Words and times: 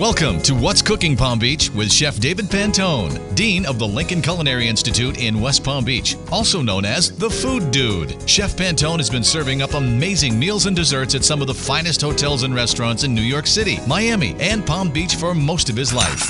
Welcome 0.00 0.40
to 0.44 0.54
What's 0.54 0.80
Cooking 0.80 1.14
Palm 1.14 1.38
Beach 1.38 1.68
with 1.72 1.92
Chef 1.92 2.18
David 2.18 2.46
Pantone, 2.46 3.34
Dean 3.34 3.66
of 3.66 3.78
the 3.78 3.86
Lincoln 3.86 4.22
Culinary 4.22 4.66
Institute 4.66 5.20
in 5.20 5.42
West 5.42 5.62
Palm 5.62 5.84
Beach, 5.84 6.16
also 6.32 6.62
known 6.62 6.86
as 6.86 7.14
the 7.18 7.28
Food 7.28 7.70
Dude. 7.70 8.16
Chef 8.26 8.56
Pantone 8.56 8.96
has 8.96 9.10
been 9.10 9.22
serving 9.22 9.60
up 9.60 9.74
amazing 9.74 10.38
meals 10.38 10.64
and 10.64 10.74
desserts 10.74 11.14
at 11.14 11.22
some 11.22 11.42
of 11.42 11.48
the 11.48 11.54
finest 11.54 12.00
hotels 12.00 12.44
and 12.44 12.54
restaurants 12.54 13.04
in 13.04 13.14
New 13.14 13.20
York 13.20 13.46
City, 13.46 13.76
Miami, 13.86 14.34
and 14.40 14.66
Palm 14.66 14.90
Beach 14.90 15.16
for 15.16 15.34
most 15.34 15.68
of 15.68 15.76
his 15.76 15.92
life. 15.92 16.24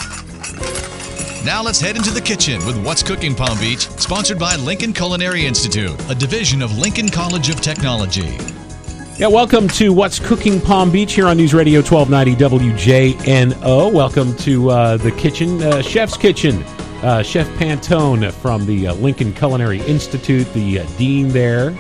Now 1.45 1.63
let's 1.63 1.81
head 1.81 1.95
into 1.95 2.11
the 2.11 2.21
kitchen 2.21 2.67
with 2.67 2.85
What's 2.85 3.05
Cooking 3.05 3.37
Palm 3.37 3.57
Beach, 3.61 3.89
sponsored 4.01 4.41
by 4.41 4.57
Lincoln 4.57 4.93
Culinary 4.93 5.47
Institute, 5.47 5.95
a 6.11 6.15
division 6.17 6.61
of 6.61 6.77
Lincoln 6.77 7.09
College 7.09 7.51
of 7.51 7.61
Technology. 7.61 8.37
Yeah, 9.21 9.27
welcome 9.27 9.69
to 9.69 9.93
What's 9.93 10.19
Cooking 10.19 10.63
Palm 10.63 10.91
Beach 10.91 11.13
here 11.13 11.27
on 11.27 11.37
News 11.37 11.53
Radio 11.53 11.83
1290 11.83 13.13
WJNO. 13.13 13.93
Welcome 13.93 14.35
to 14.37 14.71
uh, 14.71 14.97
the 14.97 15.13
kitchen, 15.13 15.63
uh, 15.63 15.83
Chef's 15.83 16.17
Kitchen. 16.17 16.63
Uh, 17.03 17.23
Chef 17.23 17.47
Pantone 17.59 18.33
from 18.33 18.65
the 18.65 18.87
uh, 18.87 18.95
Lincoln 18.95 19.35
Culinary 19.35 19.83
Institute, 19.83 20.51
the 20.55 20.79
uh, 20.79 20.87
dean 20.97 21.29
there. 21.29 21.77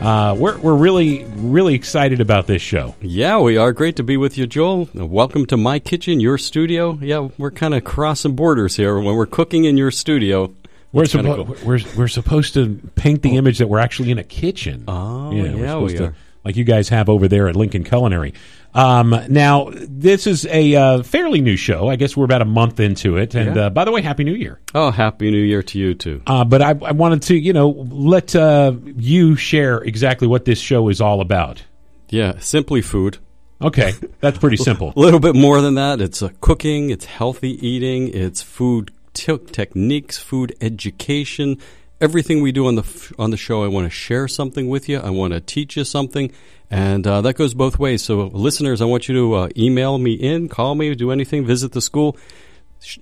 Uh, 0.00 0.34
we're, 0.38 0.56
we're 0.60 0.76
really, 0.76 1.24
really 1.36 1.74
excited 1.74 2.22
about 2.22 2.46
this 2.46 2.62
show. 2.62 2.94
Yeah, 3.02 3.38
we 3.38 3.58
are. 3.58 3.74
Great 3.74 3.96
to 3.96 4.02
be 4.02 4.16
with 4.16 4.38
you, 4.38 4.46
Joel. 4.46 4.88
Welcome 4.94 5.44
to 5.44 5.58
my 5.58 5.80
kitchen, 5.80 6.20
your 6.20 6.38
studio. 6.38 6.98
Yeah, 7.02 7.28
we're 7.36 7.50
kind 7.50 7.74
of 7.74 7.84
crossing 7.84 8.34
borders 8.34 8.76
here 8.76 8.98
when 8.98 9.14
we're 9.14 9.26
cooking 9.26 9.64
in 9.64 9.76
your 9.76 9.90
studio. 9.90 10.54
We're, 10.92 11.04
suppo- 11.04 11.44
cool. 11.46 11.56
we're, 11.66 11.80
we're 11.98 12.08
supposed 12.08 12.54
to 12.54 12.80
paint 12.94 13.20
the 13.20 13.36
image 13.36 13.58
that 13.58 13.68
we're 13.68 13.78
actually 13.78 14.10
in 14.10 14.16
a 14.16 14.24
kitchen. 14.24 14.84
Oh, 14.88 15.32
yeah, 15.32 15.54
yeah 15.54 15.76
we 15.76 15.98
are 15.98 16.14
like 16.48 16.56
you 16.56 16.64
guys 16.64 16.88
have 16.88 17.10
over 17.10 17.28
there 17.28 17.46
at 17.46 17.56
Lincoln 17.56 17.84
Culinary. 17.84 18.32
Um, 18.72 19.14
now, 19.28 19.68
this 19.74 20.26
is 20.26 20.46
a 20.46 20.74
uh, 20.74 21.02
fairly 21.02 21.42
new 21.42 21.58
show. 21.58 21.88
I 21.88 21.96
guess 21.96 22.16
we're 22.16 22.24
about 22.24 22.40
a 22.40 22.46
month 22.46 22.80
into 22.80 23.18
it. 23.18 23.34
And 23.34 23.54
yeah. 23.54 23.66
uh, 23.66 23.70
by 23.70 23.84
the 23.84 23.92
way, 23.92 24.00
Happy 24.00 24.24
New 24.24 24.32
Year. 24.32 24.58
Oh, 24.74 24.90
Happy 24.90 25.30
New 25.30 25.42
Year 25.42 25.62
to 25.62 25.78
you, 25.78 25.92
too. 25.92 26.22
Uh, 26.26 26.46
but 26.46 26.62
I, 26.62 26.70
I, 26.70 26.92
wanted 26.92 27.20
to, 27.24 27.36
you 27.36 27.52
know, 27.52 27.68
let 27.68 28.34
uh, 28.34 28.72
you 28.96 29.36
share 29.36 29.76
exactly 29.82 30.26
what 30.26 30.46
this 30.46 30.58
show 30.58 30.88
is 30.88 31.02
all 31.02 31.20
about. 31.20 31.62
Yeah, 32.08 32.38
simply 32.38 32.80
food. 32.80 33.18
Okay, 33.60 33.92
that's 34.20 34.38
pretty 34.38 34.56
simple. 34.56 34.94
a 34.96 34.98
little 34.98 35.20
bit 35.20 35.34
more 35.34 35.60
than 35.60 35.74
that. 35.74 36.00
It's 36.00 36.22
uh, 36.22 36.30
cooking, 36.40 36.88
it's 36.88 37.04
healthy 37.04 37.66
eating, 37.66 38.08
it's 38.08 38.40
food 38.40 38.90
t- 39.12 39.36
techniques, 39.36 40.16
food 40.16 40.56
education, 40.62 41.58
everything 42.00 42.42
we 42.42 42.52
do 42.52 42.66
on 42.66 42.76
the 42.76 43.14
on 43.18 43.30
the 43.30 43.36
show, 43.36 43.64
I 43.64 43.68
want 43.68 43.86
to 43.86 43.90
share 43.90 44.28
something 44.28 44.68
with 44.68 44.88
you. 44.88 44.98
I 44.98 45.10
want 45.10 45.32
to 45.32 45.40
teach 45.40 45.76
you 45.76 45.84
something, 45.84 46.32
and 46.70 47.06
uh, 47.06 47.20
that 47.22 47.34
goes 47.34 47.54
both 47.54 47.78
ways. 47.78 48.02
So, 48.02 48.26
listeners, 48.26 48.80
I 48.80 48.84
want 48.84 49.08
you 49.08 49.14
to 49.14 49.34
uh, 49.34 49.48
email 49.56 49.98
me 49.98 50.12
in, 50.14 50.48
call 50.48 50.74
me, 50.74 50.94
do 50.94 51.10
anything, 51.10 51.44
visit 51.44 51.72
the 51.72 51.80
school. 51.80 52.16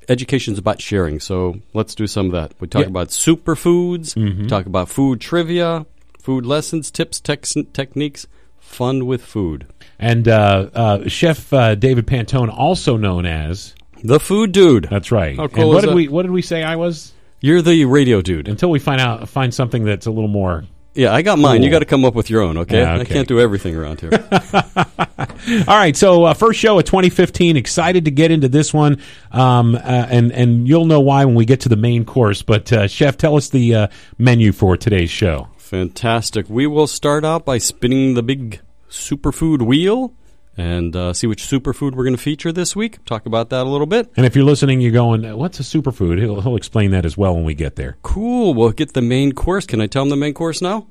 Education 0.08 0.55
is 0.55 0.58
about 0.58 0.80
sharing, 0.80 1.20
so 1.20 1.61
let's 1.74 1.94
do 1.94 2.06
some 2.06 2.27
of 2.27 2.33
that. 2.33 2.55
We 2.61 2.67
talk 2.67 2.86
about 2.86 3.08
superfoods, 3.08 4.14
mm-hmm. 4.14 4.47
talk 4.47 4.64
about 4.64 4.89
food 4.89 5.20
trivia, 5.20 5.84
food 6.19 6.47
lessons, 6.47 6.91
tips, 6.91 7.20
tex- 7.20 7.55
techniques, 7.74 8.27
fun 8.58 9.05
with 9.05 9.22
food. 9.22 9.67
And 9.98 10.28
uh, 10.28 10.70
uh 10.74 11.08
Chef 11.08 11.52
uh, 11.52 11.74
David 11.74 12.06
Pantone, 12.06 12.48
also 12.48 12.97
known 12.97 13.27
as 13.27 13.74
the 14.02 14.19
Food 14.19 14.52
Dude. 14.52 14.89
That's 14.91 15.12
right. 15.12 15.36
Cool 15.36 15.50
and 15.55 15.69
what 15.69 15.80
did 15.83 15.91
that? 15.91 15.97
we 15.97 16.08
what 16.08 16.22
did 16.22 16.33
we 16.33 16.42
say 16.42 16.62
I 16.62 16.77
was? 16.77 17.12
You're 17.47 17.62
the 17.62 17.84
radio 17.84 18.22
dude. 18.22 18.48
Until 18.48 18.70
we 18.70 18.80
find 18.80 19.00
out, 19.00 19.28
find 19.28 19.55
something 19.55 19.84
that's 19.84 20.06
a 20.06 20.11
little 20.11 20.27
more. 20.27 20.64
Yeah, 20.94 21.14
I 21.14 21.22
got 21.22 21.39
mine. 21.39 21.58
Cool. 21.58 21.66
You 21.66 21.70
got 21.70 21.78
to 21.78 21.84
come 21.84 22.05
up 22.05 22.14
with 22.14 22.28
your 22.28 22.42
own, 22.42 22.58
okay? 22.58 22.80
Yeah, 22.80 22.94
okay? 22.94 23.02
I 23.02 23.05
can't 23.05 23.28
do 23.28 23.39
everything 23.39 23.77
around 23.77 24.00
here. 24.00 24.11
All 25.69 25.77
right, 25.77 25.94
so 25.94 26.24
uh, 26.24 26.34
first 26.34 26.58
show 26.58 26.77
of 26.77 26.86
2015. 26.86 27.56
Excited 27.56 28.06
to 28.06 28.11
get 28.11 28.33
into 28.33 28.48
this 28.48 28.74
one, 28.74 29.00
um, 29.30 29.77
uh, 29.77 29.78
and 29.78 30.33
and 30.33 30.67
you'll 30.67 30.86
know 30.86 30.98
why 30.98 31.24
when 31.24 31.36
we 31.36 31.44
get 31.44 31.61
to 31.61 31.69
the 31.69 31.77
main 31.77 32.05
course. 32.05 32.42
But 32.42 32.72
uh, 32.72 32.89
chef, 32.89 33.17
tell 33.17 33.36
us 33.36 33.48
the 33.48 33.74
uh, 33.77 33.89
menu 34.18 34.51
for 34.51 34.77
today's 34.77 35.11
show. 35.11 35.46
Fantastic. 35.56 36.46
We 36.48 36.67
will 36.67 36.89
start 36.89 37.24
out 37.24 37.45
by 37.45 37.58
spinning 37.58 38.14
the 38.14 38.24
big 38.24 38.61
superfood 38.90 39.62
wheel 39.62 40.14
and 40.56 40.94
uh, 40.96 41.12
see 41.12 41.27
which 41.27 41.42
superfood 41.44 41.92
we're 41.92 42.05
going 42.05 42.17
to 42.17 42.22
feature 42.22 42.52
this 42.52 42.74
week. 42.74 43.05
Talk 43.05 43.27
about 43.27 43.50
that 43.50 43.67
a 43.67 43.68
little 43.68 43.86
bit. 43.86 44.11
And 44.17 44.24
if 44.24 44.34
you're 44.34 44.44
listening, 44.44 44.80
you're 44.80 44.92
going, 44.92 45.22
"What's 45.36 45.61
a 45.61 45.62
superfood?" 45.62 46.18
He'll, 46.18 46.40
he'll 46.40 46.56
explain 46.56 46.90
that 46.92 47.05
as 47.05 47.17
well 47.17 47.34
when 47.34 47.44
we 47.44 47.55
get 47.55 47.77
there. 47.77 47.96
Cool. 48.02 48.55
We'll 48.55 48.72
get 48.72 48.94
the 48.94 49.02
main 49.02 49.33
course. 49.33 49.67
Can 49.67 49.80
I 49.80 49.86
tell 49.86 50.02
him 50.02 50.08
the 50.08 50.17
main 50.17 50.34
course 50.34 50.62
now? 50.62 50.89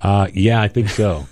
Uh, 0.00 0.28
yeah, 0.32 0.60
I 0.60 0.68
think 0.68 0.88
so. 0.88 1.26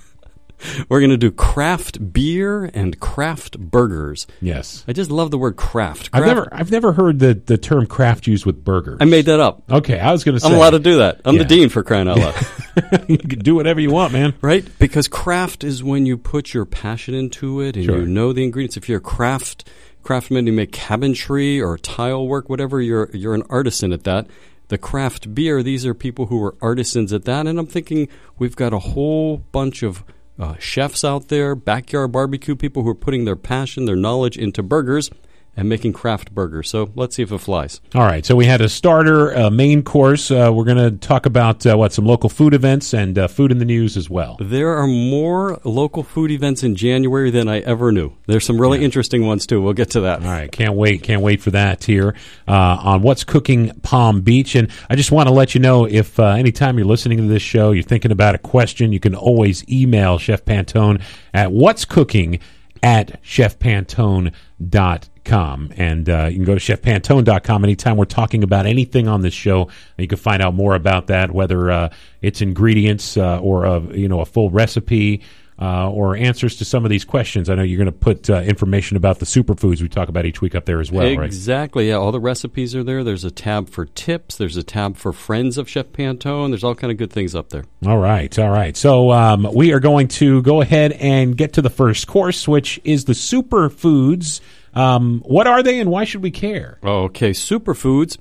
We're 0.88 1.00
going 1.00 1.10
to 1.10 1.16
do 1.16 1.30
craft 1.30 2.12
beer 2.12 2.64
and 2.64 2.98
craft 3.00 3.58
burgers. 3.58 4.26
Yes, 4.40 4.84
I 4.86 4.92
just 4.92 5.10
love 5.10 5.30
the 5.30 5.38
word 5.38 5.56
craft. 5.56 6.10
craft. 6.10 6.14
I've 6.14 6.26
never, 6.26 6.48
I've 6.52 6.70
never 6.70 6.92
heard 6.92 7.18
the, 7.18 7.34
the 7.34 7.58
term 7.58 7.86
craft 7.86 8.26
used 8.26 8.46
with 8.46 8.64
burgers. 8.64 8.98
I 9.00 9.04
made 9.04 9.26
that 9.26 9.40
up. 9.40 9.62
Okay, 9.70 9.98
I 9.98 10.12
was 10.12 10.24
going 10.24 10.34
to 10.36 10.40
say 10.40 10.48
I'm 10.48 10.54
allowed 10.54 10.70
to 10.70 10.78
do 10.78 10.98
that. 10.98 11.20
I'm 11.24 11.36
yeah. 11.36 11.42
the 11.42 11.48
dean 11.48 11.68
for 11.68 11.82
crying 11.82 12.08
out 12.08 12.18
loud. 12.18 12.34
you 13.08 13.18
can 13.18 13.38
do 13.38 13.54
whatever 13.54 13.80
you 13.80 13.90
want, 13.90 14.12
man. 14.12 14.34
Right? 14.40 14.66
Because 14.78 15.08
craft 15.08 15.64
is 15.64 15.82
when 15.82 16.06
you 16.06 16.16
put 16.16 16.54
your 16.54 16.64
passion 16.64 17.14
into 17.14 17.60
it 17.60 17.76
and 17.76 17.84
sure. 17.84 18.00
you 18.00 18.06
know 18.06 18.32
the 18.32 18.44
ingredients. 18.44 18.76
If 18.76 18.88
you're 18.88 18.98
a 18.98 19.02
craft 19.02 19.68
craftsman, 20.02 20.46
you 20.46 20.52
make 20.52 20.72
cabinetry 20.72 21.62
or 21.62 21.76
tile 21.78 22.26
work, 22.26 22.48
whatever. 22.48 22.80
You're 22.80 23.10
you're 23.12 23.34
an 23.34 23.44
artisan 23.50 23.92
at 23.92 24.04
that 24.04 24.28
the 24.70 24.78
craft 24.78 25.34
beer, 25.34 25.62
these 25.62 25.84
are 25.84 25.94
people 25.94 26.26
who 26.26 26.42
are 26.42 26.54
artisans 26.62 27.12
at 27.12 27.24
that. 27.24 27.46
And 27.46 27.58
I'm 27.58 27.66
thinking 27.66 28.08
we've 28.38 28.56
got 28.56 28.72
a 28.72 28.78
whole 28.78 29.38
bunch 29.38 29.82
of 29.82 30.02
uh, 30.40 30.56
chefs 30.58 31.04
out 31.04 31.28
there, 31.28 31.54
backyard 31.54 32.10
barbecue 32.12 32.56
people 32.56 32.82
who 32.82 32.88
are 32.88 32.94
putting 32.94 33.26
their 33.26 33.36
passion, 33.36 33.84
their 33.84 33.94
knowledge 33.94 34.38
into 34.38 34.62
burgers 34.62 35.10
and 35.56 35.68
making 35.68 35.92
craft 35.92 36.34
burgers. 36.34 36.68
So 36.68 36.90
let's 36.94 37.16
see 37.16 37.22
if 37.22 37.32
it 37.32 37.38
flies. 37.38 37.80
All 37.94 38.02
right. 38.02 38.24
So 38.24 38.36
we 38.36 38.46
had 38.46 38.60
a 38.60 38.68
starter, 38.68 39.30
a 39.32 39.50
main 39.50 39.82
course. 39.82 40.30
Uh, 40.30 40.50
we're 40.52 40.64
going 40.64 40.76
to 40.76 40.92
talk 40.92 41.26
about 41.26 41.66
uh, 41.66 41.76
what 41.76 41.92
some 41.92 42.06
local 42.06 42.28
food 42.28 42.54
events 42.54 42.94
and 42.94 43.18
uh, 43.18 43.28
food 43.28 43.52
in 43.52 43.58
the 43.58 43.64
news 43.64 43.96
as 43.96 44.08
well. 44.08 44.36
There 44.40 44.76
are 44.76 44.86
more 44.86 45.60
local 45.64 46.02
food 46.02 46.30
events 46.30 46.62
in 46.62 46.76
January 46.76 47.30
than 47.30 47.48
I 47.48 47.60
ever 47.60 47.92
knew. 47.92 48.12
There's 48.26 48.44
some 48.44 48.60
really 48.60 48.78
yeah. 48.78 48.84
interesting 48.84 49.26
ones 49.26 49.46
too. 49.46 49.60
We'll 49.60 49.72
get 49.74 49.90
to 49.90 50.00
that. 50.02 50.22
All 50.22 50.28
right. 50.30 50.50
Can't 50.50 50.74
wait. 50.74 51.02
Can't 51.02 51.22
wait 51.22 51.42
for 51.42 51.50
that 51.50 51.84
here 51.84 52.14
uh, 52.48 52.78
on 52.82 53.02
What's 53.02 53.24
Cooking 53.24 53.70
Palm 53.82 54.20
Beach. 54.22 54.54
And 54.54 54.70
I 54.88 54.96
just 54.96 55.12
want 55.12 55.28
to 55.28 55.34
let 55.34 55.54
you 55.54 55.60
know 55.60 55.84
if 55.84 56.18
uh, 56.18 56.28
anytime 56.28 56.78
you're 56.78 56.86
listening 56.86 57.18
to 57.18 57.24
this 57.24 57.42
show, 57.42 57.72
you're 57.72 57.82
thinking 57.82 58.12
about 58.12 58.34
a 58.34 58.38
question, 58.38 58.92
you 58.92 59.00
can 59.00 59.14
always 59.14 59.68
email 59.68 60.18
Chef 60.18 60.44
Pantone 60.44 61.02
at 61.34 61.52
What's 61.52 61.84
Cooking 61.84 62.40
at 62.82 63.22
chefpantone.com. 63.22 65.72
And 65.76 66.08
uh, 66.08 66.28
you 66.30 66.36
can 66.36 66.44
go 66.44 66.56
to 66.56 66.60
chefpantone.com 66.60 67.64
anytime 67.64 67.96
we're 67.96 68.04
talking 68.06 68.42
about 68.42 68.66
anything 68.66 69.06
on 69.08 69.20
this 69.20 69.34
show. 69.34 69.68
You 69.98 70.08
can 70.08 70.18
find 70.18 70.42
out 70.42 70.54
more 70.54 70.74
about 70.74 71.06
that, 71.08 71.32
whether 71.32 71.70
uh, 71.70 71.90
it's 72.22 72.40
ingredients 72.40 73.16
uh, 73.16 73.40
or 73.40 73.64
a, 73.64 73.80
you 73.96 74.08
know 74.08 74.20
a 74.20 74.26
full 74.26 74.50
recipe 74.50 75.22
uh, 75.60 75.90
or 75.90 76.16
answers 76.16 76.56
to 76.56 76.64
some 76.64 76.84
of 76.84 76.90
these 76.90 77.04
questions. 77.04 77.50
I 77.50 77.54
know 77.54 77.62
you're 77.62 77.76
going 77.76 77.86
to 77.86 77.92
put 77.92 78.30
uh, 78.30 78.40
information 78.40 78.96
about 78.96 79.18
the 79.18 79.26
superfoods 79.26 79.82
we 79.82 79.88
talk 79.88 80.08
about 80.08 80.24
each 80.24 80.40
week 80.40 80.54
up 80.54 80.64
there 80.64 80.80
as 80.80 80.90
well, 80.90 81.02
exactly, 81.02 81.18
right? 81.18 81.26
Exactly. 81.26 81.88
Yeah, 81.88 81.94
all 81.96 82.12
the 82.12 82.20
recipes 82.20 82.74
are 82.74 82.82
there. 82.82 83.04
There's 83.04 83.24
a 83.24 83.30
tab 83.30 83.68
for 83.68 83.84
tips. 83.84 84.36
There's 84.36 84.56
a 84.56 84.62
tab 84.62 84.96
for 84.96 85.12
friends 85.12 85.58
of 85.58 85.68
Chef 85.68 85.88
Pantone. 85.88 86.50
There's 86.50 86.64
all 86.64 86.74
kind 86.74 86.90
of 86.90 86.96
good 86.96 87.12
things 87.12 87.34
up 87.34 87.50
there. 87.50 87.64
All 87.86 87.98
right, 87.98 88.36
all 88.38 88.48
right. 88.48 88.74
So 88.74 89.12
um, 89.12 89.46
we 89.54 89.72
are 89.72 89.80
going 89.80 90.08
to 90.08 90.40
go 90.42 90.62
ahead 90.62 90.92
and 90.92 91.36
get 91.36 91.52
to 91.54 91.62
the 91.62 91.70
first 91.70 92.06
course, 92.06 92.48
which 92.48 92.80
is 92.84 93.04
the 93.04 93.12
superfoods. 93.12 94.40
Um, 94.72 95.22
what 95.26 95.46
are 95.46 95.62
they, 95.62 95.78
and 95.78 95.90
why 95.90 96.04
should 96.04 96.22
we 96.22 96.30
care? 96.30 96.78
Okay, 96.82 97.32
superfoods 97.32 98.16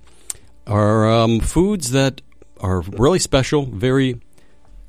are 0.68 1.10
um, 1.10 1.40
foods 1.40 1.92
that 1.92 2.22
are 2.60 2.82
really 2.82 3.20
special. 3.20 3.66
Very 3.66 4.20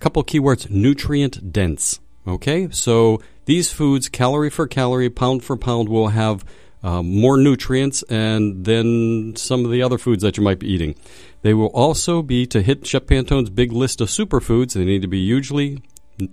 couple 0.01 0.25
keywords: 0.25 0.69
nutrient 0.69 1.53
dense. 1.53 2.01
Okay, 2.31 2.69
so 2.71 3.21
these 3.47 3.73
foods, 3.73 4.09
calorie 4.09 4.51
for 4.51 4.69
calorie, 4.69 5.11
pound 5.11 5.43
for 5.43 5.57
pound, 5.57 5.89
will 5.89 6.09
have 6.09 6.45
uh, 6.81 7.03
more 7.03 7.37
nutrients 7.37 8.05
and 8.05 8.65
than 8.65 9.35
some 9.35 9.65
of 9.65 9.73
the 9.73 9.83
other 9.83 9.99
foods 9.99 10.23
that 10.23 10.37
you 10.37 10.43
might 10.45 10.61
be 10.61 10.73
eating. 10.73 10.95
They 11.43 11.55
will 11.55 11.69
also 11.69 12.23
be 12.23 12.47
to 12.47 12.63
hit 12.63 12.87
Chef 12.87 13.07
Pantone's 13.07 13.51
big 13.51 13.73
list 13.73 14.01
of 14.01 14.09
superfoods. 14.09 14.75
They 14.75 14.85
need 14.85 15.03
to 15.03 15.09
be 15.09 15.25
hugely 15.25 15.83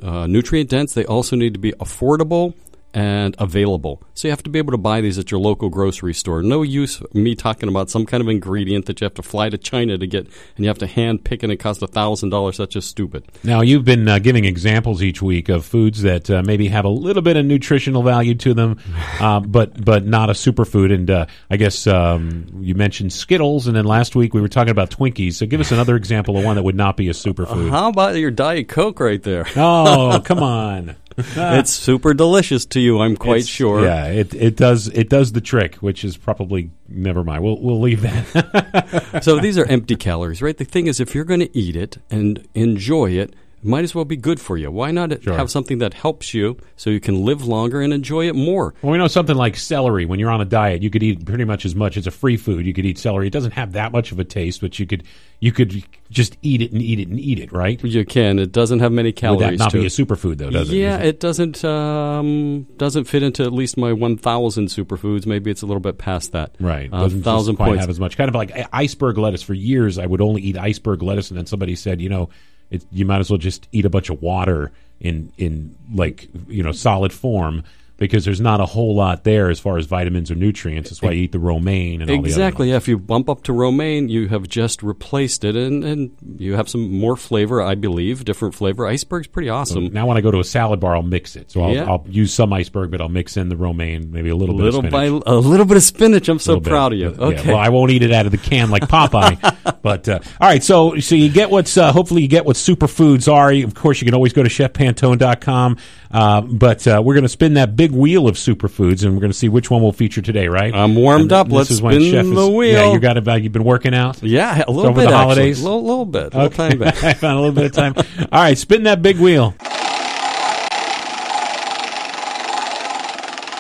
uh, 0.04 0.28
nutrient 0.28 0.70
dense. 0.70 0.94
They 0.94 1.06
also 1.06 1.36
need 1.36 1.54
to 1.54 1.60
be 1.60 1.72
affordable 1.74 2.54
and 2.94 3.36
available. 3.38 4.02
So 4.14 4.28
you 4.28 4.32
have 4.32 4.44
to 4.44 4.50
be 4.50 4.60
able 4.60 4.72
to 4.72 4.78
buy 4.78 5.02
these 5.02 5.20
at 5.20 5.30
your 5.30 5.40
local 5.40 5.70
grocery 5.70 6.14
store. 6.14 6.42
No 6.42 6.64
use 6.64 7.02
me 7.14 7.36
talking 7.36 7.70
about 7.70 7.90
some 7.90 8.06
kind 8.06 8.22
of 8.22 8.30
ingredient 8.30 8.86
that 8.86 9.00
you 9.00 9.06
have 9.06 9.14
to 9.16 9.22
fly 9.22 9.50
to 9.50 9.58
China 9.58 9.98
to 9.98 10.08
get, 10.08 10.26
and 10.26 10.66
you 10.66 10.68
have 10.68 10.80
to 10.80 10.88
hand 10.88 11.24
pick, 11.24 11.44
and 11.44 11.52
it 11.52 11.58
costs 11.58 11.82
a 11.84 11.88
thousand 11.88 12.30
dollars. 12.30 12.58
That's 12.58 12.74
just 12.74 12.90
stupid. 12.90 13.26
Now 13.44 13.62
you've 13.62 13.86
been 13.86 14.08
uh, 14.08 14.20
giving 14.20 14.46
examples 14.46 15.04
each 15.04 15.22
week 15.22 15.50
of 15.50 15.66
foods 15.66 16.02
that 16.02 16.30
uh, 16.30 16.42
maybe 16.44 16.68
have 16.70 16.86
a 16.86 16.90
little 16.90 17.22
bit 17.22 17.38
of 17.38 17.46
nutritional 17.46 18.04
value 18.04 18.36
to 18.36 18.54
them, 18.54 18.80
uh, 19.20 19.42
but 19.42 19.84
but 19.84 20.06
not 20.06 20.30
a 20.30 20.34
superfood. 20.34 20.94
And 20.94 21.10
uh, 21.10 21.26
I 21.50 21.58
guess 21.58 21.86
um, 21.88 22.48
you 22.62 22.74
mentioned 22.74 23.14
Skittles, 23.14 23.68
and 23.68 23.76
then 23.76 23.86
last 23.86 24.16
week 24.16 24.34
we 24.34 24.42
were 24.42 24.50
talking 24.50 24.72
about 24.72 24.90
Twinkies. 24.90 25.34
So 25.34 25.46
give 25.46 25.60
us 25.60 25.72
another 25.72 25.96
example 25.96 26.38
of 26.38 26.44
one 26.44 26.56
that 26.56 26.64
would 26.64 26.76
not 26.76 26.98
be 26.98 27.10
a 27.10 27.14
superfood. 27.14 27.70
How 27.70 27.90
about 27.90 28.16
your 28.16 28.32
Diet 28.32 28.70
Coke 28.70 29.00
right 29.00 29.22
there? 29.22 29.46
oh, 29.56 30.22
come 30.26 30.40
on. 30.40 30.96
Ah. 31.36 31.58
it's 31.58 31.72
super 31.72 32.14
delicious 32.14 32.66
to 32.68 32.80
you. 32.80 33.00
I'm 33.00 33.16
quite 33.18 33.38
It's- 33.38 33.48
sure. 33.48 33.84
Yeah, 33.84 34.06
it 34.08 34.34
it 34.36 34.56
does 34.56 34.88
it 34.90 35.10
does 35.10 35.32
the 35.32 35.42
trick, 35.42 35.76
which 35.76 36.04
is 36.04 36.16
probably 36.18 36.70
never 36.88 37.24
mind. 37.24 37.44
We'll 37.44 37.60
we'll 37.60 37.82
leave 37.82 38.02
that. 38.02 39.20
so 39.24 39.40
these 39.40 39.58
are 39.58 39.66
empty 39.66 39.96
calories, 39.96 40.42
right? 40.42 40.56
The 40.58 40.66
thing 40.66 40.88
is, 40.88 41.00
if 41.00 41.16
you're 41.16 41.26
going 41.26 41.40
to 41.40 41.58
eat 41.58 41.76
it 41.76 41.98
and 42.12 42.48
enjoy 42.54 43.12
it, 43.12 43.30
it 43.30 43.36
might 43.68 43.84
as 43.84 43.94
well 43.94 44.06
be 44.06 44.16
good 44.18 44.40
for 44.40 44.58
you. 44.58 44.72
Why 44.72 44.92
not 44.92 45.22
Sure. 45.24 45.34
have 45.36 45.52
something 45.52 45.78
that 45.80 45.94
helps 45.94 46.34
you 46.34 46.58
so 46.76 46.90
you 46.90 47.00
can 47.00 47.24
live 47.26 47.46
longer 47.46 47.82
and 47.82 47.94
enjoy 47.94 48.28
it 48.28 48.36
more? 48.36 48.74
well, 48.82 48.92
we 48.92 48.98
know 48.98 49.08
something 49.08 49.36
like 49.36 49.56
celery. 49.58 50.06
When 50.06 50.20
you're 50.20 50.30
on 50.32 50.42
a 50.42 50.46
diet, 50.46 50.82
you 50.82 50.90
could 50.90 51.04
eat 51.04 51.26
pretty 51.26 51.44
much 51.46 51.66
as 51.66 51.76
much 51.76 51.98
as 51.98 52.08
a 52.08 52.12
free 52.12 52.38
food. 52.38 52.66
You 52.66 52.74
could 52.74 52.86
eat 52.86 52.98
celery. 52.98 53.28
It 53.28 53.34
doesn't 53.34 53.52
have 53.52 53.74
that 53.74 53.92
much 53.92 54.12
of 54.12 54.20
a 54.20 54.24
taste, 54.24 54.62
but 54.62 54.80
you 54.80 54.86
could 54.86 55.04
you 55.40 55.52
could 55.52 55.84
just 56.10 56.36
eat 56.42 56.64
it 56.64 56.72
and 56.72 56.82
eat 56.82 57.00
it 57.00 57.10
and 57.10 57.20
eat 57.20 57.38
it, 57.38 57.52
right? 57.52 57.84
You 57.84 58.04
can. 58.06 58.40
It 58.40 58.52
doesn't 58.52 58.80
have 58.80 58.92
many 58.92 59.10
Would 59.10 59.16
calories. 59.18 59.60
that 59.60 59.64
not 59.66 59.72
be 59.74 59.86
a 59.86 59.90
superfood 59.90 60.38
though? 60.38 60.50
Does 60.50 60.72
it? 60.72 60.78
yeah, 60.78 60.98
it 60.98 61.20
doesn't 61.20 61.64
um, 61.64 62.64
doesn't 62.78 63.04
fit 63.06 63.22
into 63.24 63.44
at 63.44 63.54
least 63.54 63.78
my 63.78 63.94
1,000 63.94 64.68
superfoods. 64.68 65.26
Maybe 65.28 65.52
it's 65.52 65.62
a 65.62 65.66
little 65.66 65.80
bit 65.82 65.98
past 65.98 66.32
that. 66.32 66.56
Right, 66.60 66.90
uh, 66.92 67.02
doesn't 67.02 67.24
thousand 67.24 67.58
quite 67.58 67.68
points. 67.68 67.82
have 67.82 67.90
as 67.90 68.00
much. 68.00 68.18
Kind 68.18 68.30
of 68.30 68.36
like 68.36 68.52
iceberg 68.74 69.18
lettuce. 69.18 69.44
For 69.44 69.54
years, 69.54 69.98
I 70.00 70.06
would 70.06 70.22
only 70.22 70.42
eat 70.42 70.58
iceberg 70.58 71.04
lettuce, 71.04 71.30
and 71.30 71.38
then 71.38 71.46
somebody 71.46 71.76
said, 71.76 72.02
you 72.02 72.10
know, 72.10 72.30
it, 72.70 72.86
you 72.92 73.06
might 73.06 73.20
as 73.20 73.30
well 73.30 73.38
just 73.38 73.68
eat 73.72 73.86
a 73.86 73.90
bunch 73.90 74.10
of 74.10 74.22
water 74.22 74.72
in 75.00 75.32
in 75.38 75.76
like 75.94 76.28
you 76.48 76.64
know 76.64 76.72
solid 76.72 77.14
form 77.14 77.64
because 77.98 78.24
there's 78.26 78.40
not 78.42 78.62
a 78.62 78.66
whole 78.66 78.96
lot 78.96 79.24
there 79.24 79.50
as 79.50 79.60
far 79.60 79.78
as 79.78 79.86
vitamins 79.88 80.30
or 80.32 80.36
nutrients. 80.36 80.90
That's 80.90 81.02
why 81.02 81.12
you 81.12 81.24
eat 81.24 81.32
the 81.32 81.40
romaine 81.40 82.02
and 82.02 82.10
all 82.10 82.16
the 82.18 82.20
other 82.22 82.28
Exactly. 82.28 82.70
Yeah, 82.70 82.76
if 82.78 82.88
you 82.88 82.98
bump 82.98 83.30
up 83.30 83.44
to 83.44 83.54
romaine, 83.54 84.08
you 84.10 84.28
have 84.30 84.48
just 84.48 84.84
replaced 84.84 85.44
it, 85.44 85.56
and, 85.56 85.84
and 85.84 86.12
you 86.38 86.56
have 86.56 86.70
some 86.70 86.92
more 86.92 87.16
flavor, 87.18 87.62
I 87.62 87.76
believe, 87.76 88.24
different 88.26 88.56
flavor. 88.56 88.86
Iceberg's 88.88 89.28
pretty 89.28 89.50
awesome. 89.50 89.88
Now, 89.92 90.06
when 90.08 90.18
I 90.18 90.22
go 90.22 90.32
to 90.32 90.40
a 90.40 90.44
salad 90.44 90.80
bar, 90.80 90.96
I'll 90.96 91.02
mix 91.04 91.36
it. 91.36 91.52
So 91.52 91.62
I'll, 91.64 91.74
Yeah. 91.74 91.86
I'll 91.86 92.06
use 92.08 92.34
some 92.34 92.54
iceberg, 92.54 92.92
but 92.92 93.02
I'll 93.02 93.10
mix 93.10 93.36
in 93.38 93.50
the 93.50 93.58
romaine, 93.58 94.12
maybe 94.12 94.30
a 94.30 94.36
little, 94.36 94.56
little 94.56 94.82
bit 94.82 94.90
of 94.90 94.92
by 94.92 95.08
spinach. 95.08 95.24
a 95.26 95.36
little 95.36 95.66
bit 95.66 95.78
of 95.78 95.84
spinach. 95.84 96.30
I'm 96.30 96.40
so 96.40 96.52
little 96.54 96.62
bit. 96.62 96.70
proud 96.70 96.94
of 96.94 97.00
you. 97.00 97.10
Yeah, 97.18 97.26
Okay. 97.26 97.48
well, 97.50 97.58
I 97.58 97.70
won't 97.70 97.92
eat 97.92 98.04
it 98.04 98.12
out 98.12 98.26
of 98.26 98.32
the 98.32 98.38
can 98.38 98.70
like 98.70 98.84
Popeye. 98.84 99.80
but 99.82 100.08
uh, 100.08 100.20
all 100.40 100.48
right, 100.48 100.64
so 100.64 101.00
so 101.00 101.16
you 101.16 101.30
get 101.30 101.50
what's 101.50 101.78
uh, 101.78 101.92
hopefully 101.92 102.22
you 102.22 102.28
get 102.28 102.46
what 102.46 102.56
superfoods 102.56 103.32
are. 103.32 103.52
Of 103.52 103.74
course, 103.74 104.02
you 104.02 104.06
can 104.06 104.14
always 104.14 104.34
go 104.34 104.44
to 104.44 104.50
chefpantone.com. 104.50 105.78
Uh, 106.10 106.42
but 106.42 106.88
uh, 106.88 107.02
we're 107.04 107.14
going 107.16 107.24
to 107.24 107.30
spin 107.30 107.56
that 107.56 107.76
big 107.76 107.87
wheel 107.92 108.28
of 108.28 108.36
superfoods, 108.36 109.04
and 109.04 109.14
we're 109.14 109.20
going 109.22 109.32
to 109.32 109.38
see 109.38 109.50
which 109.50 109.70
one 109.72 109.82
we'll 109.82 109.92
feature 109.92 110.22
today. 110.22 110.48
Right? 110.48 110.74
I'm 110.74 110.96
warmed 110.96 111.24
And 111.24 111.32
up. 111.34 111.48
this 111.48 111.54
Let's 111.56 111.72
is 111.72 111.78
spin 111.78 112.02
Chef 112.12 112.26
is- 112.26 112.32
the 112.36 112.50
wheel. 112.50 112.72
Yeah, 112.74 112.94
you 112.94 113.00
got 113.00 113.18
about. 113.18 113.42
You've 113.44 113.54
been 113.54 113.64
working 113.64 113.94
out. 113.94 114.22
yeah, 114.24 114.64
a 114.68 114.72
little 114.72 114.92
over 114.92 115.02
bit 115.02 115.10
the 115.10 115.16
holidays? 115.18 115.60
A 115.62 115.64
little, 115.64 115.82
little 115.84 116.06
bit, 116.06 116.34
a 116.34 116.46
little 116.46 116.78
bit. 116.78 117.04
I 117.04 117.14
found 117.14 117.38
a 117.38 117.42
little 117.42 117.56
bit 117.56 117.66
of 117.66 117.72
time. 117.72 117.94
All 118.32 118.42
right, 118.42 118.58
spin 118.58 118.84
that 118.84 119.02
big 119.02 119.18
wheel. 119.18 119.56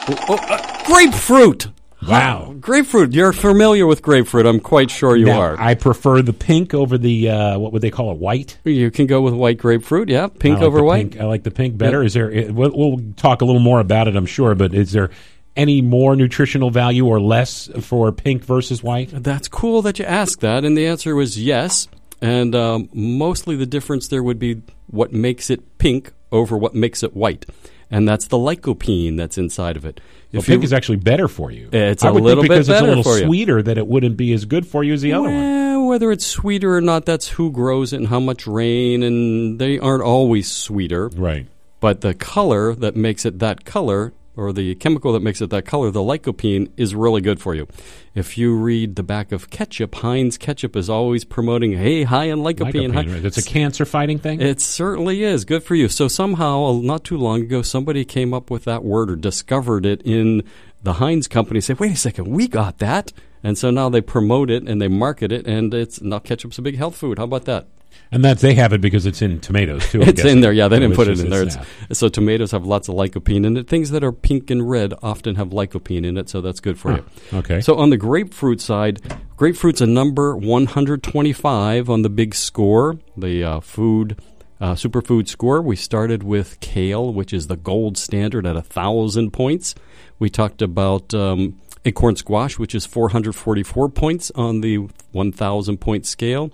Oh, 0.09 0.37
uh, 0.49 0.83
grapefruit. 0.85 1.67
Wow. 2.05 2.53
Grapefruit. 2.59 3.13
You're 3.13 3.33
familiar 3.33 3.87
with 3.87 4.01
grapefruit. 4.01 4.45
I'm 4.45 4.59
quite 4.59 4.91
sure 4.91 5.15
you 5.15 5.25
Now, 5.25 5.41
are. 5.41 5.55
I 5.59 5.73
prefer 5.73 6.21
the 6.21 6.33
pink 6.33 6.73
over 6.73 6.97
the 6.97 7.29
uh, 7.29 7.59
what 7.59 7.73
would 7.73 7.81
they 7.81 7.89
call 7.91 8.11
it? 8.11 8.17
White. 8.17 8.57
you 8.63 8.91
can 8.91 9.07
go 9.07 9.21
with 9.21 9.33
white 9.33 9.57
grapefruit. 9.57 10.09
Yeah, 10.09 10.25
I 10.25 10.27
pink 10.29 10.57
like 10.59 10.63
over 10.65 10.77
the 10.77 10.83
white. 10.83 11.11
Pink. 11.11 11.21
I 11.21 11.25
like 11.25 11.43
the 11.43 11.51
pink 11.51 11.77
better. 11.77 12.03
Is 12.03 12.13
there? 12.13 12.29
it- 12.31 12.53
We'll, 12.53 12.71
we'll 12.73 12.99
talk 13.15 13.41
a 13.41 13.45
little 13.45 13.61
more 13.61 13.79
about 13.79 14.07
it, 14.07 14.15
I'm 14.15 14.25
sure. 14.27 14.53
But 14.55 14.73
is 14.73 14.91
there 14.91 15.09
any 15.55 15.81
more 15.81 16.15
nutritional 16.15 16.69
value 16.69 17.05
or 17.07 17.19
less 17.19 17.67
for 17.81 18.11
pink 18.11 18.43
versus 18.43 18.83
white? 18.83 19.09
That's 19.11 19.47
cool 19.47 19.81
that 19.81 19.97
you 19.99 20.05
asked 20.05 20.41
that, 20.41 20.63
and 20.63 20.77
the 20.77 20.85
answer 20.85 21.15
was 21.15 21.41
yes. 21.41 21.87
And 22.21 22.55
um, 22.55 22.89
mostly 22.93 23.55
the 23.55 23.65
difference 23.65 24.07
there 24.07 24.23
would 24.23 24.39
be 24.39 24.61
what 24.87 25.11
makes 25.13 25.49
it 25.49 25.77
pink 25.79 26.13
over 26.31 26.57
what 26.57 26.73
makes 26.75 27.01
it 27.03 27.15
white, 27.15 27.45
and 27.91 28.07
that's 28.07 28.27
the 28.27 28.37
lycopene 28.37 29.17
that's 29.17 29.37
inside 29.37 29.77
of 29.77 29.85
it. 29.85 29.99
Well, 30.33 30.41
pink 30.41 30.61
you- 30.61 30.65
is 30.65 30.73
actually 30.73 30.97
better 30.97 31.27
for 31.27 31.51
you. 31.51 31.69
It's 31.71 32.03
I 32.03 32.09
a 32.09 32.13
would 32.13 32.23
little 32.23 32.43
think 32.43 32.51
bit 32.51 32.55
because 32.55 32.69
it's 32.69 32.81
a 32.81 32.83
little 32.83 33.03
sweeter 33.03 33.61
that 33.63 33.77
it 33.77 33.87
wouldn't 33.87 34.17
be 34.17 34.33
as 34.33 34.45
good 34.45 34.67
for 34.67 34.83
you 34.83 34.93
as 34.93 35.01
the 35.01 35.13
other 35.13 35.29
one. 35.29 35.85
Whether 35.87 36.11
it's 36.11 36.25
sweeter 36.25 36.75
or 36.75 36.81
not, 36.81 37.05
that's 37.05 37.29
who 37.29 37.49
grows 37.49 37.93
it 37.93 37.97
and 37.97 38.07
how 38.07 38.19
much 38.19 38.45
rain, 38.45 39.03
and 39.03 39.57
they 39.57 39.79
aren't 39.79 40.03
always 40.03 40.51
sweeter. 40.51 41.07
Right. 41.09 41.47
But 41.79 42.01
the 42.01 42.13
color 42.13 42.75
that 42.75 42.95
makes 42.97 43.25
it 43.25 43.39
that 43.39 43.63
color, 43.63 44.11
or 44.37 44.53
the 44.53 44.75
chemical 44.75 45.11
that 45.13 45.21
makes 45.21 45.41
it 45.41 45.49
that 45.49 45.65
color, 45.65 45.91
the 45.91 45.99
lycopene, 45.99 46.69
is 46.77 46.95
really 46.95 47.21
good 47.21 47.41
for 47.41 47.55
you. 47.55 47.67
If 48.15 48.37
you 48.37 48.55
read 48.55 48.95
the 48.95 49.03
back 49.03 49.31
of 49.31 49.49
ketchup, 49.49 49.95
Heinz 49.95 50.37
ketchup 50.37 50.75
is 50.75 50.89
always 50.89 51.23
promoting, 51.23 51.73
hey, 51.73 52.03
high 52.03 52.25
in 52.25 52.39
lycopene. 52.39 52.91
Lycopene, 52.91 52.93
high- 52.93 53.13
right. 53.13 53.25
It's 53.25 53.37
a 53.37 53.43
cancer 53.43 53.85
fighting 53.85 54.19
thing. 54.19 54.39
It 54.41 54.61
certainly 54.61 55.23
is. 55.23 55.43
Good 55.43 55.63
for 55.63 55.75
you. 55.75 55.89
So 55.89 56.07
somehow, 56.07 56.79
not 56.83 57.03
too 57.03 57.17
long 57.17 57.41
ago, 57.41 57.61
somebody 57.61 58.05
came 58.05 58.33
up 58.33 58.49
with 58.49 58.63
that 58.65 58.83
word 58.83 59.11
or 59.11 59.15
discovered 59.15 59.85
it 59.85 60.01
in 60.03 60.43
the 60.83 60.93
Heinz 60.93 61.27
company. 61.27 61.59
Said, 61.59 61.79
"Wait 61.79 61.91
a 61.91 61.95
second, 61.97 62.27
we 62.27 62.47
got 62.47 62.77
that." 62.77 63.11
And 63.43 63.57
so 63.57 63.71
now 63.71 63.89
they 63.89 64.01
promote 64.01 64.49
it 64.49 64.67
and 64.67 64.81
they 64.81 64.87
market 64.87 65.31
it, 65.31 65.45
and 65.47 65.73
it's 65.73 66.01
now 66.01 66.19
ketchup's 66.19 66.57
a 66.57 66.61
big 66.61 66.77
health 66.77 66.95
food. 66.95 67.17
How 67.17 67.25
about 67.25 67.45
that? 67.45 67.67
And 68.11 68.23
that 68.25 68.39
they 68.39 68.53
have 68.55 68.73
it 68.73 68.81
because 68.81 69.05
it's 69.05 69.21
in 69.21 69.39
tomatoes 69.39 69.89
too. 69.89 70.01
It's 70.01 70.23
in 70.23 70.41
there. 70.41 70.53
Yeah, 70.53 70.67
they 70.67 70.79
didn't 70.79 70.95
put 70.95 71.07
it 71.07 71.19
in 71.19 71.29
there. 71.29 71.43
it's 71.43 71.55
It's, 71.55 71.65
that. 71.87 71.95
so 71.95 72.09
tomatoes 72.09 72.51
have 72.51 72.65
lots 72.65 72.87
of 72.87 72.95
lycopene 72.95 73.45
in 73.45 73.57
it. 73.57 73.67
Things 73.67 73.91
that 73.91 74.03
are 74.03 74.11
pink 74.11 74.49
and 74.49 74.69
red 74.69 74.93
often 75.01 75.35
have 75.35 75.49
lycopene 75.49 76.05
in 76.05 76.17
it, 76.17 76.29
so 76.29 76.41
that's 76.41 76.59
good 76.59 76.79
for 76.79 76.93
you. 76.93 77.05
Okay. 77.33 77.61
So 77.61 77.77
on 77.77 77.89
the 77.89 77.97
grapefruit 77.97 78.61
side, 78.61 79.01
grapefruit's 79.35 79.81
a 79.81 79.87
number 79.87 80.35
125 80.35 81.89
on 81.89 82.01
the 82.01 82.09
big 82.09 82.33
score, 82.35 82.97
the 83.15 83.43
uh, 83.43 83.59
food 83.59 84.19
uh, 84.59 84.73
superfood 84.73 85.27
score. 85.27 85.61
We 85.61 85.75
started 85.75 86.23
with 86.23 86.59
kale, 86.59 87.13
which 87.13 87.33
is 87.33 87.47
the 87.47 87.57
gold 87.57 87.97
standard 87.97 88.45
at 88.45 88.55
a 88.55 88.61
thousand 88.61 89.31
points. 89.31 89.75
We 90.19 90.29
talked 90.29 90.61
about 90.61 91.13
um, 91.13 91.59
acorn 91.85 92.15
squash, 92.15 92.57
which 92.57 92.73
is 92.73 92.85
444 92.85 93.89
points 93.89 94.31
on 94.35 94.61
the 94.61 94.77
1,000 95.11 95.77
point 95.77 96.05
scale. 96.05 96.51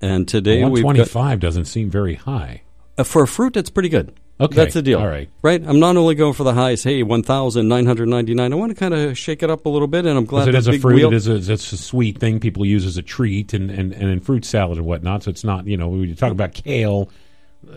And 0.00 0.28
today 0.28 0.62
One 0.62 0.72
we've 0.72 0.84
got, 1.12 1.40
doesn't 1.40 1.64
seem 1.64 1.90
very 1.90 2.14
high. 2.14 2.62
uh, 2.96 3.04
for 3.04 3.22
a 3.22 3.28
fruit, 3.28 3.56
it's 3.56 3.70
pretty 3.70 3.88
good. 3.88 4.14
Okay. 4.40 4.54
That's 4.54 4.74
the 4.74 4.82
deal. 4.82 5.00
All 5.00 5.08
right. 5.08 5.28
Right? 5.42 5.60
I'm 5.66 5.80
not 5.80 5.96
only 5.96 6.14
going 6.14 6.32
for 6.32 6.44
the 6.44 6.54
highest, 6.54 6.84
hey, 6.84 7.02
1,999. 7.02 8.52
I 8.52 8.56
want 8.56 8.70
to 8.70 8.76
kind 8.76 8.94
of 8.94 9.18
shake 9.18 9.42
it 9.42 9.50
up 9.50 9.66
a 9.66 9.68
little 9.68 9.88
bit, 9.88 10.06
and 10.06 10.16
I'm 10.16 10.26
glad 10.26 10.46
it 10.48 10.54
is 10.54 10.68
a 10.68 10.78
fruit, 10.78 10.94
wheel- 10.94 11.12
it 11.12 11.16
is 11.16 11.26
a, 11.26 11.34
it's 11.52 11.72
a 11.72 11.76
sweet 11.76 12.18
thing 12.18 12.38
people 12.38 12.64
use 12.64 12.86
as 12.86 12.96
a 12.96 13.02
treat, 13.02 13.52
and, 13.52 13.70
and, 13.70 13.92
and 13.92 14.10
in 14.10 14.20
fruit 14.20 14.44
salad 14.44 14.78
and 14.78 14.86
whatnot. 14.86 15.24
So 15.24 15.30
it's 15.30 15.42
not, 15.42 15.66
you 15.66 15.76
know, 15.76 15.88
when 15.88 16.02
you 16.02 16.14
talk 16.14 16.30
about 16.30 16.54
kale. 16.54 17.10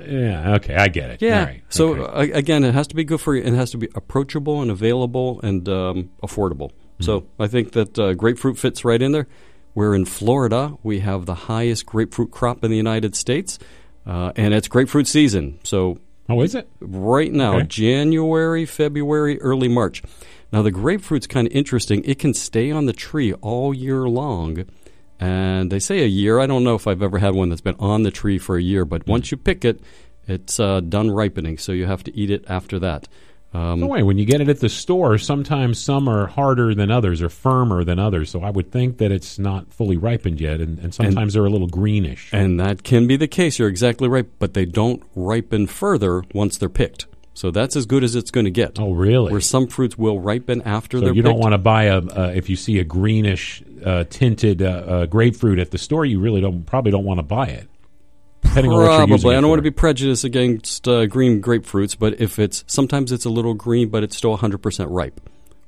Yeah, 0.07 0.55
okay, 0.55 0.75
I 0.75 0.87
get 0.89 1.09
it. 1.09 1.21
Yeah. 1.23 1.39
All 1.39 1.45
right, 1.45 1.63
So 1.69 1.95
okay. 1.95 2.31
uh, 2.31 2.37
again, 2.37 2.63
it 2.63 2.75
has 2.75 2.87
to 2.87 2.95
be 2.95 3.03
good 3.03 3.19
for 3.19 3.35
you. 3.35 3.41
It 3.41 3.53
has 3.53 3.71
to 3.71 3.77
be 3.77 3.89
approachable 3.95 4.61
and 4.61 4.69
available 4.69 5.41
and 5.41 5.67
um, 5.67 6.11
affordable. 6.21 6.69
Mm-hmm. 6.69 7.03
So 7.05 7.25
I 7.39 7.47
think 7.47 7.71
that 7.71 7.97
uh, 7.97 8.13
grapefruit 8.13 8.59
fits 8.59 8.85
right 8.85 9.01
in 9.01 9.11
there. 9.11 9.27
We're 9.73 9.95
in 9.95 10.05
Florida. 10.05 10.77
We 10.83 10.99
have 10.99 11.25
the 11.25 11.35
highest 11.35 11.85
grapefruit 11.85 12.31
crop 12.31 12.63
in 12.63 12.71
the 12.71 12.77
United 12.77 13.15
States, 13.15 13.57
uh, 14.05 14.31
and 14.35 14.53
it's 14.53 14.67
grapefruit 14.67 15.07
season. 15.07 15.59
So 15.63 15.99
oh, 16.29 16.41
is 16.41 16.55
it? 16.55 16.67
right 16.79 17.31
now, 17.31 17.57
Okay. 17.57 17.67
January, 17.67 18.65
February, 18.65 19.39
early 19.41 19.67
March. 19.67 20.03
Now 20.51 20.61
the 20.61 20.71
grapefruit's 20.71 21.27
kind 21.27 21.47
of 21.47 21.53
interesting. 21.53 22.03
It 22.03 22.19
can 22.19 22.33
stay 22.33 22.71
on 22.71 22.85
the 22.85 22.93
tree 22.93 23.33
all 23.33 23.73
year 23.73 24.09
long. 24.09 24.65
And 25.19 25.71
they 25.71 25.79
say 25.79 26.03
a 26.03 26.07
year. 26.07 26.39
I 26.39 26.47
don't 26.47 26.63
know 26.63 26.73
if 26.73 26.87
I've 26.87 27.03
ever 27.03 27.19
had 27.19 27.35
one 27.35 27.49
that's 27.49 27.61
been 27.61 27.75
on 27.77 28.01
the 28.01 28.09
tree 28.09 28.39
for 28.39 28.57
a 28.57 28.61
year, 28.61 28.85
but 28.85 29.05
once 29.05 29.29
you 29.29 29.37
pick 29.37 29.63
it, 29.63 29.79
it's 30.27 30.59
uh, 30.59 30.79
done 30.79 31.11
ripening, 31.11 31.59
so 31.59 31.71
you 31.71 31.85
have 31.85 32.03
to 32.05 32.15
eat 32.17 32.31
it 32.31 32.43
after 32.47 32.79
that. 32.79 33.07
Um, 33.53 33.81
No 33.81 33.87
way. 33.87 34.03
When 34.03 34.17
you 34.17 34.25
get 34.25 34.39
it 34.41 34.47
at 34.49 34.59
the 34.59 34.69
store, 34.69 35.17
sometimes 35.17 35.79
some 35.79 36.07
are 36.07 36.27
harder 36.27 36.73
than 36.73 36.89
others 36.89 37.21
or 37.21 37.29
firmer 37.29 37.83
than 37.83 37.99
others. 37.99 38.29
So 38.29 38.41
I 38.41 38.49
would 38.49 38.71
think 38.71 38.97
that 38.99 39.11
it's 39.11 39.37
not 39.37 39.73
fully 39.73 39.97
ripened 39.97 40.39
yet, 40.39 40.61
and, 40.61 40.79
and 40.79 40.93
sometimes 40.93 41.33
they're 41.33 41.45
a 41.45 41.49
little 41.49 41.67
greenish. 41.67 42.29
And 42.31 42.59
that 42.59 42.83
can 42.83 43.07
be 43.07 43.17
the 43.17 43.27
case. 43.27 43.59
You're 43.59 43.67
exactly 43.67 44.07
right. 44.07 44.25
But 44.39 44.53
they 44.53 44.65
don't 44.65 45.03
ripen 45.15 45.67
further 45.67 46.23
once 46.33 46.57
they're 46.57 46.69
picked. 46.69 47.07
So 47.33 47.49
that's 47.49 47.75
as 47.75 47.85
good 47.85 48.03
as 48.03 48.15
it's 48.15 48.29
going 48.29 48.45
to 48.45 48.51
get. 48.51 48.77
oh, 48.79 48.93
really? 48.93 49.31
Where 49.31 49.41
some 49.41 49.67
fruits 49.67 49.97
will 49.97 50.19
ripen 50.19 50.61
after 50.63 50.97
so 50.97 51.05
they're 51.05 51.13
you 51.13 51.23
picked. 51.23 51.31
don't 51.31 51.39
want 51.39 51.53
to 51.53 51.57
buy 51.57 51.83
a 51.85 51.97
uh, 51.99 52.31
if 52.35 52.49
you 52.49 52.55
see 52.55 52.79
a 52.79 52.83
greenish 52.83 53.63
uh, 53.85 54.03
tinted 54.09 54.61
uh, 54.61 54.65
uh, 54.65 55.05
grapefruit 55.05 55.57
at 55.57 55.71
the 55.71 55.77
store, 55.77 56.05
you 56.05 56.19
really 56.19 56.41
don't 56.41 56.65
probably 56.65 56.91
don't 56.91 57.05
want 57.05 57.19
to 57.19 57.23
buy 57.23 57.47
it. 57.47 57.67
Probably. 59.07 59.35
I 59.35 59.41
don't 59.41 59.49
want 59.49 59.59
to 59.59 59.63
be 59.63 59.71
prejudiced 59.71 60.23
against 60.23 60.87
uh, 60.87 61.05
green 61.05 61.41
grapefruits, 61.41 61.97
but 61.97 62.19
if 62.19 62.39
it's 62.39 62.63
sometimes 62.67 63.11
it's 63.11 63.25
a 63.25 63.29
little 63.29 63.53
green, 63.53 63.89
but 63.89 64.03
it's 64.03 64.17
still 64.17 64.37
100% 64.37 64.87
ripe, 64.89 65.21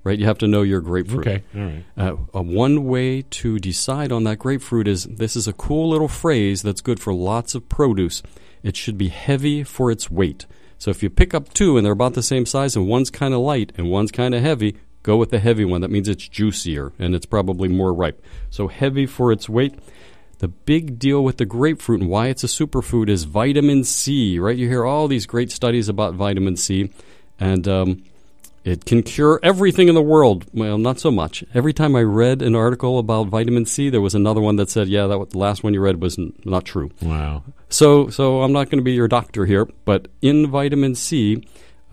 right? 0.03 0.18
You 0.20 0.25
have 0.25 0.39
to 0.39 0.48
know 0.48 0.63
your 0.63 0.82
grapefruit. 0.82 1.27
Okay, 1.27 1.44
all 1.56 1.62
right. 1.62 1.86
Uh, 1.98 2.15
uh, 2.39 2.42
one 2.42 2.86
way 2.86 3.22
to 3.22 3.60
decide 3.60 4.12
on 4.12 4.24
that 4.25 4.39
grapefruit 4.39 4.88
is 4.88 5.06
this 5.06 5.36
is 5.36 5.48
a 5.48 5.53
cool 5.53 5.89
little 5.89 6.08
phrase 6.08 6.62
that's 6.62 6.82
good 6.82 7.00
for 7.00 7.13
lots 7.13 7.56
of 7.56 7.70
produce. 7.70 8.22
It 8.63 8.75
should 8.75 8.98
be 8.98 9.10
heavy 9.10 9.63
for 9.63 9.92
its 9.92 10.10
weight. 10.10 10.46
So 10.77 10.92
if 10.92 11.01
you 11.01 11.10
pick 11.10 11.34
up 11.34 11.53
two 11.53 11.77
and 11.77 11.86
they're 11.86 11.94
about 11.94 12.13
the 12.13 12.24
same 12.24 12.46
size 12.46 12.75
and 12.75 12.88
one's 12.88 13.10
kind 13.10 13.34
of 13.34 13.39
light 13.39 13.72
and 13.77 13.89
one's 13.89 14.12
kind 14.12 14.36
of 14.36 14.42
heavy, 14.42 14.75
go 15.01 15.15
with 15.15 15.30
the 15.30 15.39
heavy 15.39 15.63
one. 15.63 15.82
That 15.82 15.92
means 15.92 16.10
it's 16.10 16.27
juicier 16.27 16.92
and 17.00 17.15
it's 17.15 17.25
probably 17.25 17.70
more 17.70 17.94
ripe. 17.94 18.22
So 18.50 18.68
heavy 18.68 19.06
for 19.06 19.32
its 19.32 19.48
weight. 19.48 19.75
The 20.44 20.50
big 20.50 21.00
deal 21.00 21.24
with 21.24 21.38
the 21.38 21.46
grapefruit 21.46 22.02
and 22.02 22.10
why 22.10 22.28
it's 22.28 22.44
a 22.44 22.48
superfood 22.48 23.08
is 23.08 23.24
vitamin 23.24 23.86
C, 23.86 24.38
right? 24.38 24.58
You 24.58 24.68
hear 24.68 24.84
all 24.84 25.08
these 25.08 25.26
great 25.26 25.54
studies 25.54 25.88
about 25.88 26.16
vitamin 26.16 26.58
C, 26.58 26.92
and 27.40 27.66
um, 27.66 28.04
it 28.66 28.84
can 28.84 29.04
cure 29.04 29.40
everything 29.42 29.88
in 29.88 29.96
the 29.96 30.02
world. 30.02 30.46
Well, 30.54 30.78
not 30.78 31.00
so 31.00 31.12
much. 31.12 31.46
Every 31.54 31.72
time 31.72 31.96
I 31.96 32.02
read 32.02 32.42
an 32.42 32.56
article 32.56 33.00
about 33.00 33.28
vitamin 33.28 33.66
C, 33.66 33.90
there 33.90 34.02
was 34.02 34.16
another 34.16 34.42
one 34.42 34.58
that 34.58 34.70
said, 34.70 34.90
"Yeah, 34.90 35.08
that 35.08 35.18
was, 35.18 35.30
the 35.30 35.38
last 35.38 35.64
one 35.64 35.74
you 35.74 35.80
read 35.80 36.02
was 36.02 36.20
n- 36.20 36.34
not 36.44 36.66
true." 36.66 36.92
Wow. 37.02 37.44
So, 37.70 38.10
so 38.10 38.42
I'm 38.42 38.52
not 38.52 38.70
going 38.70 38.80
to 38.80 38.84
be 38.84 38.92
your 38.92 39.08
doctor 39.08 39.46
here, 39.46 39.70
but 39.86 40.10
in 40.22 40.48
vitamin 40.52 40.96
C, 40.96 41.42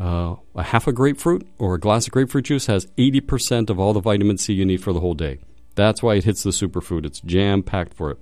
uh, 0.01 0.35
a 0.57 0.65
half 0.65 0.89
a 0.89 0.93
grapefruit 0.93 1.47
or 1.59 1.77
a 1.77 1.79
glass 1.79 2.09
of 2.09 2.13
grapefruit 2.13 2.47
juice 2.47 2.67
has 2.67 2.87
80% 2.99 3.71
of 3.71 3.79
all 3.79 3.93
the 3.93 4.01
vitamin 4.01 4.39
C 4.39 4.55
you 4.55 4.65
need 4.65 4.83
for 4.83 4.93
the 4.93 4.99
whole 4.99 5.15
day. 5.15 5.39
That's 5.75 6.03
why 6.03 6.15
it 6.15 6.25
hits 6.25 6.43
the 6.43 6.51
superfood. 6.51 7.07
It's 7.07 7.21
jam 7.21 7.63
packed 7.63 7.95
for 7.95 8.11
it. 8.11 8.19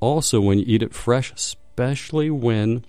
Also, 0.00 0.40
when 0.40 0.58
you 0.58 0.64
eat 0.66 0.82
it 0.82 0.94
fresh, 0.94 1.32
especially 1.32 2.30
when 2.30 2.84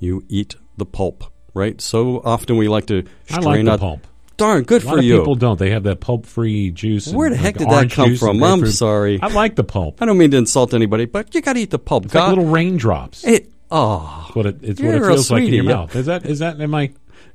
you 0.00 0.24
eat 0.28 0.56
the 0.76 0.86
pulp, 0.86 1.24
right? 1.54 1.80
So 1.80 2.20
often 2.24 2.56
we 2.56 2.68
like 2.68 2.86
to 2.86 3.04
I 3.30 3.40
strain 3.40 3.44
like 3.44 3.64
the 3.64 3.72
out. 3.72 3.80
pulp. 3.80 4.06
Darn, 4.38 4.64
good 4.64 4.82
A 4.82 4.86
lot 4.86 4.92
for 4.94 4.98
of 4.98 5.04
you. 5.04 5.18
people 5.18 5.34
don't. 5.36 5.58
They 5.58 5.70
have 5.70 5.84
that 5.84 6.00
pulp-free 6.00 6.70
juice. 6.72 7.12
Where 7.12 7.28
the 7.28 7.36
like, 7.36 7.44
heck 7.44 7.56
did 7.58 7.68
that 7.68 7.90
come 7.90 8.16
from? 8.16 8.42
I'm 8.42 8.66
sorry. 8.66 9.20
I 9.22 9.28
like 9.28 9.54
the 9.56 9.62
pulp. 9.62 10.02
I 10.02 10.06
don't 10.06 10.18
mean 10.18 10.30
to 10.32 10.38
insult 10.38 10.74
anybody, 10.74 11.04
but 11.04 11.34
you 11.34 11.42
got 11.42 11.52
to 11.52 11.60
eat 11.60 11.70
the 11.70 11.78
pulp. 11.78 12.06
It's 12.06 12.14
like 12.14 12.28
little 12.30 12.46
raindrops. 12.46 13.24
it, 13.24 13.52
oh, 13.70 14.30
what 14.32 14.46
it, 14.46 14.56
it's 14.62 14.80
what 14.80 14.94
it 14.94 15.00
feels 15.00 15.30
like 15.30 15.44
in 15.44 15.52
your 15.54 15.64
mouth. 15.64 15.94
Is 15.94 16.06
that 16.06 16.26
is 16.26 16.40
that 16.40 16.60
am 16.60 16.74
I? 16.74 16.92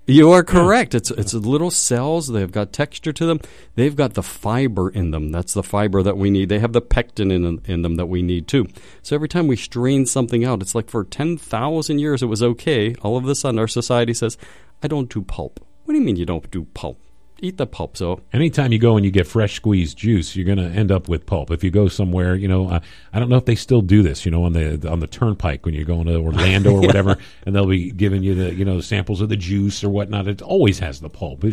You 0.10 0.32
are 0.32 0.44
correct. 0.44 0.96
It's 0.96 1.12
it's 1.12 1.34
little 1.34 1.70
cells. 1.70 2.28
They've 2.28 2.52
got 2.52 2.72
texture 2.72 3.12
to 3.12 3.26
them. 3.26 3.42
They've 3.76 3.96
got 3.96 4.14
the 4.14 4.24
fiber 4.24 4.90
in 4.90 5.12
them. 5.12 5.32
That's 5.32 5.54
the 5.54 5.64
fiber 5.64 6.02
that 6.02 6.18
we 6.18 6.30
need. 6.30 6.48
They 6.48 6.60
have 6.60 6.72
the 6.72 6.82
pectin 6.82 7.30
in 7.30 7.62
in 7.66 7.82
them 7.82 7.96
that 7.96 8.06
we 8.06 8.22
need 8.22 8.48
too. 8.48 8.68
So 9.04 9.16
every 9.16 9.28
time 9.28 9.48
we 9.48 9.58
strain 9.58 10.06
something 10.06 10.46
out, 10.46 10.62
it's 10.62 10.76
like 10.76 10.90
for 10.90 11.04
ten 11.04 11.38
thousand 11.38 12.00
years 12.00 12.24
it 12.24 12.28
was 12.28 12.42
okay. 12.42 12.96
All 13.02 13.18
of 13.18 13.28
a 13.28 13.36
sudden, 13.36 13.60
our 13.60 13.68
society 13.68 14.14
says, 14.14 14.38
"I 14.82 14.88
don't 14.88 15.10
do 15.10 15.22
pulp." 15.22 15.60
What 15.84 15.94
do 15.94 16.00
you 16.00 16.06
mean 16.06 16.16
you 16.16 16.26
don't 16.26 16.50
do 16.52 16.66
pulp? 16.74 17.00
Eat 17.40 17.58
the 17.58 17.68
pulp. 17.68 17.96
So 17.98 18.22
Anytime 18.34 18.72
you 18.72 18.80
go 18.80 18.96
and 18.96 19.06
you 19.06 19.12
get 19.12 19.28
fresh 19.28 19.54
squeezed 19.54 19.98
juice, 19.98 20.36
you're 20.36 20.46
going 20.46 20.58
to 20.58 20.76
end 20.78 20.92
up 20.92 21.08
with 21.08 21.26
pulp. 21.26 21.52
If 21.52 21.64
you 21.64 21.70
go 21.70 21.88
somewhere, 21.88 22.36
you 22.36 22.48
know, 22.48 22.68
uh, 22.70 22.80
I 23.14 23.20
don't 23.20 23.30
know 23.30 23.38
if 23.38 23.46
they 23.46 23.56
still 23.56 23.82
do 23.82 24.02
this, 24.02 24.26
you 24.26 24.32
know, 24.32 24.44
on 24.44 24.54
the 24.54 24.90
on 24.90 25.00
the 25.00 25.08
turnpike 25.08 25.66
when 25.66 25.76
you're 25.76 25.86
going 25.86 26.08
to 26.08 26.16
Orlando 26.18 26.72
or 26.74 26.82
whatever, 26.88 27.18
and 27.46 27.56
they'll 27.56 27.68
be 27.68 27.92
giving 27.92 28.24
you 28.24 28.34
the 28.36 28.54
you 28.56 28.66
know 28.66 28.82
samples 28.82 29.22
of 29.22 29.30
the 29.30 29.38
juice 29.38 29.84
or 29.84 29.90
whatnot. 29.90 30.28
It 30.28 30.42
always 30.42 30.80
has 30.80 31.00
the 31.00 31.10
pulp. 31.10 31.44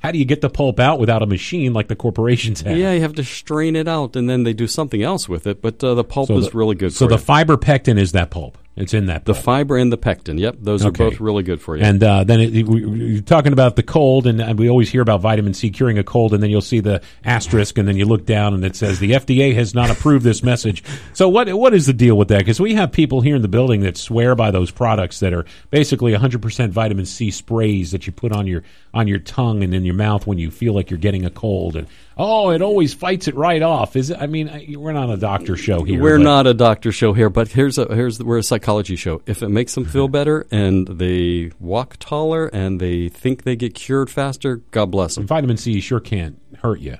How 0.00 0.10
do 0.12 0.18
you 0.18 0.24
get 0.24 0.40
the 0.40 0.50
pulp 0.50 0.80
out 0.80 0.98
without 0.98 1.22
a 1.22 1.26
machine 1.26 1.72
like 1.72 1.88
the 1.88 1.96
corporations 1.96 2.62
have? 2.62 2.76
yeah, 2.78 2.92
you 2.92 3.00
have 3.02 3.14
to 3.14 3.24
strain 3.24 3.76
it 3.76 3.88
out, 3.88 4.16
and 4.16 4.30
then 4.30 4.44
they 4.44 4.52
do 4.52 4.66
something 4.66 5.02
else 5.02 5.28
with 5.28 5.46
it. 5.46 5.60
But 5.60 5.82
uh, 5.84 5.94
the 5.94 6.04
pulp 6.04 6.28
So 6.28 6.38
is 6.38 6.48
the- 6.50 6.56
really 6.56 6.74
good. 6.76 6.92
So 6.92 7.06
for 7.06 7.10
the 7.10 7.16
you. 7.18 7.24
fiber 7.24 7.56
pectin 7.56 7.98
is 7.98 8.12
that 8.12 8.30
pulp. 8.30 8.56
It's 8.78 8.94
in 8.94 9.06
that 9.06 9.24
the 9.24 9.32
pulp. 9.34 9.44
fiber 9.44 9.76
and 9.76 9.92
the 9.92 9.96
pectin. 9.98 10.38
Yep, 10.38 10.56
those 10.60 10.84
Okay. 10.86 11.04
are 11.06 11.10
both 11.10 11.20
really 11.20 11.42
good 11.42 11.60
for 11.60 11.76
you. 11.76 11.82
And 11.82 12.02
uh, 12.02 12.24
then 12.24 12.40
it, 12.40 12.66
we, 12.66 12.84
you're 13.14 13.22
talking 13.22 13.52
about 13.52 13.76
the 13.76 13.82
cold, 13.82 14.26
and, 14.26 14.40
and 14.40 14.58
we 14.58 14.70
always 14.70 14.88
hear 14.90 15.02
about 15.02 15.20
vitamin 15.20 15.52
C 15.54 15.70
curing 15.70 15.98
a 15.98 16.04
cold, 16.04 16.32
and 16.32 16.42
then 16.42 16.48
you'll 16.50 16.60
see 16.60 16.80
the 16.80 17.02
asterisk, 17.24 17.76
and 17.78 17.86
then 17.88 17.96
you 17.96 18.04
look 18.06 18.24
down, 18.24 18.54
and 18.54 18.64
it 18.64 18.76
says 18.76 18.98
the 19.00 19.12
FDA 19.12 19.54
has 19.54 19.74
not 19.74 19.90
approved 19.90 20.24
this 20.24 20.42
message. 20.42 20.82
So 21.12 21.28
what 21.28 21.52
what 21.52 21.74
is 21.74 21.86
the 21.86 21.92
deal 21.92 22.16
with 22.16 22.28
that? 22.28 22.38
Because 22.38 22.60
we 22.60 22.74
have 22.74 22.92
people 22.92 23.20
here 23.20 23.36
in 23.36 23.42
the 23.42 23.48
building 23.48 23.80
that 23.82 23.96
swear 23.96 24.34
by 24.34 24.50
those 24.50 24.70
products 24.70 25.20
that 25.20 25.32
are 25.34 25.44
basically 25.70 26.12
100% 26.12 26.70
vitamin 26.70 27.04
C 27.06 27.30
sprays 27.30 27.90
that 27.90 28.06
you 28.06 28.12
put 28.12 28.32
on 28.32 28.46
your 28.46 28.62
on 28.94 29.08
your 29.08 29.18
tongue 29.18 29.62
and 29.62 29.74
in 29.74 29.84
your 29.84 29.94
mouth 29.94 30.26
when 30.26 30.38
you 30.38 30.50
feel 30.50 30.72
like 30.72 30.90
you're 30.90 30.98
getting 30.98 31.24
a 31.24 31.30
cold, 31.30 31.76
and 31.76 31.86
oh, 32.18 32.50
it 32.50 32.62
always 32.62 32.92
fights 32.94 33.28
it 33.28 33.34
right 33.34 33.62
off. 33.62 33.96
Is 33.96 34.10
it? 34.10 34.18
I 34.20 34.26
mean, 34.26 34.76
we're 34.78 34.92
not 34.92 35.10
a 35.10 35.16
doctor 35.16 35.56
show 35.56 35.82
here. 35.82 36.02
We're 36.02 36.18
but- 36.18 36.24
not 36.24 36.46
a 36.46 36.54
doctor 36.54 36.92
show 36.92 37.12
here, 37.12 37.30
but 37.30 37.48
here's 37.48 37.78
a 37.78 37.94
here's 37.94 38.22
we're 38.22 38.38
a 38.38 38.42
psychology 38.42 38.96
show. 38.96 39.22
If 39.26 39.42
it 39.42 39.48
makes 39.48 39.74
them 39.74 39.84
feel 39.84 40.08
better 40.08 40.46
and 40.50 40.86
they 40.86 41.52
walk 41.60 41.96
taller 41.98 42.46
and 42.46 42.80
they 42.80 43.08
think 43.08 43.44
they 43.44 43.56
get 43.56 43.74
cured 43.74 44.10
faster, 44.10 44.56
God 44.70 44.90
bless 44.90 45.14
them. 45.14 45.26
Vitamin 45.26 45.56
C 45.56 45.80
sure 45.80 46.00
can't 46.00 46.40
hurt 46.62 46.80
you. 46.80 46.98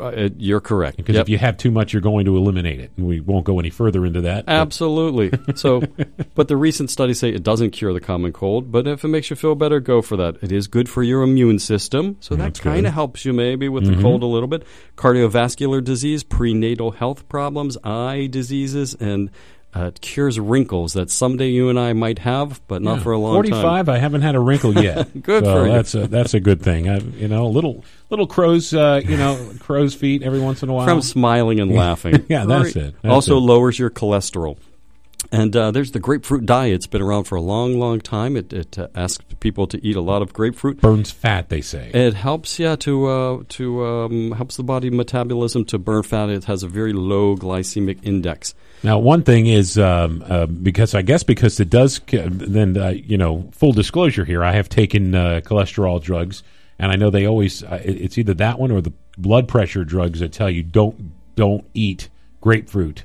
Uh, 0.00 0.28
you're 0.38 0.60
correct. 0.60 0.96
Because 0.96 1.14
Yep. 1.14 1.22
if 1.24 1.28
you 1.28 1.38
have 1.38 1.56
too 1.56 1.70
much, 1.70 1.92
you're 1.92 2.02
going 2.02 2.24
to 2.24 2.36
eliminate 2.36 2.80
it. 2.80 2.90
And 2.96 3.06
we 3.06 3.20
won't 3.20 3.44
go 3.44 3.60
any 3.60 3.70
further 3.70 4.04
into 4.04 4.20
that. 4.22 4.46
but- 4.46 4.52
Absolutely. 4.52 5.30
So, 5.54 5.82
but 6.34 6.48
the 6.48 6.56
recent 6.56 6.90
studies 6.90 7.20
say 7.20 7.28
it 7.30 7.44
doesn't 7.44 7.70
cure 7.70 7.92
the 7.92 8.00
common 8.00 8.32
cold. 8.32 8.72
But 8.72 8.88
if 8.88 9.04
it 9.04 9.08
makes 9.08 9.30
you 9.30 9.36
feel 9.36 9.54
better, 9.54 9.78
go 9.78 10.02
for 10.02 10.16
that. 10.16 10.36
It 10.42 10.50
is 10.50 10.66
good 10.66 10.88
for 10.88 11.02
your 11.04 11.22
immune 11.22 11.60
system, 11.60 12.16
so 12.20 12.34
that 12.34 12.58
kind. 12.58 12.78
Mm-hmm. 12.78 12.86
of 12.86 12.94
helps 12.94 13.24
you 13.24 13.32
maybe 13.32 13.68
with 13.68 13.86
the 13.86 14.00
cold 14.02 14.22
a 14.24 14.26
little 14.26 14.48
bit. 14.48 14.64
Cardiovascular 14.96 15.82
disease, 15.82 16.22
prenatal 16.24 16.90
health 16.92 17.28
problems, 17.28 17.76
eye 17.84 18.26
diseases, 18.30 18.94
and 18.94 19.30
uh, 19.74 19.84
it 19.86 20.00
cures 20.00 20.38
wrinkles 20.38 20.92
that 20.92 21.10
someday 21.10 21.48
you 21.48 21.68
and 21.70 21.78
I 21.80 21.92
might 21.94 22.18
have, 22.20 22.60
but 22.68 22.82
not 22.82 22.98
Yeah. 22.98 23.02
for 23.04 23.12
a 23.12 23.18
long 23.18 23.34
45, 23.34 23.86
time. 23.86 23.94
I 23.94 23.98
haven't 23.98 24.20
had 24.22 24.34
a 24.34 24.40
wrinkle 24.40 24.74
yet. 24.82 25.22
Good 25.22 25.44
so 25.44 25.54
for 25.54 25.66
you. 25.66 25.72
That's 25.72 25.94
a, 25.94 26.06
that's 26.08 26.34
a 26.34 26.40
good 26.40 26.60
thing. 26.62 26.88
I, 26.90 26.98
you 26.98 27.28
know, 27.28 27.46
little 27.48 27.84
little 28.10 28.26
crow's, 28.26 28.74
uh, 28.74 29.00
you 29.04 29.16
know, 29.16 29.52
crow's 29.60 29.94
feet 29.94 30.22
every 30.22 30.40
once 30.40 30.62
in 30.62 30.68
a 30.68 30.72
while. 30.74 30.86
From 30.86 31.00
smiling 31.02 31.58
and 31.60 31.72
laughing. 31.74 32.26
Yeah, 32.28 32.44
that's 32.44 32.76
it. 32.76 32.94
That's 33.02 33.12
also 33.12 33.36
it. 33.36 33.40
lowers 33.40 33.78
your 33.78 33.90
cholesterol. 33.90 34.56
And 35.32 35.56
uh, 35.56 35.70
there's 35.70 35.92
the 35.92 35.98
grapefruit 35.98 36.44
diet. 36.44 36.74
It's 36.74 36.86
been 36.86 37.00
around 37.00 37.24
for 37.24 37.36
a 37.36 37.40
long, 37.40 37.78
long 37.78 38.02
time. 38.02 38.36
It, 38.36 38.52
it 38.52 38.78
uh, 38.78 38.88
asks 38.94 39.24
people 39.40 39.66
to 39.68 39.82
eat 39.84 39.96
a 39.96 40.02
lot 40.02 40.20
of 40.20 40.34
grapefruit. 40.34 40.82
Burns 40.82 41.10
fat, 41.10 41.48
they 41.48 41.62
say. 41.62 41.90
It 41.94 42.12
helps, 42.12 42.58
yeah, 42.58 42.76
to 42.76 43.06
uh, 43.06 43.42
to 43.48 43.84
um, 43.86 44.32
helps 44.32 44.58
the 44.58 44.62
body 44.62 44.90
metabolism 44.90 45.64
to 45.66 45.78
burn 45.78 46.02
fat. 46.02 46.28
It 46.28 46.44
has 46.44 46.62
a 46.62 46.68
very 46.68 46.92
low 46.92 47.34
glycemic 47.34 48.00
index. 48.02 48.54
Now, 48.82 48.98
one 48.98 49.22
thing 49.22 49.46
is 49.46 49.78
um, 49.78 50.22
uh, 50.28 50.44
because 50.44 50.94
I 50.94 51.00
guess 51.00 51.22
because 51.22 51.58
it 51.60 51.70
does. 51.70 51.98
Then 52.08 52.76
uh, 52.76 52.88
you 52.88 53.16
know, 53.16 53.48
full 53.52 53.72
disclosure 53.72 54.26
here, 54.26 54.44
I 54.44 54.52
have 54.52 54.68
taken 54.68 55.14
uh, 55.14 55.40
cholesterol 55.42 56.02
drugs, 56.02 56.42
and 56.78 56.92
I 56.92 56.96
know 56.96 57.08
they 57.08 57.26
always. 57.26 57.62
Uh, 57.62 57.80
it's 57.82 58.18
either 58.18 58.34
that 58.34 58.58
one 58.58 58.70
or 58.70 58.82
the 58.82 58.92
blood 59.16 59.48
pressure 59.48 59.84
drugs 59.84 60.20
that 60.20 60.32
tell 60.32 60.50
you 60.50 60.62
don't 60.62 61.12
don't 61.36 61.64
eat 61.72 62.10
grapefruit 62.42 63.04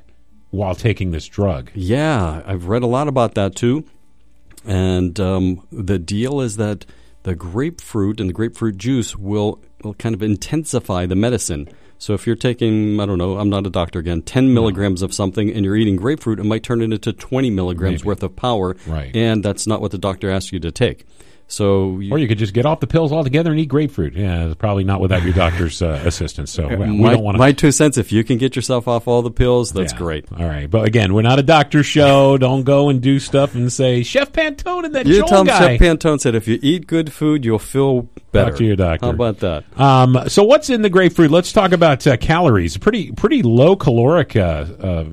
while 0.57 0.75
taking 0.75 1.11
this 1.11 1.27
drug. 1.27 1.71
Yeah, 1.73 2.41
I've 2.45 2.67
read 2.67 2.83
a 2.83 2.87
lot 2.87 3.07
about 3.07 3.35
that 3.35 3.55
too. 3.55 3.85
And 4.65 5.17
um, 5.19 5.65
the 5.71 5.99
deal 5.99 6.41
is 6.41 6.57
that 6.57 6.85
the 7.23 7.35
grapefruit 7.35 8.19
and 8.19 8.29
the 8.29 8.33
grapefruit 8.33 8.77
juice 8.77 9.15
will, 9.15 9.61
will 9.83 9.93
kind 9.93 10.15
of 10.15 10.23
intensify 10.23 11.05
the 11.05 11.15
medicine. 11.15 11.69
So 11.99 12.13
if 12.13 12.27
you're 12.27 12.35
taking, 12.35 12.99
I 12.99 13.05
don't 13.05 13.17
know, 13.17 13.37
I'm 13.37 13.49
not 13.49 13.65
a 13.65 13.69
doctor 13.69 13.99
again, 13.99 14.21
10 14.23 14.53
milligrams 14.53 15.01
of 15.01 15.13
something 15.13 15.51
and 15.51 15.63
you're 15.63 15.75
eating 15.75 15.95
grapefruit, 15.95 16.39
it 16.39 16.43
might 16.43 16.63
turn 16.63 16.81
it 16.81 16.91
into 16.91 17.13
20 17.13 17.49
milligrams 17.49 18.01
Maybe. 18.01 18.07
worth 18.07 18.23
of 18.23 18.35
power. 18.35 18.75
Right. 18.85 19.15
And 19.15 19.43
that's 19.43 19.67
not 19.67 19.79
what 19.79 19.91
the 19.91 19.97
doctor 19.97 20.29
asked 20.29 20.51
you 20.51 20.59
to 20.59 20.71
take. 20.71 21.05
So 21.49 21.99
you, 21.99 22.11
Or 22.13 22.17
you 22.17 22.27
could 22.27 22.37
just 22.37 22.53
get 22.53 22.65
off 22.65 22.81
the 22.81 22.87
pills 22.87 23.13
altogether 23.13 23.51
and 23.51 23.59
eat 23.59 23.67
grapefruit. 23.69 24.13
Yeah, 24.15 24.53
probably 24.57 24.83
not 24.83 24.99
without 24.99 25.23
your 25.23 25.31
doctor's 25.33 25.81
uh, 25.81 26.01
assistance. 26.05 26.51
So 26.51 26.67
we 26.67 26.75
my, 26.87 27.13
don't 27.13 27.23
want 27.23 27.37
my 27.37 27.53
two 27.53 27.71
cents, 27.71 27.97
if 27.97 28.11
you 28.11 28.23
can 28.25 28.37
get 28.37 28.55
yourself 28.57 28.87
off 28.87 29.07
all 29.07 29.21
the 29.21 29.31
pills, 29.31 29.71
that's 29.71 29.93
Yeah. 29.93 29.97
great. 29.97 30.25
All 30.37 30.45
right, 30.45 30.69
but 30.69 30.85
again, 30.85 31.13
we're 31.13 31.21
not 31.21 31.39
a 31.39 31.43
doctor 31.43 31.83
show. 31.83 32.37
Don't 32.37 32.63
go 32.63 32.89
and 32.89 33.01
do 33.01 33.17
stuff 33.19 33.55
and 33.55 33.71
say 33.71 34.03
Chef 34.03 34.33
Pantone 34.33 34.83
and 34.85 34.95
that 34.95 35.05
You 35.07 35.19
Joel 35.19 35.27
tell 35.27 35.41
him 35.41 35.47
guy. 35.47 35.77
Chef 35.77 35.79
Pantone 35.79 36.19
said 36.19 36.35
if 36.35 36.47
you 36.49 36.59
eat 36.61 36.85
good 36.85 37.13
food, 37.13 37.45
you'll 37.45 37.59
feel 37.59 38.09
better. 38.33 38.51
to 38.57 38.65
your 38.65 38.75
doctor. 38.75 39.05
How 39.05 39.11
about 39.11 39.39
that? 39.39 39.63
um, 39.79 40.27
so 40.27 40.43
what's 40.43 40.69
in 40.69 40.81
the 40.81 40.89
grapefruit? 40.89 41.31
Let's 41.31 41.53
talk 41.53 41.71
about 41.71 42.05
uh, 42.05 42.17
calories. 42.17 42.75
Pretty 42.77 43.11
pretty 43.13 43.41
low 43.41 43.77
caloric, 43.77 44.35
uh, 44.35 44.65
uh, 44.79 45.05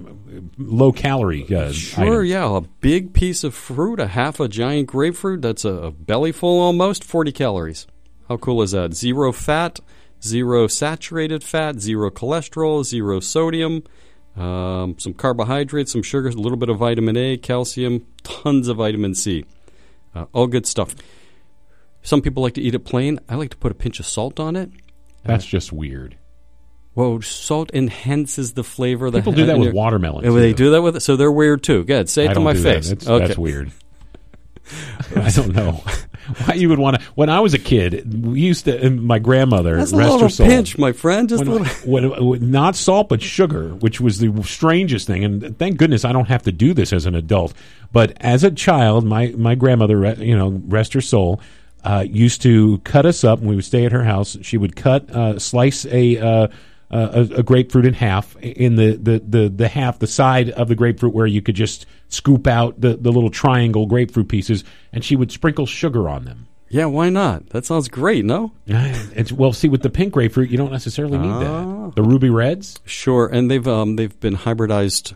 low 0.59 0.93
calorie. 0.93 1.45
Uh, 1.55 1.73
Sure, 1.73 2.21
item. 2.23 2.25
yeah. 2.27 2.57
A 2.57 2.61
big 2.63 3.13
piece 3.13 3.45
of 3.45 3.55
fruit, 3.55 4.01
a 4.01 4.07
half 4.09 4.41
a 4.41 4.49
giant 4.49 4.89
grapefruit, 4.89 5.43
that's 5.43 5.65
a, 5.65 5.71
a 5.75 5.91
belly 5.91 6.33
full 6.33 6.61
almost, 6.61 7.03
40 7.05 7.33
calories. 7.33 7.87
How 8.29 8.37
cool 8.37 8.63
is 8.63 8.71
that? 8.73 8.95
Zero 8.95 9.33
fat, 9.33 9.81
zero 10.23 10.67
saturated 10.67 11.45
fat, 11.45 11.81
zero 11.81 12.11
cholesterol, 12.11 12.85
zero 12.85 13.21
sodium, 13.21 13.83
um, 14.37 14.97
some 14.99 15.13
carbohydrates, 15.15 15.93
some 15.93 16.03
sugars, 16.03 16.35
a 16.35 16.39
little 16.41 16.59
bit 16.59 16.69
of 16.69 16.79
vitamin 16.79 17.17
A, 17.17 17.37
calcium, 17.37 18.07
tons 18.23 18.69
of 18.69 18.79
vitamin 18.79 19.15
C. 19.15 19.45
Uh, 20.15 20.27
all 20.33 20.47
good 20.47 20.67
stuff. 20.67 20.95
Some 22.03 22.21
people 22.23 22.43
like 22.43 22.55
to 22.55 22.61
eat 22.63 22.75
it 22.75 22.81
plain. 22.81 23.19
I 23.29 23.35
like 23.37 23.51
to 23.51 23.57
put 23.57 23.73
a 23.73 23.75
pinch 23.75 23.99
of 24.01 24.07
salt 24.07 24.39
on 24.41 24.57
it. 24.57 24.71
That's 25.25 25.45
just 25.47 25.73
weird. 25.73 26.17
Well, 26.95 27.21
salt 27.23 27.71
enhances 27.75 28.53
the 28.53 28.63
flavor. 28.63 29.11
the 29.11 29.19
People 29.19 29.33
do 29.33 29.47
that 29.47 29.59
with 29.59 29.75
watermelon. 29.75 30.33
They 30.35 30.53
do 30.53 30.71
that 30.71 30.83
with 30.83 30.97
it, 30.97 31.01
so 31.01 31.17
they're 31.17 31.33
weird 31.33 31.63
too. 31.63 31.85
Good, 31.85 32.09
say 32.09 32.25
it 32.27 32.31
I 32.31 32.35
to 32.35 32.41
my 32.41 32.53
do 32.53 32.61
that. 32.61 32.75
face. 32.77 32.89
That's, 32.91 33.09
okay. 33.09 33.27
that's 33.27 33.39
weird. 33.39 33.73
I 35.17 35.31
don't 35.31 35.55
know 35.55 35.83
why 36.47 36.55
you 36.55 36.69
would 36.71 36.79
want 36.79 36.99
to. 36.99 37.07
When 37.15 37.29
I 37.29 37.41
was 37.41 37.53
a 37.53 37.59
kid, 37.59 38.25
we 38.25 38.41
used 38.41 38.65
to. 38.65 38.81
and 38.83 39.03
My 39.03 39.19
grandmother, 39.19 39.77
That's 39.77 39.93
a 39.93 39.97
little 39.97 40.31
soul, 40.31 40.47
pinch, 40.47 40.79
my 40.79 40.93
friend. 40.93 41.29
Just 41.29 41.45
when, 41.45 41.63
little. 41.65 41.91
when- 41.91 42.27
when- 42.27 42.51
not 42.51 42.77
salt 42.77 43.09
but 43.11 43.21
sugar, 43.21 43.71
which 43.75 44.01
was 44.01 44.19
the 44.21 44.33
strangest 44.43 45.07
thing. 45.07 45.23
And 45.25 45.59
thank 45.59 45.77
goodness 45.77 46.05
I 46.05 46.13
don't 46.13 46.29
have 46.29 46.45
to 46.45 46.53
do 46.53 46.73
this 46.73 46.93
as 46.93 47.05
an 47.07 47.15
adult. 47.15 47.53
But 47.93 48.17
as 48.21 48.43
a 48.45 48.51
child, 48.51 49.05
my 49.05 49.35
my 49.37 49.55
grandmother, 49.55 50.15
you 50.23 50.37
know, 50.37 50.63
rest 50.67 50.95
her 50.95 51.01
soul, 51.03 51.41
uh, 51.85 52.05
used 52.09 52.41
to 52.43 52.79
cut 52.85 53.05
us 53.05 53.23
up 53.25 53.41
when 53.41 53.49
we 53.49 53.57
would 53.57 53.65
stay 53.65 53.85
at 53.85 53.93
her 53.93 54.05
house. 54.05 54.39
She 54.43 54.57
would 54.57 54.77
cut, 54.77 55.11
uh, 55.11 55.39
slice 55.39 55.85
a. 55.87 56.19
Uh, 56.19 56.49
uh, 56.95 57.27
a, 57.31 57.41
a 57.41 57.43
grapefruit 57.43 57.85
in 57.85 57.93
half 57.95 58.37
in 58.37 58.77
the, 58.77 58.93
the, 58.97 59.19
the, 59.27 59.49
the 59.49 59.69
half 59.69 59.99
the 59.99 60.07
side 60.07 60.51
of 60.51 60.69
the 60.69 60.75
grapefruit 60.75 61.13
where 61.13 61.27
you 61.27 61.43
could 61.43 61.57
just 61.57 61.87
scoop 62.09 62.47
out 62.47 62.81
the, 62.81 62.97
the 62.97 63.11
little 63.11 63.31
triangle 63.31 63.87
grapefruit 63.87 64.29
pieces, 64.29 64.63
and 64.93 65.05
she 65.05 65.17
would 65.17 65.33
sprinkle 65.33 65.67
sugar 65.67 66.09
on 66.09 66.25
them. 66.25 66.47
Yeah, 66.69 66.87
why 66.87 67.09
not? 67.11 67.51
That 67.51 67.65
sounds 67.67 67.89
great, 67.89 68.25
no? 68.25 68.53
It's, 68.67 69.31
well, 69.33 69.53
see, 69.53 69.69
with 69.69 69.83
the 69.83 69.91
pink 69.91 70.13
grapefruit, 70.15 70.51
you 70.51 70.57
don't 70.57 70.73
necessarily 70.73 71.19
need 71.19 71.29
Ah. 71.31 71.41
that. 71.87 71.95
The 71.97 72.03
ruby 72.03 72.31
reds. 72.31 72.79
Sure, 72.85 73.27
and 73.27 73.51
they've 73.51 73.67
um, 73.69 73.97
they've 73.97 74.19
been 74.21 74.37
hybridized, 74.37 75.15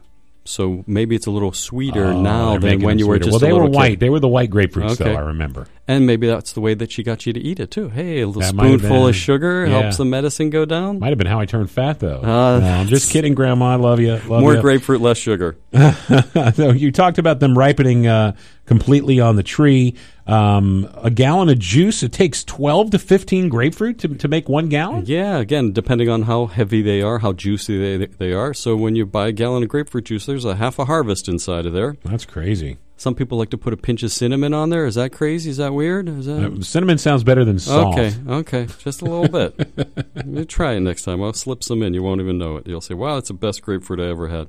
so 0.49 0.83
maybe 0.87 1.14
it's 1.14 1.26
a 1.26 1.31
little 1.31 1.52
sweeter 1.52 2.07
Oh, 2.07 2.21
now 2.23 2.57
than 2.59 2.81
when 2.81 2.99
you 2.99 3.07
were 3.07 3.19
just 3.19 3.31
well, 3.33 3.38
they 3.38 3.52
were 3.52 3.67
white. 3.69 3.90
kid. 3.90 4.00
They 4.00 4.09
were 4.11 4.19
the 4.21 4.28
white 4.28 4.50
grapefruits, 4.50 4.93
Okay. 5.00 5.05
though. 5.05 5.14
I 5.17 5.21
remember. 5.21 5.67
And 5.87 6.07
maybe 6.07 6.26
that's 6.26 6.52
the 6.52 6.61
way 6.61 6.75
that 6.75 6.90
she 6.93 7.02
got 7.02 7.26
you 7.26 7.33
to 7.33 7.40
eat 7.40 7.61
it 7.61 7.71
too. 7.71 7.88
Hey, 7.90 8.21
a 8.21 8.26
little 8.26 8.40
That 8.43 8.49
spoonful 8.50 8.88
been. 9.00 9.09
of 9.11 9.17
sugar 9.17 9.67
Yeah. 9.67 9.81
helps 9.81 9.97
the 9.99 10.05
medicine 10.05 10.50
go 10.50 10.64
down. 10.64 10.99
Might 11.00 11.09
have 11.11 11.19
been 11.19 11.26
how 11.26 11.38
I 11.40 11.47
turned 11.47 11.71
fat, 11.71 12.00
though. 12.00 12.21
Uh, 12.23 12.59
no, 12.61 12.67
I'm 12.67 12.87
just 12.88 13.11
kidding, 13.12 13.35
Grandma. 13.35 13.73
I 13.73 13.76
love 13.76 14.00
you. 14.00 14.12
Love 14.12 14.40
More 14.40 14.55
ya. 14.55 14.61
grapefruit, 14.61 15.00
less 15.00 15.19
sugar. 15.19 15.57
so 16.55 16.71
you 16.73 16.93
talked 16.93 17.19
about 17.19 17.40
them 17.40 17.57
ripening 17.57 18.07
uh, 18.07 18.33
completely 18.67 19.21
on 19.21 19.37
the 19.37 19.43
tree. 19.43 19.95
Um, 20.28 20.90
a 21.02 21.11
gallon 21.11 21.49
of 21.49 21.58
juice. 21.58 22.02
It 22.02 22.12
takes 22.12 22.44
12 22.44 22.90
to 22.90 22.99
15 22.99 23.49
grapefruit 23.49 23.99
to, 24.00 24.08
to 24.08 24.28
make 24.28 24.47
one 24.49 24.68
gallon. 24.68 25.04
Yeah, 25.06 25.38
again, 25.38 25.73
depending 25.73 26.11
on 26.11 26.23
how 26.23 26.47
heavy 26.47 26.82
they 26.82 27.00
are, 27.00 27.18
how 27.18 27.32
juicy 27.32 27.97
they 27.97 28.06
they 28.06 28.32
are. 28.32 28.52
So 28.52 28.76
when 28.76 28.94
you 28.94 29.06
buy 29.06 29.28
a 29.28 29.32
gallon 29.32 29.62
of 29.62 29.70
grapefruit 29.70 30.04
juice, 30.04 30.26
there's 30.26 30.44
a 30.44 30.56
half 30.56 30.78
a 30.78 30.85
harvest 30.85 31.28
inside 31.28 31.64
of 31.64 31.73
there. 31.73 31.97
That's 32.04 32.26
crazy. 32.26 32.76
Some 32.99 33.14
people 33.14 33.38
like 33.38 33.50
to 33.50 33.56
put 33.58 33.73
a 33.73 33.76
pinch 33.76 34.02
of 34.02 34.11
cinnamon 34.12 34.52
on 34.52 34.70
there. 34.70 34.85
Is 34.85 34.97
that 34.97 35.12
crazy? 35.12 35.49
Is 35.50 35.56
that 35.58 35.73
weird? 35.73 36.08
Is 36.08 36.26
that 36.26 36.44
Uh, 36.44 36.61
cinnamon 36.62 36.99
sounds 36.99 37.23
better 37.25 37.44
than 37.44 37.58
salt. 37.61 37.97
Okay, 37.97 38.12
okay, 38.28 38.66
just 38.80 39.00
a 39.02 39.04
little 39.06 39.28
bit. 39.28 40.04
you 40.26 40.44
try 40.44 40.73
it 40.75 40.80
next 40.80 41.04
time. 41.04 41.23
I'll 41.23 41.32
slip 41.32 41.62
some 41.64 41.82
in. 41.82 41.94
You 41.94 42.02
won't 42.02 42.20
even 42.20 42.37
know 42.38 42.56
it. 42.56 42.66
You'll 42.66 42.80
say, 42.82 42.94
"Wow, 42.94 43.14
that's 43.14 43.28
the 43.28 43.35
best 43.35 43.62
grapefruit 43.62 44.00
I 44.00 44.08
ever 44.11 44.28
had." 44.28 44.49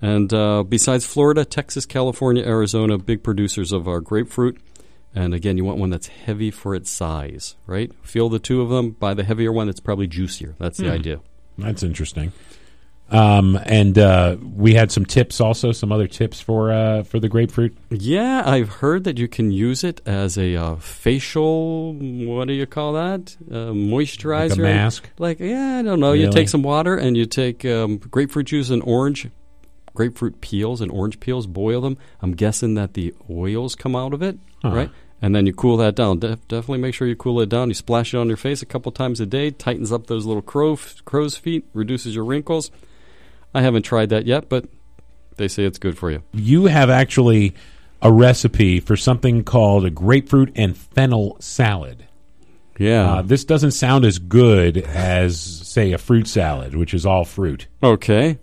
And 0.00 0.32
uh, 0.32 0.62
besides 0.62 1.06
Florida, 1.06 1.44
Texas, 1.44 1.86
California, 1.86 2.44
Arizona, 2.44 2.98
big 2.98 3.22
producers 3.24 3.72
of 3.72 3.88
our 3.88 4.00
grapefruit. 4.00 4.58
And 5.14 5.34
again, 5.34 5.56
you 5.56 5.64
want 5.64 5.78
one 5.78 5.90
that's 5.90 6.06
heavy 6.06 6.50
for 6.50 6.74
its 6.74 6.90
size, 6.90 7.56
right? 7.66 7.92
Feel 8.02 8.28
the 8.28 8.38
two 8.38 8.60
of 8.60 8.68
them. 8.68 8.90
Buy 8.90 9.14
the 9.14 9.24
heavier 9.24 9.52
one 9.52 9.66
that's 9.66 9.80
probably 9.80 10.06
juicier. 10.06 10.54
That's 10.58 10.78
the 10.78 10.90
idea. 10.90 11.20
That's 11.56 11.82
interesting. 11.82 12.32
Um, 13.10 13.58
and 13.64 13.98
uh, 13.98 14.36
we 14.54 14.74
had 14.74 14.92
some 14.92 15.06
tips 15.06 15.40
also, 15.40 15.72
some 15.72 15.90
other 15.90 16.06
tips 16.06 16.40
for 16.40 16.70
uh, 16.70 17.04
for 17.04 17.18
the 17.18 17.28
grapefruit. 17.28 17.74
Yeah, 17.90 18.42
I've 18.44 18.68
heard 18.68 19.04
that 19.04 19.18
you 19.18 19.28
can 19.28 19.50
use 19.50 19.82
it 19.82 20.02
as 20.04 20.36
a 20.36 20.56
uh, 20.56 20.76
facial. 20.76 21.94
What 21.94 22.48
do 22.48 22.52
you 22.54 22.66
call 22.66 22.92
that? 22.92 23.34
Moisturizer, 23.50 24.50
Like 24.50 24.58
a 24.58 24.62
mask? 24.62 25.10
Like 25.18 25.40
yeah, 25.40 25.78
I 25.78 25.82
don't 25.82 26.00
know. 26.00 26.12
You 26.12 26.30
take 26.30 26.50
some 26.50 26.62
water 26.62 26.96
and 26.96 27.16
you 27.16 27.24
take 27.24 27.64
um, 27.64 27.96
grapefruit 27.96 28.46
juice 28.46 28.68
and 28.68 28.82
orange, 28.82 29.28
grapefruit 29.98 30.40
peels 30.40 30.80
and 30.80 30.92
orange 30.92 31.18
peels. 31.18 31.48
Boil 31.48 31.80
them. 31.80 31.98
I'm 32.22 32.32
guessing 32.36 32.74
that 32.74 32.94
the 32.94 33.12
oils 33.28 33.74
come 33.74 33.96
out 33.96 34.14
of 34.14 34.22
it, 34.22 34.38
Huh. 34.62 34.70
right? 34.70 34.90
And 35.20 35.34
then 35.34 35.44
you 35.44 35.52
cool 35.52 35.76
that 35.78 35.96
down. 35.96 36.20
Def- 36.20 36.46
definitely 36.46 36.78
make 36.78 36.94
sure 36.94 37.08
you 37.08 37.16
cool 37.16 37.40
it 37.40 37.48
down. 37.48 37.66
You 37.68 37.74
splash 37.74 38.14
it 38.14 38.16
on 38.18 38.28
your 38.28 38.36
face 38.36 38.62
a 38.62 38.66
couple 38.66 38.92
times 38.92 39.18
a 39.18 39.26
day. 39.26 39.50
Tightens 39.50 39.90
up 39.90 40.06
those 40.06 40.24
little 40.24 40.40
crow 40.42 40.78
crow's 41.04 41.36
feet. 41.36 41.64
Reduces 41.74 42.14
your 42.14 42.24
wrinkles. 42.24 42.70
I 43.52 43.62
haven't 43.62 43.82
tried 43.82 44.10
that 44.10 44.24
yet, 44.26 44.48
but 44.48 44.66
they 45.36 45.48
say 45.48 45.64
it's 45.64 45.78
good 45.80 45.98
for 45.98 46.12
you. 46.12 46.22
You 46.32 46.66
have 46.66 46.90
actually 46.90 47.54
a 48.00 48.12
recipe 48.12 48.78
for 48.78 48.96
something 48.96 49.42
called 49.42 49.84
a 49.84 49.90
grapefruit 49.90 50.52
and 50.54 50.76
fennel 50.76 51.36
salad. 51.40 52.04
Yeah. 52.78 53.14
Uh, 53.14 53.22
this 53.22 53.44
doesn't 53.44 53.72
sound 53.72 54.04
as 54.04 54.20
good 54.20 54.76
as, 54.78 55.40
say, 55.40 55.90
a 55.92 55.98
fruit 55.98 56.28
salad, 56.28 56.76
which 56.76 56.94
is 56.94 57.04
all 57.04 57.24
fruit. 57.24 57.66
Okay. 57.82 58.38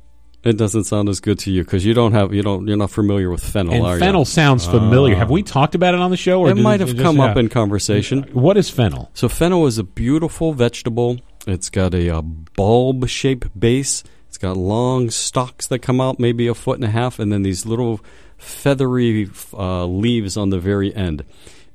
It 0.45 0.57
doesn't 0.57 0.83
sound 0.83 1.09
as 1.09 1.19
good 1.19 1.39
to 1.39 1.51
you 1.51 1.63
because 1.63 1.83
you 1.83 1.93
don't 1.95 2.11
have 2.11 2.31
you 2.33 2.43
don't 2.43 2.67
you're 2.67 2.77
not 2.77 2.91
familiar 2.91 3.29
with 3.31 3.43
fennel, 3.43 3.73
And 3.73 3.85
are 3.85 3.97
fennel 3.97 4.21
you? 4.21 4.25
sounds 4.25 4.65
familiar. 4.65 5.15
Have 5.15 5.31
we 5.31 5.41
talked 5.41 5.73
about 5.73 5.95
it 5.95 5.99
on 5.99 6.11
the 6.11 6.17
show? 6.17 6.41
Or 6.41 6.49
It 6.51 6.55
might 6.57 6.79
have 6.81 6.89
just- 6.89 7.01
come 7.01 7.19
up 7.19 7.35
yeah. 7.35 7.39
in 7.41 7.49
conversation. 7.49 8.23
What 8.31 8.55
is 8.55 8.69
fennel? 8.69 9.09
So 9.15 9.27
fennel 9.27 9.65
is 9.65 9.77
a 9.79 9.83
beautiful 9.83 10.53
vegetable. 10.53 11.17
It's 11.47 11.69
got 11.71 11.93
a, 11.95 12.09
uh 12.17 12.21
bulb 12.21 13.07
shaped 13.09 13.59
base. 13.59 14.03
It's 14.27 14.37
got 14.37 14.55
long 14.57 15.09
stalks 15.09 15.65
that 15.67 15.79
come 15.79 15.99
out, 15.99 16.19
maybe 16.19 16.47
a 16.47 16.53
foot 16.53 16.75
and 16.77 16.85
a 16.85 16.91
half, 16.91 17.17
and 17.19 17.31
then 17.31 17.41
these 17.41 17.65
little 17.65 18.01
feathery 18.37 19.29
uh, 19.53 19.85
leaves 19.85 20.37
on 20.37 20.49
the 20.49 20.59
very 20.59 20.93
end. 20.95 21.23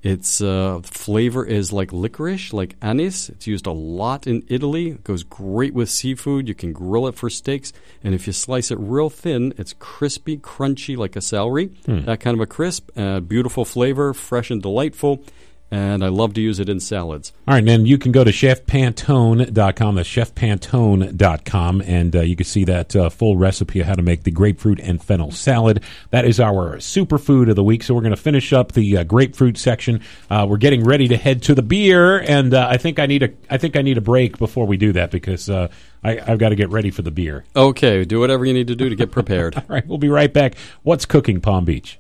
Its 0.03 0.41
uh, 0.41 0.81
flavor 0.83 1.45
is 1.45 1.73
like 1.73 1.93
licorice, 1.93 2.53
like 2.55 2.75
anise. 2.81 3.29
It's 3.29 3.47
used 3.47 3.67
a 3.67 3.73
lot 3.73 4.27
in 4.27 4.43
Italy. 4.49 4.93
It 4.93 5.05
goes 5.05 5.23
great 5.25 5.75
with 5.75 5.91
seafood. 5.91 6.49
You 6.49 6.55
can 6.55 6.73
grill 6.73 7.07
it 7.07 7.17
for 7.17 7.29
steaks. 7.29 7.73
And 8.03 8.15
if 8.15 8.27
you 8.27 8.33
slice 8.33 8.71
it 8.71 8.79
real 8.81 9.11
thin, 9.11 9.53
it's 9.59 9.75
crispy, 9.79 10.39
crunchy 10.39 10.97
like 10.97 11.17
a 11.17 11.21
celery. 11.21 11.71
That 12.07 12.21
kind 12.21 12.35
of 12.35 12.41
a 12.41 12.47
crisp, 12.47 12.91
uh, 12.97 13.21
beautiful 13.21 13.67
flavor, 13.67 14.15
fresh 14.15 14.51
and 14.51 14.63
delightful. 14.63 15.23
And 15.71 16.05
I 16.05 16.09
love 16.09 16.35
to 16.35 16.41
use 16.41 16.59
it 16.59 16.69
in 16.69 16.81
salads. 16.81 17.33
All 17.47 17.55
right, 17.55 17.59
and 17.59 17.69
then 17.69 17.87
you 17.87 17.97
can 17.97 18.11
go 18.11 18.25
to 18.25 18.31
chefpantone.com. 18.31 19.95
That's 19.95 20.09
chefpantone.com, 20.09 21.83
and 21.83 22.17
uh, 22.17 22.21
you 22.23 22.35
can 22.35 22.45
see 22.45 22.65
that 22.65 22.97
uh, 22.97 23.09
full 23.09 23.37
recipe 23.37 23.81
of 23.81 23.87
how 23.87 23.95
to 23.95 24.03
make 24.03 24.25
the 24.25 24.33
grapefruit 24.33 24.81
and 24.81 25.03
fennel 25.03 25.31
salad. 25.31 25.83
That 26.11 26.25
is 26.25 26.41
our 26.41 26.77
superfood 26.79 27.49
of 27.49 27.57
the 27.57 27.63
week. 27.63 27.85
So 27.85 27.95
we're 27.95 28.01
going 28.01 28.11
to 28.11 28.17
finish 28.17 28.53
up 28.53 28.73
the 28.73 28.99
uh, 28.99 29.05
grapefruit 29.05 29.59
section. 29.59 30.01
Uh, 30.29 30.47
we're 30.49 30.57
getting 30.57 30.83
ready 30.85 31.07
to 31.09 31.17
head 31.17 31.43
to 31.45 31.55
the 31.55 31.63
beer, 31.63 32.19
and 32.19 32.53
uh, 32.53 32.67
I 32.69 32.77
think 32.77 32.99
I 32.99 33.07
need 33.07 33.23
a 33.23 33.31
I 33.49 33.59
think 33.59 33.77
I 33.77 33.83
need 33.83 33.99
a 33.99 34.03
break 34.03 34.39
before 34.39 34.67
we 34.67 34.77
do 34.77 34.93
that 34.95 35.11
because 35.11 35.49
uh, 35.49 35.69
I, 36.03 36.21
I've 36.27 36.39
got 36.39 36.51
to 36.51 36.57
get 36.57 36.71
ready 36.71 36.91
for 36.91 37.03
the 37.03 37.11
beer. 37.11 37.45
Okay, 37.55 38.05
do 38.05 38.21
whatever 38.21 38.45
you 38.45 38.55
need 38.55 38.69
to 38.69 38.77
do 38.77 38.89
to 38.89 38.97
get 38.97 39.11
prepared. 39.11 39.57
All 39.57 39.65
right, 39.69 39.87
we'll 39.87 39.99
be 39.99 40.09
right 40.09 40.33
back. 40.33 40.57
What's 40.83 41.05
cooking, 41.07 41.41
Palm 41.41 41.65
Beach? 41.65 41.99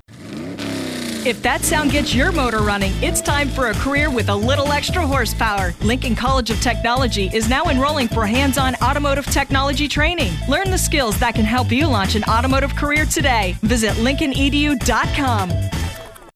If 1.27 1.43
that 1.43 1.61
sound 1.61 1.91
gets 1.91 2.15
your 2.15 2.33
motor 2.33 2.61
running, 2.61 2.93
it's 3.03 3.21
time 3.21 3.51
for 3.51 3.69
a 3.69 3.75
career 3.75 4.09
with 4.11 4.31
a 4.31 4.35
little 4.35 4.73
extra 4.73 5.07
horsepower. 5.07 5.75
Lincoln 5.83 6.17
College 6.17 6.49
of 6.49 6.59
Technology 6.63 7.29
is 7.35 7.47
now 7.47 7.65
enrolling 7.65 8.09
for 8.09 8.25
hands 8.25 8.57
on 8.57 8.75
automotive 8.77 9.27
technology 9.27 9.87
training. 9.87 10.33
Learn 10.49 10.71
the 10.71 10.79
skills 10.79 11.21
that 11.21 11.35
can 11.35 11.45
help 11.45 11.71
you 11.71 11.87
launch 11.87 12.15
an 12.15 12.25
automotive 12.25 12.75
career 12.75 13.05
today. 13.05 13.55
Visit 13.61 13.93
LincolnEDU.com. 13.97 15.51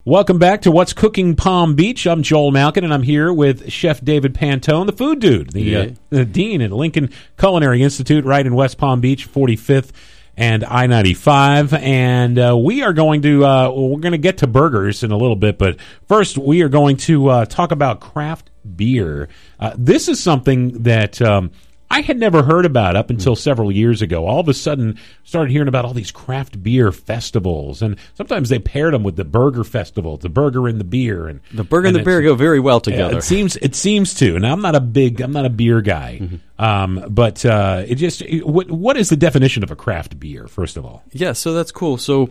Welcome 0.05 0.39
back 0.39 0.61
to 0.61 0.71
What's 0.71 0.93
Cooking 0.93 1.35
Palm 1.35 1.75
Beach. 1.75 2.07
I'm 2.07 2.23
Joel 2.23 2.51
Malkin, 2.51 2.85
and 2.85 2.93
I'm 2.93 3.05
here 3.05 3.33
with 3.33 3.73
Chef 3.73 4.05
David 4.05 4.35
Pantone, 4.35 4.85
the 4.85 4.93
food 4.93 5.19
dude, 5.19 5.55
the, 5.55 5.77
uh, 5.77 5.89
the 6.11 6.27
dean 6.27 6.61
at 6.61 6.73
Lincoln 6.73 7.09
Culinary 7.39 7.83
Institute, 7.83 8.27
right 8.27 8.45
in 8.45 8.55
West 8.55 8.77
Palm 8.77 9.01
Beach, 9.01 9.27
45th 9.27 9.93
and 10.37 10.65
I-95. 10.65 11.79
And 11.81 12.39
uh, 12.39 12.57
we 12.57 12.83
are 12.83 12.93
going 12.93 13.23
to 13.23 13.45
uh, 13.45 13.71
we're 13.71 14.01
going 14.01 14.13
to 14.13 14.19
get 14.19 14.39
to 14.39 14.47
burgers 14.47 15.03
in 15.03 15.11
a 15.11 15.17
little 15.17 15.37
bit, 15.37 15.59
but 15.59 15.79
first 16.09 16.39
we 16.39 16.63
are 16.63 16.69
going 16.69 16.97
to 16.99 17.29
uh, 17.29 17.45
talk 17.47 17.73
about 17.73 18.01
craft 18.01 18.51
beer. 18.77 19.29
Uh, 19.59 19.75
this 19.77 20.09
is 20.09 20.23
something 20.23 20.83
that. 20.85 21.21
Um, 21.21 21.51
I 21.95 22.01
had 22.01 22.19
never 22.19 22.43
heard 22.43 22.67
about 22.67 22.97
up 22.97 23.09
until 23.09 23.37
several 23.37 23.71
years 23.71 24.03
ago. 24.03 24.27
All 24.27 24.41
of 24.41 24.49
a 24.49 24.55
sudden, 24.55 24.99
started 25.23 25.53
hearing 25.53 25.69
about 25.69 25.85
all 25.85 25.93
these 25.95 26.11
craft 26.11 26.61
beer 26.63 26.91
festivals, 26.91 27.83
and 27.83 27.97
sometimes 28.15 28.49
they 28.49 28.59
paired 28.59 28.95
them 28.95 29.05
with 29.05 29.15
the 29.17 29.25
burger 29.25 29.63
festival, 29.63 30.17
the 30.17 30.29
burger 30.29 30.67
and 30.67 30.81
the 30.81 30.85
beer, 30.85 31.29
and 31.29 31.41
The 31.53 31.63
burger 31.63 31.87
and 31.87 31.97
the 31.97 32.03
beer 32.03 32.21
go 32.21 32.35
very 32.35 32.59
well 32.59 32.81
together. 32.81 33.19
it 33.19 33.23
seems 33.23 33.55
it 33.57 33.75
seems 33.77 34.15
to, 34.15 34.35
and 34.35 34.45
I'm 34.47 34.61
not 34.61 34.75
a 34.75 34.81
big 34.81 35.21
I'm 35.21 35.33
not 35.33 35.47
a 35.47 35.51
beer 35.51 35.81
guy, 35.81 36.19
Mm-hmm. 36.21 36.65
um, 36.65 37.05
but 37.11 37.45
uh, 37.47 37.85
it 37.87 37.95
just 37.97 38.23
it- 38.23 38.47
what 38.47 38.71
what 38.71 38.97
is 38.97 39.09
the 39.09 39.17
definition 39.17 39.63
of 39.63 39.71
a 39.71 39.77
craft 39.77 40.19
beer? 40.19 40.49
First 40.49 40.77
of 40.77 40.85
all, 40.85 41.05
Yeah, 41.13 41.33
so 41.33 41.55
that's 41.55 41.71
cool. 41.71 41.97
So 41.97 42.31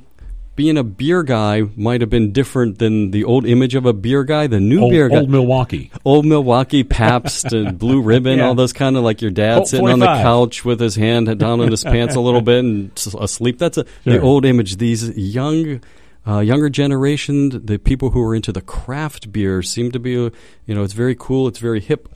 being 0.56 0.78
a 0.78 0.84
beer 0.84 1.24
guy 1.24 1.64
might 1.76 2.02
have 2.02 2.10
been 2.10 2.32
different 2.32 2.78
than 2.78 3.12
the 3.12 3.24
old 3.24 3.46
image 3.46 3.74
of 3.76 3.86
a 3.86 3.94
beer 3.94 4.24
guy. 4.24 4.48
The 4.48 4.60
new 4.60 4.82
old, 4.82 4.92
beer 4.92 5.10
guy, 5.10 5.18
old 5.20 5.30
Milwaukee. 5.30 5.92
old 6.06 6.26
Milwaukee 6.26 6.84
Pabst 6.84 7.46
and 7.54 7.80
Blue 7.80 8.02
Ribbon, 8.02 8.38
Yeah. 8.38 8.46
all 8.48 8.56
those 8.56 8.74
kind 8.74 8.96
of 8.96 9.04
like 9.04 9.22
your 9.22 9.32
dad 9.32 9.56
Colt 9.56 9.68
sitting 9.70 9.90
on 9.90 10.00
the 10.00 10.06
couch 10.06 10.64
with 10.64 10.80
his 10.80 10.96
hand 10.96 11.40
down 11.40 11.60
in 11.62 11.72
his 11.72 11.84
pants 11.84 12.16
a 12.16 12.20
little 12.20 12.42
bit 12.52 12.60
and 12.60 12.92
asleep. 13.20 13.58
That's 13.58 13.78
a, 13.78 13.86
the 14.04 14.20
old 14.20 14.46
image. 14.46 14.78
These 14.78 15.18
young. 15.18 15.82
Uh, 16.26 16.40
younger 16.40 16.70
generation, 16.70 17.50
the 17.66 17.78
people 17.78 18.12
who 18.12 18.22
are 18.24 18.34
into 18.34 18.54
the 18.54 18.62
craft 18.62 19.30
beer 19.34 19.62
seem 19.62 19.92
to 19.92 20.00
be, 20.00 20.12
you 20.12 20.32
know, 20.68 20.82
it's 20.82 20.94
very 20.94 21.16
cool, 21.20 21.50
it's 21.50 21.60
very 21.60 21.82
hip. 21.82 22.08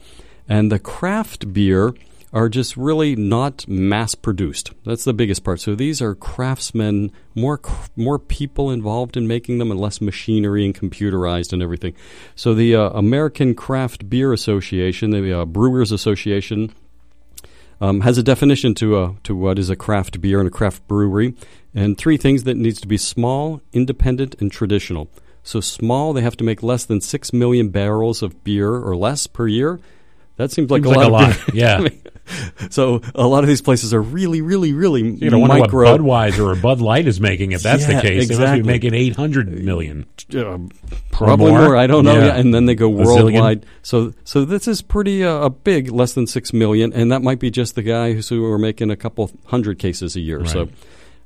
And 0.48 0.72
the 0.72 0.78
craft 0.78 1.52
beer 1.52 1.92
are 2.32 2.48
just 2.48 2.76
really 2.76 3.16
not 3.16 3.66
mass 3.66 4.14
produced. 4.14 4.72
That's 4.84 5.04
the 5.04 5.14
biggest 5.14 5.44
part. 5.44 5.60
So 5.60 5.74
these 5.74 6.02
are 6.02 6.14
craftsmen, 6.14 7.10
more 7.34 7.60
more 7.96 8.18
people 8.18 8.70
involved 8.70 9.16
in 9.16 9.26
making 9.26 9.58
them, 9.58 9.70
and 9.70 9.80
less 9.80 10.00
machinery 10.00 10.64
and 10.64 10.74
computerized 10.74 11.52
and 11.52 11.62
everything. 11.62 11.94
So 12.34 12.54
the 12.54 12.74
uh, 12.74 12.90
American 12.90 13.54
Craft 13.54 14.10
Beer 14.10 14.32
Association, 14.32 15.10
the 15.10 15.40
uh, 15.40 15.44
Brewers 15.46 15.90
Association, 15.90 16.74
um, 17.80 18.00
has 18.02 18.18
a 18.18 18.22
definition 18.22 18.74
to 18.74 18.96
uh, 18.96 19.12
to 19.24 19.34
what 19.34 19.58
is 19.58 19.70
a 19.70 19.76
craft 19.76 20.20
beer 20.20 20.38
and 20.38 20.48
a 20.48 20.50
craft 20.52 20.86
brewery, 20.86 21.34
and 21.74 21.96
three 21.96 22.16
things 22.16 22.44
that 22.44 22.56
needs 22.56 22.80
to 22.80 22.88
be 22.88 22.96
small, 22.98 23.62
independent, 23.72 24.34
and 24.40 24.52
traditional. 24.52 25.08
So 25.42 25.60
small, 25.60 26.12
they 26.12 26.20
have 26.20 26.36
to 26.38 26.44
make 26.44 26.62
less 26.62 26.84
than 26.84 27.00
six 27.00 27.32
million 27.32 27.70
barrels 27.70 28.22
of 28.22 28.44
beer 28.44 28.70
or 28.74 28.94
less 28.94 29.26
per 29.26 29.46
year. 29.46 29.80
That 30.36 30.52
seems 30.52 30.70
like 30.70 30.84
Seems 30.84 30.94
a 30.94 30.98
like 31.00 31.10
lot. 31.10 31.22
a 31.22 31.30
of 31.32 31.38
lot. 31.38 31.54
Yeah. 31.54 31.76
I 31.76 31.80
mean, 31.80 32.02
so 32.70 33.00
a 33.14 33.26
lot 33.26 33.44
of 33.44 33.48
these 33.48 33.62
places 33.62 33.92
are 33.94 34.02
really, 34.02 34.40
really, 34.42 34.72
really 34.72 35.02
You 35.02 35.30
know, 35.30 35.38
wonder 35.38 35.58
micro. 35.58 35.90
what 35.92 36.00
Budweiser 36.00 36.52
or 36.52 36.56
Bud 36.60 36.80
Light 36.80 37.06
is 37.06 37.20
making 37.20 37.52
if 37.52 37.62
that's 37.62 37.88
Yeah, 37.88 37.96
the 37.96 38.02
case. 38.02 38.28
They 38.28 38.34
must 38.34 38.40
exactly. 38.40 38.62
be 38.62 38.66
making 38.66 38.94
800 38.94 39.48
million. 39.64 40.06
uh, 40.34 40.58
probably 41.10 41.50
more? 41.50 41.60
more. 41.60 41.76
I 41.76 41.86
don't 41.86 42.04
know. 42.04 42.18
Yeah. 42.18 42.26
Yeah. 42.26 42.36
and 42.36 42.52
then 42.54 42.66
they 42.66 42.74
go 42.74 42.88
worldwide. 42.88 43.64
So, 43.82 44.12
so 44.24 44.44
this 44.44 44.68
is 44.68 44.82
pretty 44.82 45.24
uh, 45.24 45.38
a 45.46 45.50
big, 45.50 45.90
less 45.90 46.12
than 46.14 46.26
six 46.26 46.52
million, 46.52 46.92
and 46.92 47.10
that 47.12 47.22
might 47.22 47.38
be 47.38 47.50
just 47.50 47.74
the 47.74 47.82
guy 47.82 48.12
who's 48.12 48.28
who 48.28 48.44
are 48.44 48.58
making 48.58 48.90
a 48.90 48.96
couple 48.96 49.30
hundred 49.46 49.78
cases 49.78 50.16
a 50.16 50.20
year, 50.20 50.44
so 50.44 50.68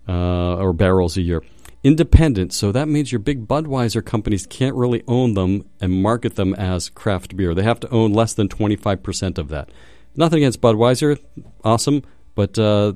uh, 0.09 0.57
or 0.57 0.73
barrels 0.73 1.17
a 1.17 1.23
year. 1.23 1.43
Independent, 1.85 2.53
so 2.53 2.71
that 2.71 2.87
means 2.87 3.11
your 3.11 3.19
big 3.19 3.49
Budweiser 3.49 4.05
companies 4.05 4.47
can't 4.47 4.77
really 4.77 5.03
own 5.09 5.35
them 5.35 5.65
and 5.81 6.01
market 6.01 6.37
them 6.37 6.55
as 6.55 6.89
craft 6.89 7.37
beer. 7.37 7.55
They 7.55 7.65
have 7.65 7.81
to 7.81 7.91
own 7.91 8.13
less 8.13 8.35
than 8.35 8.49
twenty 8.49 8.77
five 8.77 9.03
percent 9.03 9.37
of 9.37 9.49
that. 9.49 9.69
Nothing 10.17 10.39
against 10.39 10.61
Budweiser, 10.61 11.19
awesome, 11.65 12.03
but. 12.35 12.59
Uh, 12.59 12.95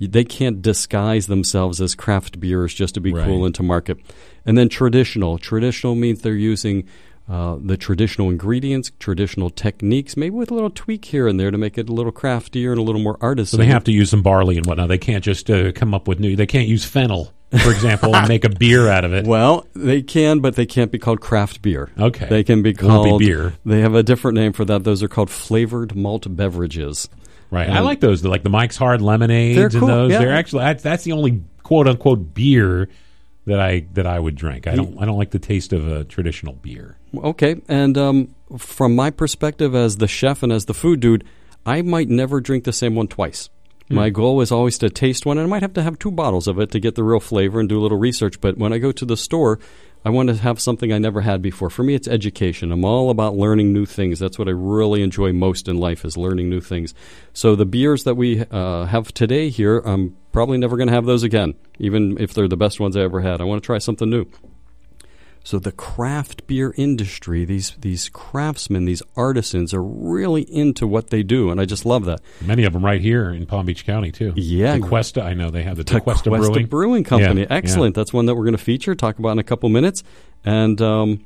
they 0.00 0.24
can't 0.24 0.60
disguise 0.60 1.28
themselves 1.28 1.80
as 1.80 1.94
craft 1.94 2.38
beers 2.40 2.74
just 2.74 2.94
to 2.94 3.00
be 3.00 3.12
Right. 3.12 3.24
cool 3.24 3.46
and 3.46 3.54
to 3.54 3.62
market. 3.62 3.96
And 4.44 4.58
then 4.58 4.68
traditional. 4.68 5.38
Traditional 5.38 5.94
means 5.94 6.20
they're 6.20 6.34
using 6.34 6.84
uh, 7.28 7.56
the 7.62 7.76
traditional 7.78 8.28
ingredients, 8.28 8.90
traditional 8.98 9.48
techniques, 9.48 10.14
maybe 10.16 10.34
with 10.36 10.50
a 10.50 10.54
little 10.54 10.68
tweak 10.68 11.06
here 11.06 11.26
and 11.26 11.40
there 11.40 11.50
to 11.50 11.56
make 11.56 11.78
it 11.78 11.88
a 11.88 11.92
little 11.92 12.12
craftier 12.12 12.72
and 12.72 12.78
a 12.78 12.82
little 12.82 13.00
more 13.00 13.16
artisan. 13.20 13.56
So 13.56 13.62
they 13.62 13.70
have 13.70 13.84
to 13.84 13.92
use 13.92 14.10
some 14.10 14.22
barley 14.22 14.58
and 14.58 14.66
whatnot. 14.66 14.88
They 14.88 14.98
can't 14.98 15.24
just 15.24 15.48
uh, 15.48 15.72
come 15.72 15.94
up 15.94 16.06
with 16.06 16.20
new. 16.20 16.36
They 16.36 16.44
can't 16.46 16.68
use 16.68 16.84
fennel, 16.84 17.32
for 17.60 17.70
example, 17.70 18.14
and 18.14 18.28
make 18.28 18.44
a 18.44 18.48
beer 18.58 18.88
out 18.88 19.04
of 19.04 19.12
it. 19.12 19.26
Well, 19.26 19.66
they 19.74 20.02
can, 20.02 20.40
but 20.40 20.56
they 20.56 20.66
can't 20.66 20.90
be 20.90 20.98
called 20.98 21.20
craft 21.20 21.62
beer. 21.62 21.90
Okay. 21.98 22.26
They 22.26 22.44
can 22.44 22.62
be 22.62 22.70
Won't 22.70 23.04
be 23.04 23.10
called 23.10 23.18
beer. 23.20 23.54
They 23.64 23.80
have 23.80 23.94
a 23.94 24.02
different 24.02 24.36
name 24.36 24.52
for 24.52 24.64
that. 24.64 24.84
Those 24.84 25.02
are 25.02 25.08
called 25.08 25.30
flavored 25.30 25.94
malt 25.94 26.26
beverages. 26.28 27.08
Right. 27.50 27.68
I 27.68 27.80
like 27.80 28.00
those. 28.00 28.22
They're 28.22 28.30
like 28.30 28.42
the 28.42 28.50
Mike's 28.50 28.76
Hard 28.76 29.00
lemonades 29.00 29.56
They're 29.56 29.66
and 29.66 29.74
cool, 29.74 29.86
those. 29.86 30.12
yeah. 30.12 30.18
They're 30.18 30.32
actually 30.32 30.64
that's, 30.64 30.82
that's 30.82 31.04
the 31.04 31.12
only 31.12 31.42
quote 31.62 31.86
unquote 31.86 32.34
beer 32.34 32.88
that 33.46 33.60
I 33.60 33.86
that 33.92 34.06
I 34.06 34.18
would 34.18 34.34
drink. 34.34 34.66
I 34.66 34.74
don't 34.74 35.00
I 35.00 35.04
don't 35.04 35.18
like 35.18 35.30
the 35.30 35.38
taste 35.38 35.72
of 35.72 35.86
a 35.86 36.04
traditional 36.04 36.54
beer. 36.54 36.96
Okay, 37.16 37.60
and 37.68 37.96
um, 37.96 38.34
from 38.58 38.96
my 38.96 39.10
perspective 39.10 39.74
as 39.74 39.98
the 39.98 40.08
chef 40.08 40.42
and 40.42 40.52
as 40.52 40.64
the 40.64 40.74
food 40.74 41.00
dude, 41.00 41.24
I 41.64 41.82
might 41.82 42.08
never 42.08 42.40
drink 42.40 42.64
the 42.64 42.72
same 42.72 42.94
one 42.94 43.06
twice. 43.06 43.50
My 43.90 44.10
goal 44.10 44.40
is 44.40 44.50
always 44.50 44.78
to 44.78 44.88
taste 44.88 45.26
one, 45.26 45.36
and 45.36 45.46
I 45.46 45.50
might 45.50 45.62
have 45.62 45.74
to 45.74 45.82
have 45.82 45.98
two 45.98 46.10
bottles 46.10 46.48
of 46.48 46.58
it 46.58 46.70
to 46.70 46.80
get 46.80 46.94
the 46.94 47.04
real 47.04 47.20
flavor 47.20 47.60
and 47.60 47.68
do 47.68 47.78
a 47.78 47.82
little 47.82 47.98
research. 47.98 48.40
But 48.40 48.56
when 48.56 48.72
I 48.72 48.78
go 48.78 48.92
to 48.92 49.04
the 49.04 49.16
store, 49.16 49.58
I 50.06 50.10
want 50.10 50.30
to 50.30 50.36
have 50.36 50.60
something 50.60 50.92
I 50.92 50.98
never 50.98 51.20
had 51.20 51.42
before. 51.42 51.70
For 51.70 51.82
me, 51.82 51.94
it's 51.94 52.08
education. 52.08 52.72
I'm 52.72 52.84
all 52.84 53.10
about 53.10 53.36
learning 53.36 53.72
new 53.72 53.84
things. 53.84 54.18
That's 54.18 54.38
what 54.38 54.48
I 54.48 54.52
really 54.52 55.02
enjoy 55.02 55.32
most 55.32 55.68
in 55.68 55.76
life 55.76 56.04
is 56.04 56.16
learning 56.16 56.48
new 56.48 56.60
things. 56.60 56.94
So 57.32 57.54
the 57.56 57.66
beers 57.66 58.04
that 58.04 58.14
we 58.14 58.44
uh, 58.50 58.86
have 58.86 59.12
today 59.12 59.50
here, 59.50 59.78
I'm 59.78 60.16
probably 60.32 60.58
never 60.58 60.76
going 60.76 60.88
to 60.88 60.94
have 60.94 61.06
those 61.06 61.22
again, 61.22 61.54
even 61.78 62.18
if 62.18 62.32
they're 62.32 62.48
the 62.48 62.56
best 62.56 62.80
ones 62.80 62.96
I 62.96 63.02
ever 63.02 63.20
had. 63.20 63.40
I 63.40 63.44
want 63.44 63.62
to 63.62 63.66
try 63.66 63.78
something 63.78 64.08
new. 64.08 64.26
So 65.46 65.58
the 65.58 65.72
craft 65.72 66.46
beer 66.46 66.72
industry, 66.78 67.44
these 67.44 67.76
these 67.78 68.08
craftsmen, 68.08 68.86
these 68.86 69.02
artisans 69.14 69.74
are 69.74 69.82
really 69.82 70.42
into 70.42 70.86
what 70.86 71.10
they 71.10 71.22
do, 71.22 71.50
and 71.50 71.60
I 71.60 71.66
just 71.66 71.84
love 71.84 72.06
that. 72.06 72.20
Many 72.40 72.64
of 72.64 72.72
them 72.72 72.82
right 72.82 73.00
here 73.00 73.28
in 73.28 73.44
Palm 73.44 73.66
Beach 73.66 73.84
County 73.84 74.10
too. 74.10 74.32
Yeah. 74.36 74.78
Tequesta. 74.78 75.22
I 75.22 75.34
know 75.34 75.50
they 75.50 75.62
have 75.62 75.76
the 75.76 75.84
Tequesta 75.84 76.30
Tequesta, 76.30 76.68
Brewing. 76.68 77.04
Company, 77.04 77.42
Yeah, 77.42 77.46
yeah. 77.50 77.56
excellent. 77.56 77.94
That's 77.94 78.12
one 78.12 78.24
that 78.24 78.34
we're 78.34 78.44
going 78.44 78.56
to 78.56 78.62
feature, 78.64 78.94
talk 78.94 79.18
about 79.18 79.32
in 79.32 79.38
a 79.38 79.44
couple 79.44 79.68
minutes, 79.68 80.02
and 80.46 80.80
um, 80.80 81.22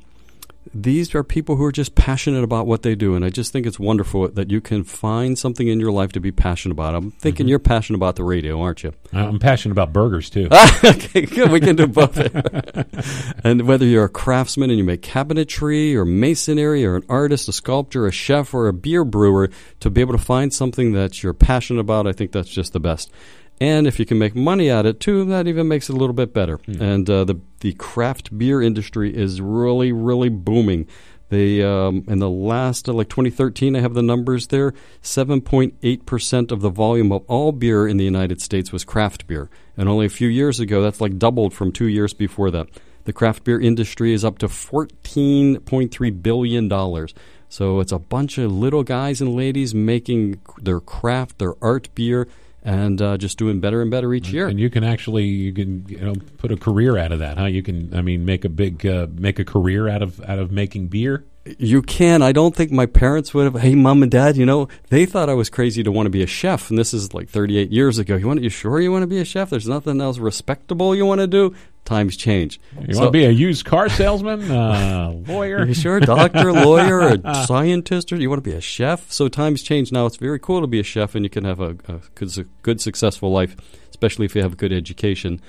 these 0.73 1.15
are 1.15 1.23
people 1.23 1.55
who 1.55 1.63
are 1.65 1.71
just 1.71 1.95
passionate 1.95 2.43
about 2.43 2.67
what 2.67 2.81
they 2.83 2.95
do, 2.95 3.15
and 3.15 3.25
I 3.25 3.29
just 3.29 3.51
think 3.51 3.65
it's 3.65 3.79
wonderful 3.79 4.27
that 4.29 4.49
you 4.51 4.61
can 4.61 4.83
find 4.83 5.37
something 5.37 5.67
in 5.67 5.79
your 5.79 5.91
life 5.91 6.11
to 6.13 6.19
be 6.19 6.31
passionate 6.31 6.73
about. 6.73 6.95
I'm 6.95 7.11
thinking 7.11 7.45
Mm-hmm. 7.45 7.49
you're 7.49 7.59
passionate 7.59 7.97
about 7.97 8.15
the 8.15 8.23
radio, 8.23 8.61
aren't 8.61 8.83
you? 8.83 8.93
I'm 9.13 9.39
passionate 9.39 9.71
about 9.73 9.93
burgers 9.93 10.29
too. 10.29 10.47
okay, 10.83 11.21
good. 11.21 11.51
We 11.51 11.59
can 11.59 11.75
do 11.75 11.87
both. 11.87 12.17
and 13.43 13.67
whether 13.67 13.85
you're 13.85 14.05
a 14.05 14.09
craftsman 14.09 14.69
and 14.69 14.77
you 14.77 14.83
make 14.83 15.01
cabinetry 15.01 15.95
or 15.95 16.05
masonry 16.05 16.85
or 16.85 16.95
an 16.95 17.03
artist, 17.09 17.47
a 17.47 17.53
sculptor, 17.53 18.05
a 18.07 18.11
chef, 18.11 18.53
or 18.53 18.67
a 18.67 18.73
beer 18.73 19.03
brewer, 19.05 19.49
to 19.79 19.89
be 19.89 20.01
able 20.01 20.13
to 20.13 20.23
find 20.23 20.53
something 20.53 20.93
that 20.93 21.23
you're 21.23 21.33
passionate 21.33 21.79
about, 21.79 22.07
I 22.07 22.11
think 22.11 22.31
that's 22.31 22.49
just 22.49 22.73
the 22.73 22.79
best. 22.79 23.11
And 23.61 23.87
if 23.87 23.99
you 23.99 24.05
can 24.05 24.17
make 24.17 24.35
money 24.35 24.69
at 24.69 24.85
it 24.85 24.99
too, 24.99 25.25
that 25.25 25.47
even 25.47 25.67
makes 25.67 25.89
it 25.89 25.93
a 25.93 25.97
little 25.97 26.13
bit 26.13 26.33
better. 26.33 26.59
And 26.79 27.09
uh, 27.09 27.25
the 27.25 27.35
the 27.59 27.73
craft 27.73 28.37
beer 28.37 28.61
industry 28.61 29.13
is 29.15 29.41
really, 29.41 29.91
really 29.91 30.29
booming. 30.29 30.87
They 31.27 31.61
um, 31.61 32.05
in 32.07 32.19
the 32.19 32.29
last 32.29 32.87
uh, 32.87 32.93
like 32.93 33.09
2013, 33.09 33.75
I 33.75 33.81
have 33.81 33.93
the 33.93 34.01
numbers 34.01 34.47
there. 34.47 34.73
7.8 35.03 36.05
percent 36.05 36.51
of 36.51 36.61
the 36.61 36.69
volume 36.69 37.11
of 37.11 37.23
all 37.27 37.51
beer 37.51 37.87
in 37.87 37.97
the 37.97 38.05
United 38.05 38.41
States 38.41 38.71
was 38.71 38.85
craft 38.85 39.27
beer, 39.27 39.49
and 39.75 39.89
only 39.89 40.05
a 40.05 40.09
few 40.09 40.29
years 40.29 40.59
ago, 40.59 40.81
that's 40.81 41.01
like 41.01 41.19
doubled 41.19 41.53
from 41.53 41.71
two 41.71 41.87
years 41.87 42.13
before 42.13 42.51
that. 42.51 42.67
The 43.03 43.13
craft 43.13 43.43
beer 43.43 43.59
industry 43.59 44.13
is 44.13 44.23
up 44.23 44.37
to 44.39 44.47
14.3 44.47 46.23
billion 46.23 46.67
dollars. 46.67 47.13
So 47.51 47.79
it's 47.79 47.91
a 47.91 47.99
bunch 47.99 48.37
of 48.37 48.51
little 48.51 48.83
guys 48.83 49.21
and 49.21 49.35
ladies 49.35 49.73
making 49.73 50.39
their 50.61 50.79
craft, 50.79 51.39
their 51.39 51.55
art 51.63 51.89
beer, 51.95 52.27
and 52.69 53.01
uh, 53.01 53.17
just 53.17 53.39
doing 53.39 53.59
better 53.59 53.81
and 53.81 53.89
better 53.89 54.13
each 54.13 54.29
year. 54.29 54.47
And 54.47 54.59
you 54.59 54.69
can 54.69 54.83
actually 54.83 55.25
you 55.25 55.53
can 55.53 55.85
you 55.87 55.97
know 55.97 56.13
put 56.37 56.51
a 56.51 56.57
career 56.57 56.97
out 56.97 57.11
of 57.11 57.19
that, 57.19 57.37
huh? 57.37 57.45
You 57.45 57.63
can 57.63 57.95
I 57.95 58.01
mean 58.01 58.25
make 58.25 58.45
a 58.45 58.49
big 58.49 58.85
uh, 58.85 59.07
make 59.11 59.39
a 59.39 59.45
career 59.45 59.87
out 59.89 60.03
of 60.03 60.21
out 60.21 60.37
of 60.37 60.51
making 60.51 60.87
beer. 60.87 61.25
You 61.57 61.81
can. 61.81 62.21
I 62.21 62.31
don't 62.31 62.55
think 62.55 62.71
my 62.71 62.85
parents 62.85 63.33
would 63.33 63.45
have. 63.45 63.59
Hey, 63.59 63.73
mom 63.73 64.03
and 64.03 64.11
dad, 64.11 64.37
you 64.37 64.45
know, 64.45 64.67
they 64.89 65.07
thought 65.07 65.29
I 65.29 65.33
was 65.33 65.49
crazy 65.49 65.81
to 65.81 65.91
want 65.91 66.05
to 66.05 66.11
be 66.11 66.21
a 66.21 66.27
chef, 66.27 66.69
and 66.69 66.77
this 66.77 66.93
is 66.93 67.11
like 67.13 67.27
38 67.29 67.71
years 67.71 67.97
ago. 67.97 68.15
You 68.15 68.27
want? 68.27 68.43
You 68.43 68.49
sure 68.49 68.79
you 68.79 68.91
want 68.91 69.01
to 69.01 69.07
be 69.07 69.19
a 69.19 69.25
chef? 69.25 69.49
There's 69.49 69.67
nothing 69.67 69.99
else 69.99 70.19
respectable 70.19 70.95
you 70.95 71.07
want 71.07 71.21
to 71.21 71.27
do. 71.27 71.55
Times 71.89 72.15
change. 72.15 72.59
You 72.87 72.93
So- 72.93 72.99
want 73.01 73.07
to 73.07 73.11
be 73.19 73.25
a 73.25 73.31
used 73.31 73.65
car 73.65 73.89
salesman, 73.89 74.43
uh, 74.51 75.11
lawyer? 75.27 75.65
You 75.65 75.73
sure, 75.73 75.99
doctor, 75.99 76.53
lawyer, 76.53 77.17
a 77.23 77.45
scientist, 77.47 78.13
or 78.13 78.17
you 78.17 78.29
want 78.29 78.43
to 78.43 78.47
be 78.47 78.55
a 78.55 78.61
chef? 78.61 79.11
So 79.11 79.27
times 79.27 79.63
change 79.63 79.91
now. 79.91 80.05
It's 80.05 80.17
very 80.17 80.37
cool 80.37 80.61
to 80.61 80.67
be 80.67 80.79
a 80.79 80.83
chef, 80.83 81.15
and 81.15 81.25
you 81.25 81.31
can 81.31 81.45
have 81.45 81.59
a, 81.59 81.69
a 81.87 81.99
good, 82.13 82.47
good, 82.61 82.79
successful 82.79 83.31
life, 83.31 83.55
especially 83.89 84.27
if 84.27 84.35
you 84.35 84.43
have 84.43 84.53
a 84.53 84.55
good 84.55 84.71
education. 84.71 85.41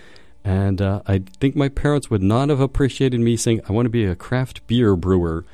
And 0.43 0.81
uh, 0.81 1.03
I 1.07 1.25
think 1.41 1.57
my 1.57 1.69
parents 1.69 2.09
would 2.09 2.23
not 2.23 2.49
have 2.49 2.61
appreciated 2.61 3.21
me 3.21 3.37
saying, 3.37 3.61
"I 3.69 3.73
want 3.73 3.85
to 3.85 3.91
be 3.91 4.07
a 4.07 4.17
craft 4.17 4.67
beer 4.67 4.97
brewer." 4.97 5.45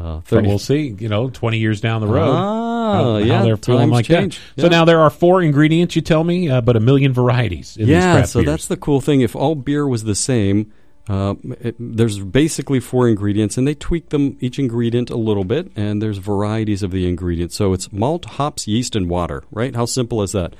Uh, 0.00 0.16
But 0.16 0.24
30 0.26 0.48
we'll 0.48 0.58
see. 0.58 0.96
You 0.98 1.08
know, 1.08 1.28
twenty 1.30 1.58
years 1.58 1.80
down 1.80 2.00
the 2.00 2.06
road, 2.06 2.32
Ah, 2.34 2.92
how, 2.94 3.24
how 3.24 3.42
they're 3.44 3.56
feeling 3.58 3.90
like 3.90 4.06
change. 4.06 4.40
that. 4.56 4.62
So 4.62 4.68
now 4.68 4.84
there 4.86 5.00
are 5.00 5.10
four 5.10 5.42
ingredients. 5.42 5.94
You 5.94 6.02
tell 6.02 6.24
me, 6.24 6.48
uh, 6.48 6.60
but 6.62 6.76
a 6.76 6.80
million 6.80 7.12
varieties. 7.12 7.76
In 7.76 7.86
these 7.86 7.92
yeah, 7.96 8.22
so 8.22 8.40
beers. 8.40 8.46
that's 8.46 8.66
the 8.66 8.76
cool 8.76 9.00
thing. 9.00 9.20
If 9.20 9.36
all 9.36 9.54
beer 9.54 9.86
was 9.86 10.04
the 10.04 10.14
same, 10.14 10.72
uh, 11.08 11.34
it, 11.60 11.74
there's 11.78 12.18
basically 12.18 12.80
four 12.80 13.08
ingredients, 13.08 13.58
and 13.58 13.66
they 13.68 13.74
tweak 13.74 14.08
them 14.08 14.36
each 14.40 14.58
ingredient 14.58 15.10
a 15.10 15.16
little 15.16 15.44
bit, 15.44 15.70
and 15.76 16.00
there's 16.00 16.18
varieties 16.18 16.82
of 16.82 16.90
the 16.92 17.06
ingredients. 17.06 17.54
So 17.56 17.72
it's 17.74 17.92
malt, 17.92 18.24
hops, 18.24 18.66
yeast, 18.66 18.96
and 18.96 19.08
water. 19.10 19.42
Right? 19.50 19.74
How 19.76 19.84
simple 19.84 20.22
is 20.22 20.32
that? 20.32 20.54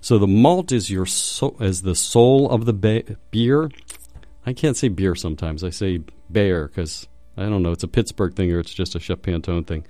So 0.00 0.18
the 0.18 0.26
malt 0.28 0.72
is 0.72 0.90
your 0.90 1.04
so, 1.06 1.56
is 1.60 1.82
the 1.82 1.94
soul 1.94 2.48
of 2.50 2.64
the 2.64 2.72
ba- 2.72 3.16
beer. 3.30 3.70
I 4.46 4.52
can't 4.52 4.76
say 4.76 4.88
beer 4.88 5.14
sometimes. 5.16 5.64
I 5.64 5.70
say 5.70 6.00
bear 6.30 6.68
because 6.68 7.08
I 7.36 7.44
don't 7.44 7.62
know. 7.62 7.72
It's 7.72 7.84
a 7.84 7.88
Pittsburgh 7.88 8.34
thing 8.34 8.52
or 8.52 8.60
it's 8.60 8.74
just 8.74 8.94
a 8.94 9.00
Chef 9.00 9.18
Pantone 9.18 9.66
thing. 9.66 9.84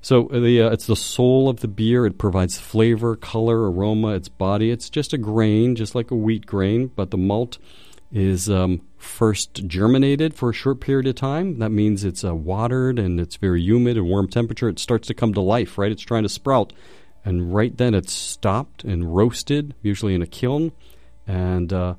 So 0.00 0.28
uh, 0.28 0.38
the 0.38 0.62
uh, 0.62 0.70
it's 0.70 0.86
the 0.86 0.96
soul 0.96 1.48
of 1.48 1.60
the 1.60 1.68
beer. 1.68 2.06
It 2.06 2.18
provides 2.18 2.58
flavor, 2.58 3.16
color, 3.16 3.70
aroma, 3.70 4.14
its 4.14 4.28
body. 4.28 4.70
It's 4.70 4.88
just 4.88 5.12
a 5.12 5.18
grain, 5.18 5.74
just 5.74 5.94
like 5.94 6.10
a 6.10 6.16
wheat 6.16 6.46
grain, 6.46 6.92
but 6.94 7.10
the 7.10 7.18
malt 7.18 7.58
is 8.12 8.48
um, 8.48 8.82
first 8.98 9.66
germinated 9.66 10.32
for 10.32 10.50
a 10.50 10.54
short 10.54 10.80
period 10.80 11.08
of 11.08 11.16
time. 11.16 11.58
That 11.58 11.70
means 11.70 12.04
it's 12.04 12.24
uh, 12.24 12.34
watered 12.34 13.00
and 13.00 13.18
it's 13.18 13.36
very 13.36 13.60
humid 13.60 13.96
and 13.96 14.06
warm 14.06 14.28
temperature. 14.28 14.68
It 14.68 14.78
starts 14.78 15.08
to 15.08 15.14
come 15.14 15.34
to 15.34 15.40
life, 15.40 15.76
right? 15.76 15.90
It's 15.90 16.02
trying 16.02 16.22
to 16.22 16.28
sprout, 16.28 16.72
and 17.24 17.52
right 17.52 17.76
then 17.76 17.94
it's 17.94 18.12
stopped 18.12 18.84
and 18.84 19.16
roasted, 19.16 19.74
usually 19.82 20.14
in 20.14 20.22
a 20.22 20.26
kiln, 20.26 20.70
and 21.26 21.72
uh, 21.72 21.94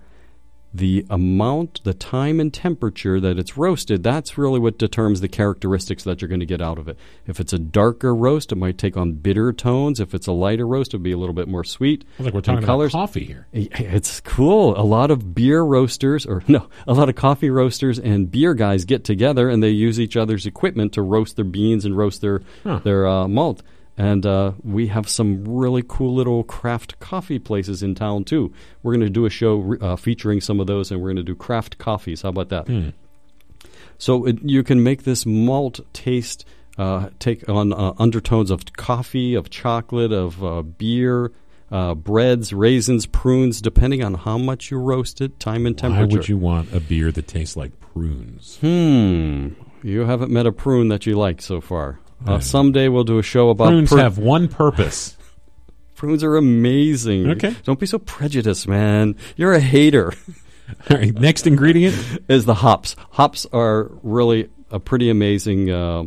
the 0.74 1.06
amount, 1.10 1.84
the 1.84 1.94
time 1.94 2.40
and 2.40 2.54
temperature 2.54 3.20
that 3.20 3.40
it's 3.40 3.58
roasted, 3.58 4.04
that's 4.04 4.38
really 4.38 4.60
what 4.60 4.78
determines 4.78 5.22
the 5.22 5.28
characteristics 5.28 6.04
that 6.04 6.22
you're 6.22 6.28
going 6.30 6.40
to 6.42 6.46
get 6.46 6.62
out 6.62 6.78
of 6.78 6.88
it. 6.88 6.98
If 7.26 7.40
it's 7.40 7.54
a 7.54 7.58
darker 7.60 8.14
roast, 8.14 8.52
it 8.52 8.58
might 8.58 8.78
take 8.78 8.96
on 8.98 9.14
bitter 9.14 9.52
tones. 9.54 10.00
If 10.00 10.14
it's 10.14 10.28
a 10.28 10.32
lighter 10.32 10.68
roast, 10.68 10.94
it'll 10.94 11.04
be 11.04 11.12
a 11.12 11.18
little 11.18 11.34
bit 11.34 11.48
more 11.48 11.64
sweet. 11.64 12.04
Sounds 12.18 12.26
like 12.26 12.34
we're 12.34 12.42
talking 12.42 12.64
about 12.64 12.68
coffee 12.94 13.24
here. 13.24 13.48
It's 13.54 14.20
cool. 14.22 14.80
A 14.80 14.84
lot 14.84 15.10
of 15.10 15.34
beer 15.34 15.62
roasters, 15.64 16.26
or 16.26 16.44
no, 16.48 16.68
a 16.88 16.94
lot 16.94 17.10
of 17.10 17.16
coffee 17.16 17.50
roasters 17.50 17.98
and 17.98 18.30
beer 18.30 18.54
guys 18.54 18.86
get 18.86 19.04
together 19.04 19.50
and 19.50 19.64
they 19.64 19.70
use 19.70 20.00
each 20.00 20.18
other's 20.18 20.46
equipment 20.46 20.94
to 20.94 21.02
roast 21.02 21.36
their 21.38 21.46
beans 21.46 21.86
and 21.86 21.98
roast 21.98 22.22
their 22.22 22.42
Huh. 22.64 22.80
their 22.84 23.08
uh, 23.08 23.28
malt. 23.28 23.62
And 23.98 24.26
uh, 24.26 24.52
we 24.64 24.88
have 24.88 25.10
some 25.10 25.44
really 25.44 25.84
cool 25.88 26.14
little 26.14 26.44
craft 26.44 27.00
coffee 27.00 27.40
places 27.40 27.82
in 27.82 27.96
town 27.96 28.26
too. 28.26 28.54
We're 28.84 28.94
going 28.94 29.06
to 29.06 29.10
do 29.10 29.26
a 29.26 29.30
show 29.30 29.76
uh, 29.82 29.96
featuring 29.96 30.40
some 30.40 30.60
of 30.60 30.68
those, 30.68 30.92
and 30.92 31.02
we're 31.02 31.08
going 31.08 31.18
to 31.18 31.24
do 31.24 31.36
craft 31.36 31.80
coffees. 31.80 32.22
How 32.22 32.30
about 32.30 32.50
that? 32.50 32.68
Hmm. 32.68 32.90
So 33.98 34.28
it, 34.28 34.38
you 34.44 34.64
can 34.64 34.84
make 34.84 35.04
this 35.04 35.26
malt 35.26 35.80
taste 35.94 36.46
uh, 36.78 37.10
take 37.18 37.50
on 37.50 37.74
uh, 37.74 37.94
undertones 37.98 38.52
of 38.52 38.66
coffee, 38.74 39.34
of 39.34 39.50
chocolate, 39.50 40.12
of 40.12 40.44
uh, 40.44 40.62
beer, 40.62 41.32
uh, 41.72 41.96
breads, 41.96 42.54
raisins, 42.54 43.06
prunes, 43.08 43.62
depending 43.62 44.04
on 44.04 44.14
how 44.14 44.38
much 44.38 44.70
you 44.70 44.78
roast 44.78 45.22
it, 45.22 45.40
time 45.40 45.66
and 45.66 45.78
temperature. 45.78 46.08
Why 46.08 46.14
would 46.14 46.30
you 46.30 46.38
want 46.38 46.74
a 46.74 46.80
beer 46.80 47.12
that 47.12 47.28
tastes 47.28 47.58
like 47.58 47.80
prunes? 47.80 48.58
Hmm. 48.62 49.50
You 49.84 50.02
haven't 50.02 50.32
met 50.32 50.46
a 50.46 50.52
prune 50.52 50.90
that 50.90 51.06
you 51.06 51.16
like 51.16 51.42
so 51.42 51.62
far. 51.62 52.00
Uh, 52.26 52.40
someday 52.40 52.88
we'll 52.88 53.04
do 53.04 53.20
a 53.20 53.24
show 53.24 53.50
about 53.50 53.70
Prunes 53.70 53.92
pru- 53.92 54.00
have 54.00 54.18
one 54.18 54.48
purpose. 54.48 55.16
prunes 55.96 56.24
are 56.24 56.36
amazing. 56.36 57.30
Okay. 57.32 57.56
Don't 57.64 57.80
be 57.80 57.86
so 57.86 58.00
prejudiced, 58.00 58.68
man. 58.68 59.16
You're 59.36 59.54
a 59.54 59.60
hater. 59.60 60.14
All 60.90 60.98
right, 60.98 61.14
next 61.14 61.48
ingredient. 61.48 61.96
is 62.28 62.46
the 62.46 62.54
hops. 62.54 62.96
Hops 63.12 63.46
are 63.54 63.90
really 64.04 64.50
a 64.70 64.80
pretty 64.80 65.10
amazing 65.10 65.72
uh, 65.72 66.04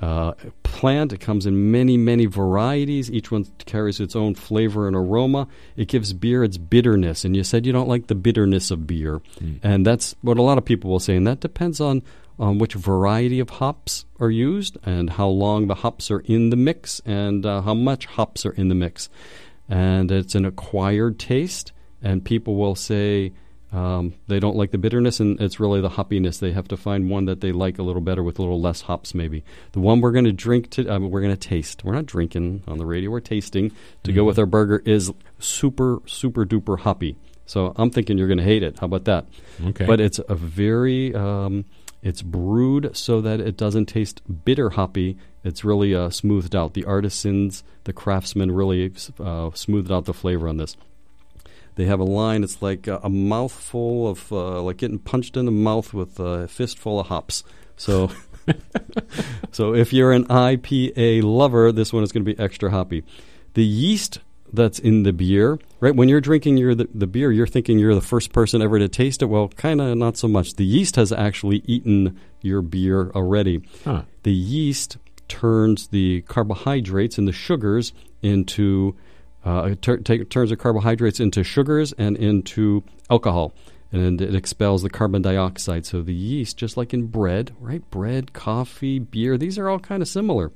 uh, 0.00 0.32
plant. 0.62 1.12
It 1.12 1.20
comes 1.20 1.46
in 1.46 1.70
many, 1.70 1.96
many 1.96 2.26
varieties. 2.26 3.10
Each 3.10 3.30
one 3.30 3.46
carries 3.64 3.98
its 3.98 4.14
own 4.14 4.34
flavor 4.34 4.86
and 4.86 4.94
aroma. 4.94 5.48
It 5.76 5.88
gives 5.88 6.12
beer 6.12 6.44
its 6.44 6.58
bitterness. 6.58 7.24
And 7.24 7.34
you 7.34 7.44
said 7.44 7.64
you 7.64 7.72
don't 7.72 7.88
like 7.88 8.08
the 8.08 8.14
bitterness 8.14 8.70
of 8.70 8.86
beer, 8.86 9.20
and 9.62 9.86
that's 9.86 10.14
what 10.20 10.38
a 10.38 10.42
lot 10.42 10.58
of 10.58 10.64
people 10.64 10.90
will 10.90 11.00
say. 11.00 11.16
And 11.16 11.26
that 11.26 11.40
depends 11.40 11.80
on 11.80 12.02
on 12.38 12.58
which 12.58 12.74
variety 12.74 13.40
of 13.40 13.50
hops 13.50 14.04
are 14.20 14.30
used 14.30 14.78
and 14.84 15.10
how 15.10 15.28
long 15.28 15.66
the 15.66 15.74
hops 15.74 16.10
are 16.10 16.20
in 16.20 16.50
the 16.50 16.56
mix 16.56 17.00
and 17.04 17.44
uh, 17.44 17.62
how 17.62 17.74
much 17.74 18.06
hops 18.06 18.46
are 18.46 18.52
in 18.52 18.68
the 18.68 18.74
mix. 18.74 19.08
And 19.68 20.10
it's 20.10 20.34
an 20.34 20.44
acquired 20.44 21.18
taste, 21.18 21.72
and 22.02 22.24
people 22.24 22.56
will 22.56 22.74
say. 22.74 23.32
Um, 23.70 24.14
they 24.28 24.40
don't 24.40 24.56
like 24.56 24.70
the 24.70 24.78
bitterness, 24.78 25.20
and 25.20 25.38
it's 25.42 25.60
really 25.60 25.82
the 25.82 25.90
hoppiness. 25.90 26.38
They 26.38 26.52
have 26.52 26.68
to 26.68 26.76
find 26.78 27.10
one 27.10 27.26
that 27.26 27.42
they 27.42 27.52
like 27.52 27.78
a 27.78 27.82
little 27.82 28.00
better 28.00 28.22
with 28.22 28.38
a 28.38 28.42
little 28.42 28.62
less 28.62 28.80
hops, 28.80 29.14
maybe. 29.14 29.44
The 29.72 29.80
one 29.80 30.00
we're 30.00 30.12
going 30.12 30.24
to 30.24 30.32
drink, 30.32 30.70
to, 30.70 30.88
um, 30.88 31.10
we're 31.10 31.20
going 31.20 31.36
to 31.36 31.48
taste. 31.48 31.84
We're 31.84 31.92
not 31.92 32.06
drinking 32.06 32.62
on 32.66 32.78
the 32.78 32.86
radio, 32.86 33.10
we're 33.10 33.20
tasting 33.20 33.72
to 34.04 34.12
go 34.14 34.24
with 34.24 34.38
our 34.38 34.46
burger 34.46 34.82
is 34.86 35.12
super, 35.38 36.00
super 36.06 36.46
duper 36.46 36.78
hoppy. 36.78 37.18
So 37.44 37.74
I'm 37.76 37.90
thinking 37.90 38.16
you're 38.16 38.26
going 38.26 38.38
to 38.38 38.44
hate 38.44 38.62
it. 38.62 38.78
How 38.78 38.86
about 38.86 39.04
that? 39.04 39.26
Okay. 39.62 39.84
But 39.84 40.00
it's 40.00 40.18
a 40.26 40.34
very, 40.34 41.14
um, 41.14 41.66
it's 42.02 42.22
brewed 42.22 42.96
so 42.96 43.20
that 43.20 43.40
it 43.40 43.56
doesn't 43.56 43.86
taste 43.86 44.22
bitter 44.44 44.70
hoppy. 44.70 45.16
It's 45.42 45.64
really 45.64 45.94
uh, 45.94 46.10
smoothed 46.10 46.54
out. 46.54 46.74
The 46.74 46.84
artisans, 46.84 47.64
the 47.84 47.92
craftsmen 47.92 48.52
really 48.52 48.92
uh, 49.18 49.50
smoothed 49.54 49.90
out 49.90 50.04
the 50.04 50.14
flavor 50.14 50.48
on 50.48 50.58
this. 50.58 50.76
They 51.74 51.84
have 51.86 52.00
a 52.00 52.04
line. 52.04 52.42
It's 52.42 52.60
like 52.60 52.86
a, 52.86 53.08
mouthful 53.08 54.08
of, 54.08 54.32
uh, 54.32 54.60
like 54.62 54.78
getting 54.78 54.98
punched 54.98 55.36
in 55.36 55.44
the 55.44 55.52
mouth 55.52 55.94
with 55.94 56.18
a 56.18 56.48
fistful 56.48 57.00
of 57.00 57.06
hops. 57.06 57.44
So, 57.76 58.10
so 59.52 59.74
if 59.74 59.92
you're 59.92 60.12
an 60.12 60.24
IPA 60.26 61.22
lover, 61.22 61.70
this 61.70 61.92
one 61.92 62.02
is 62.02 62.10
going 62.10 62.24
to 62.24 62.34
be 62.34 62.40
extra 62.40 62.70
hoppy. 62.70 63.04
The 63.54 63.64
yeast 63.64 64.18
that's 64.52 64.78
in 64.78 65.02
the 65.02 65.12
beer, 65.12 65.58
right? 65.80 65.94
When 65.94 66.08
you're 66.08 66.20
drinking 66.20 66.56
your 66.56 66.74
the, 66.74 66.88
the 66.94 67.06
beer, 67.06 67.30
you're 67.32 67.46
thinking 67.46 67.78
you're 67.78 67.94
the 67.94 68.00
first 68.00 68.32
person 68.32 68.62
ever 68.62 68.78
to 68.78 68.88
taste 68.88 69.22
it. 69.22 69.26
Well, 69.26 69.48
kind 69.48 69.80
of 69.80 69.96
not 69.96 70.16
so 70.16 70.28
much. 70.28 70.54
The 70.54 70.64
yeast 70.64 70.96
has 70.96 71.12
actually 71.12 71.62
eaten 71.66 72.18
your 72.40 72.62
beer 72.62 73.10
already. 73.14 73.62
Huh. 73.84 74.02
The 74.22 74.32
yeast 74.32 74.96
turns 75.28 75.88
the 75.88 76.22
carbohydrates 76.22 77.18
and 77.18 77.28
the 77.28 77.32
sugars 77.32 77.92
into 78.22 78.96
uh, 79.44 79.74
take, 79.80 80.28
turns 80.30 80.50
the 80.50 80.56
carbohydrates 80.56 81.20
into 81.20 81.44
sugars 81.44 81.92
and 81.96 82.16
into 82.16 82.82
alcohol, 83.10 83.54
and 83.92 84.20
it 84.20 84.34
expels 84.34 84.82
the 84.82 84.90
carbon 84.90 85.22
dioxide. 85.22 85.86
So 85.86 86.02
the 86.02 86.14
yeast, 86.14 86.56
just 86.56 86.76
like 86.76 86.92
in 86.92 87.06
bread, 87.06 87.54
right? 87.60 87.88
Bread, 87.90 88.32
coffee, 88.32 88.98
beer, 88.98 89.38
these 89.38 89.58
are 89.58 89.68
all 89.68 89.78
kind 89.78 90.02
of 90.02 90.08
similar. 90.08 90.52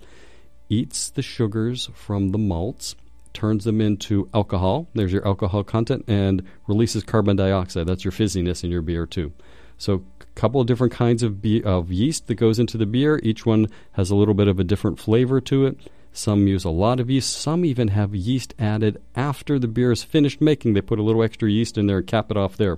Eats 0.68 1.10
the 1.10 1.22
sugars 1.22 1.90
from 1.94 2.30
the 2.30 2.38
malts, 2.38 2.96
turns 3.34 3.64
them 3.64 3.80
into 3.80 4.28
alcohol. 4.34 4.88
There's 4.94 5.12
your 5.12 5.26
alcohol 5.26 5.64
content, 5.64 6.04
and 6.08 6.42
releases 6.66 7.04
carbon 7.04 7.36
dioxide. 7.36 7.86
That's 7.86 8.04
your 8.04 8.12
fizziness 8.12 8.64
in 8.64 8.70
your 8.70 8.82
beer 8.82 9.06
too. 9.06 9.32
So 9.78 10.04
a 10.20 10.24
couple 10.34 10.60
of 10.60 10.66
different 10.66 10.92
kinds 10.92 11.22
of, 11.22 11.42
be- 11.42 11.64
of 11.64 11.90
yeast 11.90 12.26
that 12.28 12.34
goes 12.34 12.58
into 12.58 12.78
the 12.78 12.86
beer. 12.86 13.20
Each 13.22 13.44
one 13.44 13.66
has 13.92 14.10
a 14.10 14.14
little 14.14 14.34
bit 14.34 14.48
of 14.48 14.60
a 14.60 14.64
different 14.64 14.98
flavor 14.98 15.40
to 15.42 15.66
it. 15.66 15.78
Some 16.12 16.46
use 16.46 16.64
a 16.64 16.70
lot 16.70 17.00
of 17.00 17.10
yeast. 17.10 17.32
Some 17.32 17.64
even 17.64 17.88
have 17.88 18.14
yeast 18.14 18.54
added 18.58 19.00
after 19.16 19.58
the 19.58 19.66
beer 19.66 19.92
is 19.92 20.02
finished 20.02 20.40
making. 20.40 20.74
They 20.74 20.82
put 20.82 20.98
a 20.98 21.02
little 21.02 21.22
extra 21.22 21.50
yeast 21.50 21.78
in 21.78 21.86
there 21.86 21.98
and 21.98 22.06
cap 22.06 22.30
it 22.30 22.36
off 22.36 22.56
there. 22.56 22.76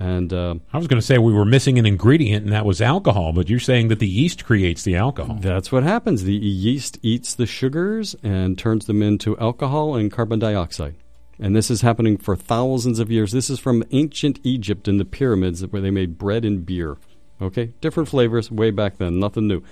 And 0.00 0.32
uh, 0.32 0.54
I 0.72 0.78
was 0.78 0.86
going 0.86 1.00
to 1.00 1.06
say 1.06 1.18
we 1.18 1.32
were 1.32 1.44
missing 1.44 1.78
an 1.78 1.86
ingredient, 1.86 2.44
and 2.44 2.52
that 2.52 2.64
was 2.64 2.80
alcohol. 2.80 3.32
But 3.32 3.48
you're 3.50 3.58
saying 3.58 3.88
that 3.88 3.98
the 3.98 4.08
yeast 4.08 4.44
creates 4.44 4.82
the 4.82 4.94
alcohol. 4.94 5.38
that's 5.40 5.72
what 5.72 5.82
happens. 5.82 6.22
The 6.22 6.34
yeast 6.34 6.98
eats 7.02 7.34
the 7.34 7.46
sugars 7.46 8.14
and 8.22 8.56
turns 8.56 8.86
them 8.86 9.02
into 9.02 9.36
alcohol 9.38 9.96
and 9.96 10.12
carbon 10.12 10.38
dioxide. 10.38 10.94
And 11.40 11.54
this 11.54 11.70
is 11.70 11.82
happening 11.82 12.16
for 12.16 12.36
thousands 12.36 12.98
of 12.98 13.10
years. 13.10 13.32
This 13.32 13.50
is 13.50 13.58
from 13.58 13.84
ancient 13.90 14.40
Egypt 14.44 14.88
in 14.88 14.98
the 14.98 15.04
pyramids 15.04 15.64
where 15.66 15.82
they 15.82 15.90
made 15.90 16.18
bread 16.18 16.44
and 16.44 16.64
beer. 16.64 16.96
Okay? 17.40 17.72
Different 17.80 18.08
flavors 18.08 18.50
way 18.50 18.70
back 18.70 18.98
then, 18.98 19.18
nothing 19.18 19.46
new. 19.46 19.62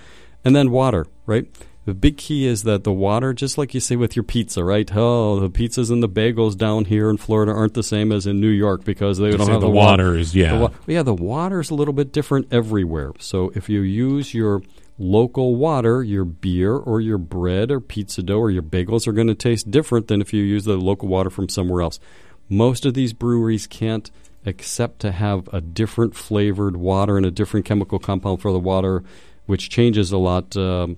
And 0.45 0.55
then 0.55 0.71
water, 0.71 1.07
right? 1.27 1.47
The 1.87 1.95
big 1.95 2.17
key 2.17 2.47
is 2.47 2.65
that 2.65 2.83
the 2.85 2.93
water, 2.93 3.33
just 3.33 3.57
like 3.57 3.73
you 3.73 3.79
say 3.81 3.95
with 3.97 4.17
your 4.17 4.25
pizza, 4.25 4.63
right? 4.65 4.91
Oh, 4.95 5.39
the 5.41 5.49
pizzas 5.49 5.89
and 5.91 6.03
the 6.03 6.09
bagels 6.09 6.57
down 6.57 6.85
here 6.87 7.09
in 7.09 7.17
Florida 7.17 7.53
aren't 7.53 7.75
the 7.75 7.83
same 7.85 8.11
as 8.13 8.27
in 8.27 8.41
New 8.41 8.49
York 8.51 8.85
because 8.85 9.19
they 9.19 9.31
don't 9.31 9.49
have 9.49 9.61
the 9.61 9.69
the 9.69 9.71
wa- 9.71 9.87
water 9.87 10.17
is- 10.17 10.35
yeah. 10.35 10.55
the 10.57 10.61
wa- 10.63 10.71
yeah, 10.89 11.03
the 11.05 11.15
water 11.15 11.61
is 11.61 11.71
a 11.71 11.75
little 11.77 11.95
bit 11.95 12.13
different 12.13 12.49
everywhere. 12.53 13.13
So 13.21 13.53
if 13.55 13.69
you 13.69 13.81
use 13.83 14.35
your 14.35 14.63
local 14.99 15.55
water, 15.55 16.03
your 16.03 16.25
beer 16.25 16.75
or 16.75 17.01
your 17.01 17.19
bread 17.19 17.71
or 17.71 17.79
pizza 17.81 18.21
dough 18.23 18.39
or 18.41 18.51
your 18.51 18.63
bagels 18.65 19.07
are 19.07 19.13
going 19.13 19.29
to 19.29 19.35
taste 19.37 19.71
different 19.71 20.09
than 20.09 20.21
if 20.21 20.33
you 20.33 20.43
use 20.43 20.65
the 20.65 20.77
local 20.77 21.07
water 21.09 21.31
from 21.31 21.49
somewhere 21.49 21.83
else. 21.83 22.01
Most 22.49 22.85
of 22.85 22.95
these 22.95 23.13
breweries 23.13 23.67
can't 23.69 24.11
accept 24.45 24.99
to 25.01 25.13
have 25.13 25.49
a 25.53 25.61
different 25.61 26.17
flavored 26.17 26.77
water 26.77 27.17
and 27.17 27.27
a 27.27 27.31
different 27.31 27.65
chemical 27.67 27.99
compound 28.01 28.41
for 28.43 28.53
the 28.53 28.59
water, 28.59 29.05
which 29.47 29.71
changes 29.71 30.11
a 30.11 30.19
lot. 30.19 30.57
Um, 30.57 30.97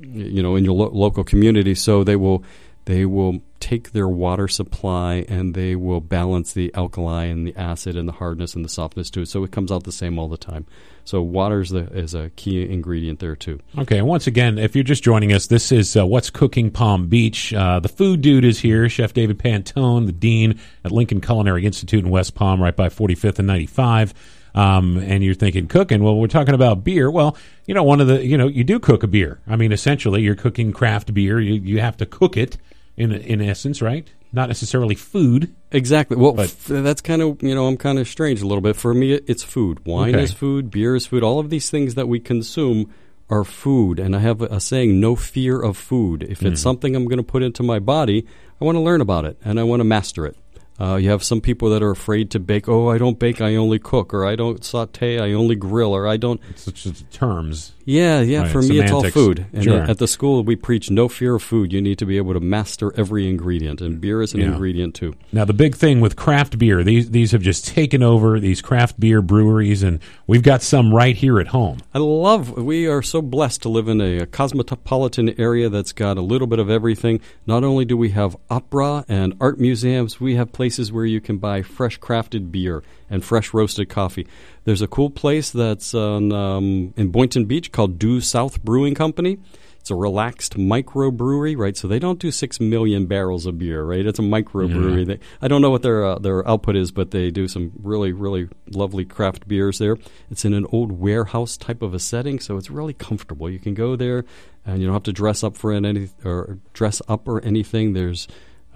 you 0.00 0.42
know 0.42 0.56
in 0.56 0.64
your 0.64 0.74
lo- 0.74 0.90
local 0.92 1.24
community 1.24 1.74
so 1.74 2.04
they 2.04 2.16
will 2.16 2.42
they 2.86 3.04
will 3.04 3.40
take 3.60 3.92
their 3.92 4.08
water 4.08 4.48
supply 4.48 5.24
and 5.28 5.54
they 5.54 5.76
will 5.76 6.00
balance 6.00 6.54
the 6.54 6.74
alkali 6.74 7.24
and 7.24 7.46
the 7.46 7.54
acid 7.56 7.94
and 7.94 8.08
the 8.08 8.12
hardness 8.12 8.54
and 8.54 8.64
the 8.64 8.68
softness 8.68 9.10
to 9.10 9.20
it 9.20 9.26
so 9.26 9.44
it 9.44 9.50
comes 9.50 9.70
out 9.70 9.84
the 9.84 9.92
same 9.92 10.18
all 10.18 10.28
the 10.28 10.38
time 10.38 10.66
so 11.04 11.22
water 11.22 11.60
is, 11.60 11.72
is 11.72 12.14
a 12.14 12.30
key 12.36 12.62
ingredient 12.62 13.18
there 13.18 13.36
too 13.36 13.58
Okay, 13.78 13.98
and 13.98 14.06
once 14.06 14.26
again, 14.26 14.58
if 14.58 14.74
you're 14.74 14.84
just 14.84 15.02
joining 15.02 15.32
us, 15.32 15.46
this 15.46 15.72
is 15.72 15.96
uh, 15.96 16.06
What's 16.06 16.30
Cooking 16.30 16.70
Palm 16.70 17.08
Beach. 17.08 17.52
Uh, 17.54 17.80
the 17.80 17.88
food 17.88 18.20
dude 18.20 18.44
is 18.44 18.60
here, 18.60 18.88
Chef 18.88 19.12
David 19.12 19.38
Pantone, 19.38 20.06
the 20.06 20.12
dean 20.12 20.60
at 20.84 20.92
Lincoln 20.92 21.20
Culinary 21.20 21.64
Institute 21.64 22.04
in 22.04 22.10
West 22.10 22.34
Palm, 22.34 22.62
right 22.62 22.76
by 22.76 22.88
45th 22.88 23.38
and 23.38 23.46
95. 23.46 24.14
Um, 24.54 24.96
and 24.98 25.22
you're 25.22 25.34
thinking 25.34 25.68
cooking. 25.68 26.02
Well, 26.02 26.16
we're 26.16 26.26
talking 26.26 26.54
about 26.54 26.82
beer. 26.82 27.10
Well, 27.10 27.36
you 27.66 27.74
know, 27.74 27.84
one 27.84 28.00
of 28.00 28.08
the, 28.08 28.24
you 28.26 28.36
know, 28.36 28.48
you 28.48 28.64
do 28.64 28.80
cook 28.80 29.02
a 29.02 29.06
beer. 29.06 29.40
I 29.46 29.56
mean, 29.56 29.70
essentially, 29.72 30.22
you're 30.22 30.34
cooking 30.34 30.72
craft 30.72 31.14
beer. 31.14 31.38
You, 31.40 31.54
you 31.54 31.80
have 31.80 31.96
to 31.98 32.06
cook 32.06 32.36
it 32.36 32.56
in 32.96 33.12
in 33.12 33.40
essence, 33.40 33.80
right? 33.80 34.08
Not 34.32 34.48
necessarily 34.48 34.94
food. 34.94 35.54
Exactly. 35.72 36.16
Well, 36.16 36.32
But- 36.32 36.44
f- 36.50 36.66
that's 36.66 37.00
kind 37.00 37.22
of 37.22 37.42
you 37.42 37.54
know 37.54 37.66
I'm 37.66 37.76
kind 37.76 37.98
of 37.98 38.08
strange 38.08 38.42
a 38.42 38.46
little 38.46 38.60
bit. 38.62 38.76
For 38.76 38.92
me, 38.94 39.12
it's 39.12 39.42
food. 39.42 39.84
Wine 39.86 40.14
Okay. 40.14 40.24
is 40.24 40.32
food. 40.32 40.70
Beer 40.70 40.96
is 40.96 41.06
food. 41.06 41.22
All 41.22 41.38
of 41.38 41.50
these 41.50 41.70
things 41.70 41.94
that 41.94 42.08
we 42.08 42.18
consume 42.20 42.92
are 43.28 43.44
food. 43.44 44.00
And 44.00 44.16
I 44.16 44.18
have 44.18 44.42
a, 44.42 44.46
a 44.46 44.60
saying: 44.60 44.98
no 45.00 45.14
fear 45.16 45.60
of 45.60 45.76
food. 45.76 46.24
If 46.24 46.42
it's 46.42 46.60
something 46.60 46.96
I'm 46.96 47.04
going 47.06 47.18
to 47.18 47.22
put 47.22 47.42
into 47.44 47.62
my 47.62 47.78
body, 47.78 48.26
I 48.60 48.64
want 48.64 48.74
to 48.76 48.80
learn 48.80 49.00
about 49.00 49.24
it 49.24 49.36
and 49.44 49.58
I 49.60 49.62
want 49.62 49.78
to 49.80 49.84
master 49.84 50.26
it. 50.26 50.36
Uh, 50.80 50.96
you 50.96 51.10
have 51.10 51.22
some 51.22 51.40
people 51.42 51.68
that 51.70 51.82
are 51.82 51.90
afraid 51.90 52.30
to 52.30 52.40
bake. 52.40 52.68
Oh, 52.68 52.88
I 52.88 52.96
don't 52.96 53.18
bake. 53.18 53.40
I 53.42 53.56
only 53.56 53.78
cook, 53.78 54.14
or 54.14 54.24
I 54.24 54.34
don't 54.34 54.64
saute. 54.64 55.18
I 55.18 55.32
only 55.32 55.54
grill, 55.54 55.92
or 55.94 56.08
I 56.08 56.16
don't. 56.16 56.40
It's 56.48 56.64
just 56.72 57.10
terms. 57.10 57.72
Yeah, 57.84 58.20
yeah. 58.20 58.42
Right, 58.42 58.50
for 58.50 58.62
me, 58.62 58.78
it's 58.80 58.92
all 58.92 59.02
food. 59.10 59.46
And 59.52 59.64
Sure. 59.64 59.82
at 59.82 59.98
the 59.98 60.06
school, 60.06 60.42
we 60.44 60.54
preach 60.56 60.90
no 60.90 61.08
fear 61.08 61.34
of 61.34 61.42
food. 61.42 61.72
You 61.72 61.82
need 61.82 61.98
to 61.98 62.06
be 62.06 62.16
able 62.18 62.34
to 62.34 62.40
master 62.40 62.92
every 62.96 63.28
ingredient, 63.28 63.80
and 63.80 64.00
beer 64.00 64.22
is 64.22 64.32
an 64.32 64.40
Yeah. 64.40 64.52
ingredient 64.52 64.94
too. 64.94 65.14
Now 65.32 65.44
the 65.44 65.52
big 65.52 65.74
thing 65.74 66.00
with 66.00 66.14
craft 66.16 66.56
beer, 66.58 66.82
these 66.84 67.10
these 67.10 67.32
have 67.32 67.42
just 67.42 67.66
taken 67.66 68.02
over 68.02 68.38
these 68.40 68.62
craft 68.62 68.98
beer 69.00 69.20
breweries, 69.20 69.82
and 69.82 69.98
we've 70.26 70.42
got 70.42 70.62
some 70.62 70.94
right 70.94 71.16
here 71.16 71.40
at 71.40 71.48
home. 71.48 71.78
I 71.92 71.98
love. 71.98 72.56
We 72.56 72.86
are 72.86 73.02
so 73.02 73.20
blessed 73.20 73.62
to 73.62 73.68
live 73.68 73.88
in 73.88 74.00
a, 74.00 74.18
a 74.20 74.26
cosmopolitan 74.26 75.34
area 75.38 75.68
that's 75.68 75.92
got 75.92 76.16
a 76.16 76.22
little 76.22 76.46
bit 76.46 76.58
of 76.60 76.70
everything. 76.70 77.20
Not 77.46 77.64
only 77.64 77.84
do 77.84 77.96
we 77.96 78.10
have 78.10 78.36
opera 78.48 79.04
and 79.08 79.34
art 79.40 79.58
museums, 79.58 80.20
we 80.20 80.36
have 80.36 80.52
places 80.52 80.69
where 80.92 81.04
you 81.04 81.20
can 81.20 81.38
buy 81.38 81.62
fresh 81.62 81.98
crafted 81.98 82.52
beer 82.52 82.82
and 83.08 83.24
fresh 83.24 83.52
roasted 83.52 83.88
coffee. 83.88 84.26
There's 84.64 84.82
a 84.82 84.86
cool 84.86 85.10
place 85.10 85.50
that's 85.50 85.94
on, 85.94 86.32
um, 86.32 86.94
in 86.96 87.08
Boynton 87.08 87.46
Beach 87.46 87.72
called 87.72 87.98
Due 87.98 88.20
South 88.20 88.62
Brewing 88.62 88.94
Company. 88.94 89.38
It's 89.80 89.90
a 89.90 89.94
relaxed 89.94 90.58
microbrewery, 90.58 91.56
right? 91.56 91.74
So 91.74 91.88
they 91.88 91.98
don't 91.98 92.18
do 92.18 92.30
six 92.30 92.60
million 92.60 93.06
barrels 93.06 93.46
of 93.46 93.58
beer, 93.58 93.82
right? 93.82 94.04
It's 94.04 94.18
a 94.18 94.22
microbrewery. 94.22 95.06
They, 95.06 95.18
I 95.40 95.48
don't 95.48 95.62
know 95.62 95.70
what 95.70 95.80
their 95.80 96.04
uh, 96.04 96.18
their 96.18 96.46
output 96.46 96.76
is, 96.76 96.92
but 96.92 97.12
they 97.12 97.30
do 97.30 97.48
some 97.48 97.72
really 97.82 98.12
really 98.12 98.50
lovely 98.68 99.06
craft 99.06 99.48
beers 99.48 99.78
there. 99.78 99.96
It's 100.30 100.44
in 100.44 100.52
an 100.52 100.66
old 100.70 100.92
warehouse 100.92 101.56
type 101.56 101.80
of 101.80 101.94
a 101.94 101.98
setting, 101.98 102.40
so 102.40 102.58
it's 102.58 102.70
really 102.70 102.92
comfortable. 102.92 103.48
You 103.48 103.58
can 103.58 103.72
go 103.72 103.96
there, 103.96 104.26
and 104.66 104.80
you 104.80 104.86
don't 104.86 104.94
have 104.94 105.02
to 105.04 105.14
dress 105.14 105.42
up 105.42 105.56
for 105.56 105.72
any 105.72 106.10
or 106.26 106.58
dress 106.74 107.00
up 107.08 107.26
or 107.26 107.40
anything. 107.40 107.94
There's 107.94 108.28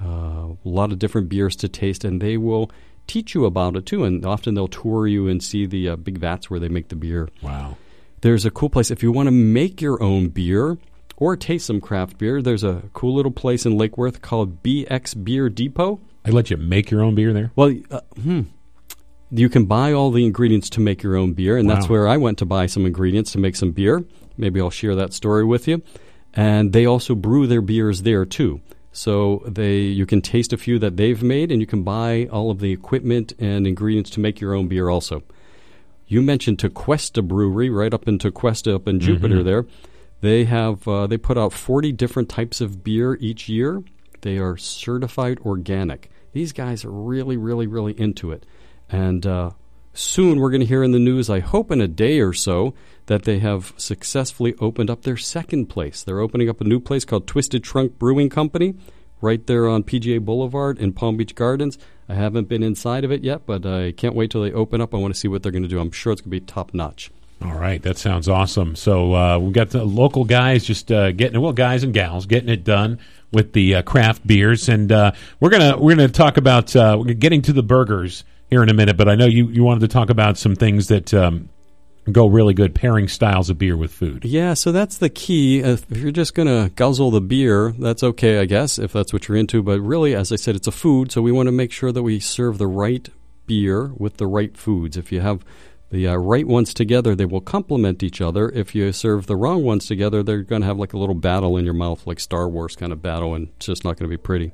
uh, 0.03 0.07
a 0.07 0.57
lot 0.65 0.93
of 0.93 0.99
different 0.99 1.29
beers 1.29 1.57
to 1.57 1.69
taste, 1.69 2.05
and 2.05 2.21
they 2.21 2.37
will 2.37 2.71
teach 3.07 3.35
you 3.35 3.45
about 3.45 3.77
it 3.77 3.87
too. 3.87 4.05
And 4.05 4.25
often 4.25 4.55
they'll 4.55 4.69
tour 4.69 5.07
you 5.07 5.29
and 5.29 5.43
see 5.43 5.67
the 5.67 5.91
uh, 5.91 5.97
big 5.97 6.19
vats 6.19 6.51
where 6.51 6.61
they 6.61 6.69
make 6.69 6.89
the 6.89 6.97
beer. 6.97 7.29
Wow. 7.43 7.77
There's 8.21 8.47
a 8.47 8.51
cool 8.51 8.71
place 8.71 8.91
if 8.91 9.03
you 9.03 9.13
want 9.13 9.27
to 9.27 9.33
make 9.33 9.81
your 9.83 10.03
own 10.03 10.29
beer 10.29 10.79
or 11.17 11.37
taste 11.37 11.67
some 11.67 11.81
craft 11.81 12.19
beer. 12.19 12.41
There's 12.41 12.65
a 12.65 12.83
cool 12.93 13.15
little 13.15 13.31
place 13.31 13.67
in 13.67 13.77
Lake 13.77 13.99
Worth 13.99 14.23
called 14.23 14.63
BX 14.63 15.23
Beer 15.25 15.49
Depot. 15.49 16.01
They 16.25 16.33
let 16.33 16.51
you 16.51 16.57
make 16.57 16.91
your 16.91 17.03
own 17.03 17.15
beer 17.15 17.33
there. 17.33 17.53
Well, 17.55 17.75
uh, 17.91 18.01
hmm. 18.21 18.43
You 19.31 19.49
can 19.49 19.67
buy 19.67 19.93
all 19.93 20.11
the 20.11 20.25
ingredients 20.25 20.71
to 20.71 20.81
make 20.81 21.03
your 21.03 21.17
own 21.17 21.33
beer, 21.33 21.57
and 21.57 21.69
that's 21.69 21.89
where 21.89 22.07
I 22.07 22.19
went 22.19 22.39
to 22.39 22.47
buy 22.47 22.67
some 22.67 22.87
ingredients 22.87 23.33
to 23.33 23.39
make 23.39 23.57
some 23.57 23.73
beer. 23.73 24.05
Maybe 24.37 24.61
I'll 24.61 24.71
share 24.71 24.95
that 24.95 25.13
story 25.13 25.45
with 25.45 25.67
you. 25.67 25.83
And 26.35 26.73
they 26.73 26.87
also 26.87 27.15
brew 27.15 27.47
their 27.47 27.61
beers 27.61 28.03
there 28.03 28.25
too. 28.25 28.61
So 28.97 29.43
they 29.45 29.79
you 29.81 30.07
can 30.07 30.23
taste 30.23 30.53
a 30.53 30.57
few 30.57 30.79
that 30.79 30.97
they've 30.97 31.21
made, 31.21 31.51
and 31.51 31.61
you 31.61 31.67
can 31.67 31.83
buy 31.83 32.29
all 32.31 32.53
of 32.53 32.61
the 32.61 32.73
equipment 32.73 33.33
and 33.41 33.67
ingredients 33.67 34.09
to 34.11 34.21
make 34.21 34.41
your 34.41 34.55
own 34.55 34.69
beer 34.69 34.89
also. 34.89 35.25
You 36.07 36.23
mentioned 36.23 36.59
Tequesta 36.59 37.27
Brewery, 37.27 37.71
right 37.71 37.93
up 37.93 38.07
in 38.07 38.19
Tequesta, 38.19 38.73
up 38.73 38.87
in 38.87 39.01
Jupiter. 39.01 39.43
There, 39.43 39.67
they 40.21 40.45
have 40.45 40.87
uh, 40.87 41.09
they 41.09 41.19
put 41.19 41.37
out 41.37 41.53
forty 41.53 41.91
different 41.91 42.29
types 42.29 42.61
of 42.61 42.85
beer 42.85 43.19
each 43.21 43.49
year. 43.49 43.83
They 44.21 44.39
are 44.39 44.57
certified 44.57 45.41
organic. 45.41 46.09
These 46.33 46.53
guys 46.53 46.85
are 46.85 46.93
really, 46.93 47.37
really, 47.37 47.67
really 47.67 47.99
into 47.99 48.31
it. 48.31 48.47
And 48.89 49.27
uh, 49.27 49.51
soon 49.93 50.39
we're 50.39 50.51
going 50.51 50.61
to 50.61 50.67
hear 50.67 50.85
in 50.85 50.93
the 50.93 50.99
news, 51.01 51.29
I 51.29 51.41
hope 51.41 51.73
in 51.73 51.81
a 51.81 51.89
day 51.89 52.21
or 52.21 52.33
so, 52.33 52.75
that 53.07 53.25
they 53.25 53.39
have 53.39 53.73
successfully 53.77 54.55
opened 54.61 54.91
up 54.91 55.03
their 55.03 55.17
second 55.17 55.67
place. 55.67 56.03
They're 56.03 56.21
opening 56.21 56.49
up 56.49 56.61
a 56.61 56.65
new 56.65 56.81
place 56.81 57.05
called 57.05 57.27
Twisted 57.27 57.63
Trunk 57.63 57.99
Brewing 57.99 58.31
Company 58.31 58.75
right 59.21 59.47
there 59.47 59.67
on 59.67 59.83
PGA 59.83 60.21
Boulevard 60.21 60.79
in 60.79 60.93
Palm 60.93 61.17
Beach 61.17 61.35
Gardens. 61.35 61.79
I 62.09 62.15
haven't 62.15 62.49
been 62.49 62.63
inside 62.63 63.05
of 63.05 63.11
it 63.11 63.25
yet, 63.25 63.47
but 63.47 63.65
I 63.65 63.93
can't 63.93 64.15
wait 64.15 64.31
till 64.31 64.43
they 64.43 64.53
open 64.53 64.81
up. 64.81 64.95
I 64.95 64.99
want 64.99 65.15
to 65.15 65.19
see 65.19 65.29
what 65.29 65.43
they're 65.43 65.53
going 65.53 65.63
to 65.63 65.69
do. 65.69 65.81
I'm 65.81 65.91
sure 65.91 66.13
it's 66.13 66.21
going 66.21 66.31
to 66.31 66.41
be 66.41 66.41
top 66.41 66.75
notch. 66.75 67.11
All 67.43 67.59
right, 67.59 67.83
that 67.83 67.99
sounds 67.99 68.29
awesome. 68.29 68.77
So 68.77 69.15
uh, 69.15 69.39
we've 69.39 69.53
got 69.53 69.71
the 69.71 69.85
local 69.85 70.25
guys 70.25 70.65
just 70.65 70.93
uh, 70.93 71.13
getting 71.13 71.37
it 71.37 71.39
well, 71.41 71.53
guys 71.53 71.83
and 71.83 71.93
gals 71.93 72.27
getting 72.27 72.49
it 72.49 72.65
done 72.65 72.99
with 73.33 73.53
the 73.53 73.77
uh, 73.77 73.83
craft 73.83 74.27
beers, 74.27 74.69
and 74.69 74.91
uh, 74.93 75.13
we're 75.41 75.51
gonna 75.51 75.77
we're 75.77 75.95
gonna 75.95 76.09
talk 76.09 76.37
about 76.37 76.75
uh, 76.77 76.97
getting 76.97 77.43
to 77.43 77.53
the 77.53 77.63
burgers 77.63 78.25
here 78.49 78.63
in 78.63 78.71
a 78.71 78.75
minute. 78.75 78.97
But 78.97 79.09
I 79.09 79.17
know 79.17 79.27
you 79.27 79.49
you 79.49 79.65
wanted 79.65 79.81
to 79.81 79.89
talk 79.89 80.11
about 80.11 80.39
some 80.39 80.55
things 80.55 80.89
that 80.89 81.13
um, 81.13 81.51
go 82.11 82.27
really 82.27 82.55
good 82.55 82.75
pairing 82.75 83.09
styles 83.09 83.51
of 83.51 83.59
beer 83.59 83.77
with 83.77 83.93
food. 83.93 84.25
Yeah, 84.25 84.55
so 84.55 84.73
that's 84.73 84.99
the 84.99 85.09
key. 85.09 85.61
If 85.61 85.87
you're 85.91 86.11
just 86.11 86.35
going 86.35 86.49
to 86.49 86.75
guzzle 86.75 87.11
the 87.11 87.21
beer, 87.21 87.73
that's 87.79 88.03
okay, 88.03 88.39
I 88.39 88.45
guess, 88.45 88.79
if 88.79 88.93
that's 88.93 89.13
what 89.13 89.29
you're 89.29 89.37
into. 89.37 89.63
But 89.63 89.81
really, 89.81 90.15
as 90.15 90.31
I 90.33 90.37
said, 90.37 90.57
it's 90.57 90.67
a 90.67 90.73
food, 90.73 91.11
so 91.11 91.23
we 91.23 91.33
want 91.33 91.47
to 91.47 91.53
make 91.53 91.73
sure 91.73 91.93
that 91.93 92.03
we 92.03 92.21
serve 92.21 92.59
the 92.59 92.67
right 92.67 93.09
beer 93.47 93.93
with 93.97 94.19
the 94.19 94.27
right 94.27 94.57
foods. 94.57 94.97
If 94.97 95.13
you 95.13 95.21
have 95.21 95.45
the 95.91 96.09
uh, 96.09 96.17
right 96.17 96.47
ones 96.47 96.75
together, 96.75 97.15
they 97.15 97.25
will 97.25 97.41
complement 97.41 98.03
each 98.03 98.21
other. 98.21 98.51
If 98.51 98.75
you 98.75 98.93
serve 98.93 99.27
the 99.27 99.37
wrong 99.37 99.63
ones 99.65 99.87
together, 99.87 100.23
they're 100.23 100.43
going 100.43 100.63
to 100.63 100.67
have 100.67 100.79
like 100.79 100.93
a 100.93 100.99
little 100.99 101.15
battle 101.15 101.57
in 101.57 101.65
your 101.65 101.75
mouth, 101.75 102.07
like 102.07 102.21
Star 102.21 102.49
Wars 102.49 102.77
kind 102.77 102.93
of 102.93 103.01
battle, 103.01 103.35
and 103.35 103.49
it's 103.57 103.67
just 103.67 103.85
not 103.85 103.97
going 103.97 104.11
to 104.11 104.17
be 104.17 104.21
pretty. 104.21 104.53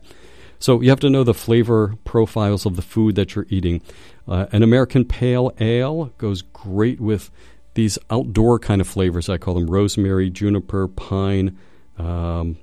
So 0.61 0.83
you 0.83 0.91
have 0.91 1.01
to 1.01 1.11
know 1.11 1.25
the 1.25 1.35
flavor 1.35 1.97
profiles 2.05 2.67
of 2.67 2.77
the 2.77 2.83
food 2.83 3.15
that 3.17 3.35
you're 3.35 3.47
eating. 3.49 3.81
Uh, 4.29 4.47
an 4.53 4.63
American 4.63 5.07
Pale 5.07 5.55
Ale 5.59 6.13
goes 6.19 6.43
great 6.43 7.01
with 7.01 7.31
these 7.75 7.99
outdoor 8.11 8.59
kind 8.59 8.81
of 8.81 8.87
flavors. 8.87 9.29
I 9.29 9.39
call 9.39 9.55
them 9.55 9.71
rosemary, 9.71 10.29
juniper, 10.29 10.87
pine, 10.87 11.57
um, 11.99 12.59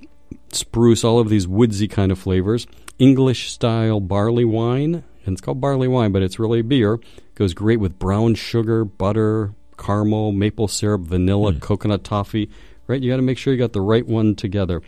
spruce, 0.51 1.03
all 1.03 1.19
of 1.19 1.29
these 1.29 1.47
woodsy 1.47 1.87
kind 1.87 2.11
of 2.11 2.19
flavors. 2.19 2.67
English 2.99 3.51
style 3.51 3.99
barley 3.99 4.45
wine, 4.45 5.03
and 5.25 5.33
it's 5.33 5.41
called 5.41 5.59
barley 5.59 5.87
wine, 5.87 6.11
but 6.11 6.21
it's 6.21 6.39
really 6.39 6.61
beer. 6.61 6.99
Goes 7.33 7.55
great 7.55 7.79
with 7.79 7.97
brown 7.97 8.35
sugar, 8.35 8.85
butter, 8.85 9.53
caramel, 9.77 10.31
maple 10.31 10.67
syrup, 10.67 11.01
vanilla, 11.01 11.55
coconut 11.55 12.03
toffee. 12.03 12.49
Right, 12.87 13.01
you 13.01 13.11
got 13.11 13.17
to 13.17 13.21
make 13.23 13.37
sure 13.37 13.53
you 13.53 13.59
got 13.59 13.73
the 13.73 13.81
right 13.81 14.05
one 14.05 14.35
together. 14.35 14.81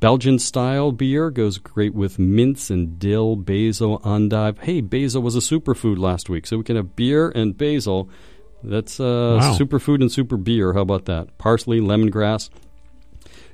Belgian 0.00 0.38
style 0.38 0.92
beer 0.92 1.30
goes 1.30 1.58
great 1.58 1.94
with 1.94 2.18
mints 2.18 2.70
and 2.70 2.98
dill, 2.98 3.36
basil, 3.36 4.00
endive. 4.04 4.58
Hey, 4.58 4.80
basil 4.80 5.22
was 5.22 5.36
a 5.36 5.40
superfood 5.40 5.98
last 5.98 6.28
week, 6.28 6.46
so 6.46 6.58
we 6.58 6.64
can 6.64 6.76
have 6.76 6.96
beer 6.96 7.28
and 7.30 7.56
basil. 7.56 8.08
That's 8.62 8.98
uh, 8.98 9.38
Wow. 9.40 9.56
superfood 9.56 10.00
and 10.00 10.10
super 10.10 10.36
beer. 10.36 10.72
How 10.72 10.80
about 10.80 11.04
that? 11.04 11.38
Parsley, 11.38 11.80
lemongrass. 11.80 12.50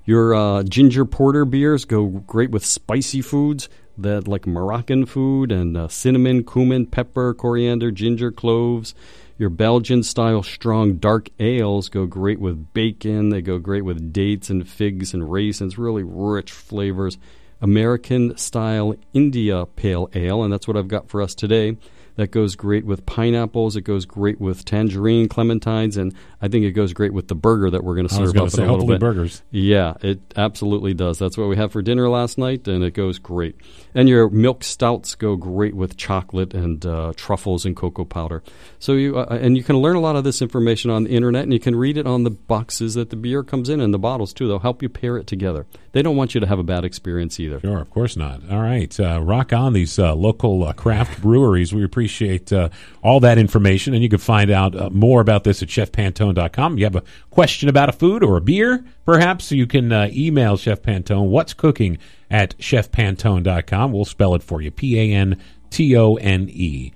Your 0.05 0.35
uh, 0.35 0.63
ginger 0.65 1.05
porter 1.05 1.45
beers 1.45 1.85
go 1.85 2.07
great 2.07 2.51
with 2.51 2.65
spicy 2.65 3.21
foods 3.21 3.69
that 3.97 4.27
like 4.27 4.47
Moroccan 4.47 5.07
food 5.07 5.53
and 5.53 5.77
uh, 5.77 5.87
cinnamon, 5.89 6.45
cumin, 6.45 6.87
pepper, 6.87 7.35
coriander, 7.35 7.91
ginger, 7.91 8.33
cloves. 8.33 8.95
Your 9.43 9.51
Belgian 9.51 10.05
style 10.05 10.45
strong 10.45 10.99
dark 10.99 11.29
ales 11.41 11.89
go 11.89 12.07
great 12.07 12.39
with 12.39 12.73
bacon. 12.75 13.31
They 13.31 13.43
go 13.43 13.59
great 13.59 13.85
with 13.85 14.13
dates 14.13 14.51
and 14.51 14.69
figs 14.69 15.15
and 15.15 15.33
raisins, 15.33 15.77
really 15.77 16.05
rich 16.05 16.53
flavors. 16.53 17.19
American 17.61 18.37
style 18.37 18.95
India 19.13 19.67
pale 19.67 20.09
ale, 20.15 20.45
and 20.45 20.53
that's 20.53 20.69
what 20.69 20.77
I've 20.77 20.87
got 20.87 21.09
for 21.09 21.21
us 21.21 21.35
today. 21.35 21.77
That 22.17 22.31
goes 22.31 22.57
great 22.57 22.85
with 22.85 23.07
pineapples. 23.07 23.77
It 23.77 23.83
goes 23.83 24.05
great 24.05 24.41
with 24.41 24.65
tangerine, 24.65 25.29
clementines, 25.29 25.97
and 25.97 26.15
I 26.41 26.49
think 26.49 26.65
it 26.65 26.73
goes 26.73 26.93
great 26.93 27.13
with 27.13 27.29
the 27.29 27.35
burger 27.35 27.71
that 27.71 27.83
we're 27.83 27.95
going 27.95 28.09
to 28.09 28.15
I 28.15 28.21
was 28.21 28.31
serve 28.31 28.35
going 28.35 28.47
up 28.47 28.51
to 28.51 28.57
say 28.57 28.63
in 28.65 28.69
a 28.69 28.73
little 28.73 28.87
bit. 28.87 29.01
burgers. 29.01 29.43
Yeah, 29.51 29.95
it 30.03 30.21
absolutely 30.37 30.93
does. 30.95 31.19
That's 31.19 31.39
what 31.39 31.49
we 31.49 31.57
had 31.57 31.73
for 31.73 31.81
dinner 31.81 32.09
last 32.09 32.37
night, 32.37 32.69
and 32.69 32.85
it 32.85 32.93
goes 32.93 33.19
great. 33.19 33.57
And 33.95 34.09
your 34.09 34.29
milk 34.29 34.63
stouts 34.65 35.15
go 35.15 35.37
great 35.37 35.75
with 35.75 35.97
chocolate 35.97 36.55
and 36.55 36.85
uh, 36.85 37.13
truffles 37.17 37.65
and 37.65 37.75
cocoa 37.77 38.05
powder. 38.05 38.43
So 38.79 38.93
you 38.93 39.19
uh, 39.19 39.39
and 39.41 39.57
you 39.57 39.63
can 39.63 39.79
learn 39.79 39.97
a 39.97 40.01
lot 40.01 40.17
of 40.17 40.25
this 40.25 40.43
information 40.43 40.91
on 40.91 41.05
the 41.05 41.11
internet, 41.11 41.45
and 41.45 41.53
you 41.53 41.61
can 41.61 41.77
read 41.77 41.97
it 41.97 42.07
on 42.07 42.25
the 42.25 42.31
boxes 42.31 42.95
that 42.95 43.11
the 43.11 43.17
beer 43.17 43.43
comes 43.43 43.69
in 43.69 43.81
and 43.81 43.93
the 43.95 43.99
bottles 43.99 44.33
too. 44.33 44.49
They'll 44.49 44.59
help 44.59 44.83
you 44.83 44.89
pair 44.89 45.17
it 45.17 45.27
together. 45.27 45.67
They 45.93 46.01
don't 46.01 46.17
want 46.17 46.35
you 46.35 46.41
to 46.41 46.47
have 46.47 46.59
a 46.59 46.63
bad 46.63 46.85
experience 46.85 47.39
either. 47.39 47.61
Sure, 47.61 47.79
of 47.79 47.91
course 47.91 48.17
not. 48.17 48.41
All 48.51 48.61
right, 48.61 48.99
uh, 48.99 49.21
rock 49.23 49.53
on 49.53 49.75
these 49.75 49.99
uh, 49.99 50.15
local 50.15 50.65
uh, 50.65 50.73
craft 50.73 51.21
breweries. 51.21 51.75
We 51.75 51.85
appreciate 51.85 52.51
uh, 52.51 52.71
all 53.03 53.21
that 53.21 53.37
information, 53.37 53.93
and 53.93 54.03
you 54.03 54.09
can 54.09 54.19
find 54.19 54.51
out 54.51 54.75
uh, 54.75 54.89
more 54.91 55.21
about 55.21 55.45
this 55.45 55.63
at 55.63 55.69
chefpantone.com. 55.69 56.79
You 56.79 56.85
have 56.85 56.97
a 56.97 57.03
question 57.31 57.69
about 57.69 57.91
a 57.91 57.93
food 57.93 58.25
or 58.25 58.39
a 58.39 58.41
beer, 58.41 58.85
perhaps 59.05 59.53
you 59.53 59.67
can 59.67 59.93
uh, 59.93 60.09
email 60.13 60.57
Chef 60.57 60.81
Pantone. 60.81 61.29
What's 61.29 61.53
cooking 61.53 61.99
at 62.31 62.57
chefpantone.com. 62.59 63.93
We'll 63.93 64.07
spell 64.07 64.35
it 64.35 64.43
for 64.43 64.63
you: 64.63 64.71
P 64.71 64.99
A 64.99 65.15
N 65.15 65.39
T 65.69 65.97
O 65.97 66.15
N 66.15 66.49
E. 66.51 66.93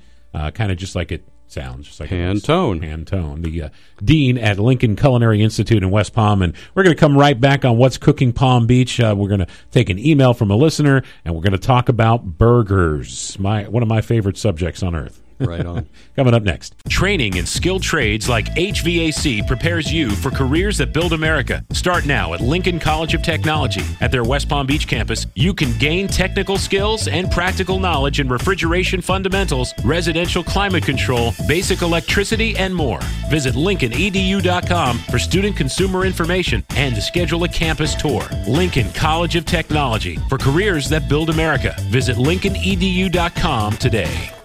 Kind 0.53 0.71
of 0.71 0.77
just 0.77 0.95
like 0.95 1.13
it 1.13 1.25
sounds, 1.49 1.87
just 1.87 2.01
like 2.01 2.13
it 2.13 2.19
is. 2.19 2.43
Pantone. 2.43 2.81
Pantone, 2.81 3.43
the 3.43 3.63
uh, 3.63 3.69
dean 4.05 4.39
at 4.39 4.59
Lincoln 4.59 4.97
Culinary 4.97 5.43
Institute 5.43 5.83
in 5.83 5.91
West 5.91 6.13
Palm. 6.13 6.43
And 6.43 6.55
we're 6.75 6.83
going 6.83 6.95
to 6.95 7.01
come 7.01 7.17
right 7.17 7.41
back 7.41 7.65
on 7.65 7.77
what's 7.77 7.99
cooking 7.99 8.33
Palm 8.33 8.67
Beach. 8.67 9.01
Uh, 9.01 9.15
we're 9.17 9.29
going 9.29 9.41
to 9.41 9.49
take 9.71 9.91
an 9.91 9.99
email 9.99 10.35
from 10.35 10.51
a 10.51 10.57
listener, 10.57 11.03
and 11.25 11.35
we're 11.35 11.43
going 11.43 11.53
to 11.53 11.59
talk 11.59 11.89
about 11.89 12.39
burgers, 12.39 13.39
my 13.39 13.69
one 13.69 13.83
of 13.83 13.89
my 13.89 14.01
favorite 14.01 14.37
subjects 14.37 14.83
on 14.83 14.95
earth. 14.95 15.23
Right 15.39 15.65
on. 15.67 15.87
Coming 16.17 16.35
up 16.35 16.43
next. 16.43 16.75
Training 16.89 17.37
in 17.37 17.47
skilled 17.47 17.83
trades 17.83 18.29
like 18.29 18.47
HVAC 18.55 19.47
prepares 19.47 19.93
you 19.93 20.11
for 20.11 20.31
careers 20.31 20.79
that 20.79 20.93
build 20.93 21.13
America. 21.13 21.65
Start 21.73 22.07
now 22.07 22.35
at 22.35 22.41
Lincoln 22.41 22.79
College 22.79 23.15
of 23.15 23.23
Technology. 23.23 23.83
At 24.01 24.11
their 24.11 24.25
West 24.25 24.49
Palm 24.49 24.67
Beach 24.67 24.89
campus, 24.89 25.27
you 25.35 25.53
can 25.53 25.77
gain 25.79 26.09
technical 26.09 26.57
skills 26.57 27.09
and 27.09 27.31
practical 27.31 27.79
knowledge 27.79 28.21
in 28.21 28.29
refrigeration 28.29 29.01
fundamentals, 29.01 29.75
residential 29.85 30.43
climate 30.43 30.85
control, 30.85 31.33
basic 31.47 31.83
electricity, 31.83 32.57
and 32.57 32.75
more. 32.75 33.01
Visit 33.31 33.55
LincolnEDU.com 33.55 34.99
for 34.99 35.19
student 35.19 35.57
consumer 35.57 36.05
information 36.07 36.65
and 36.77 36.95
to 36.95 37.01
schedule 37.01 37.45
a 37.45 37.49
campus 37.49 37.95
tour. 37.95 38.23
Lincoln 38.49 38.91
College 38.93 39.37
of 39.37 39.45
Technology 39.45 40.17
for 40.29 40.39
careers 40.39 40.89
that 40.89 41.09
build 41.09 41.31
America. 41.31 41.75
Visit 41.91 42.17
LincolnEDU.com 42.17 43.73
today. 43.75 44.36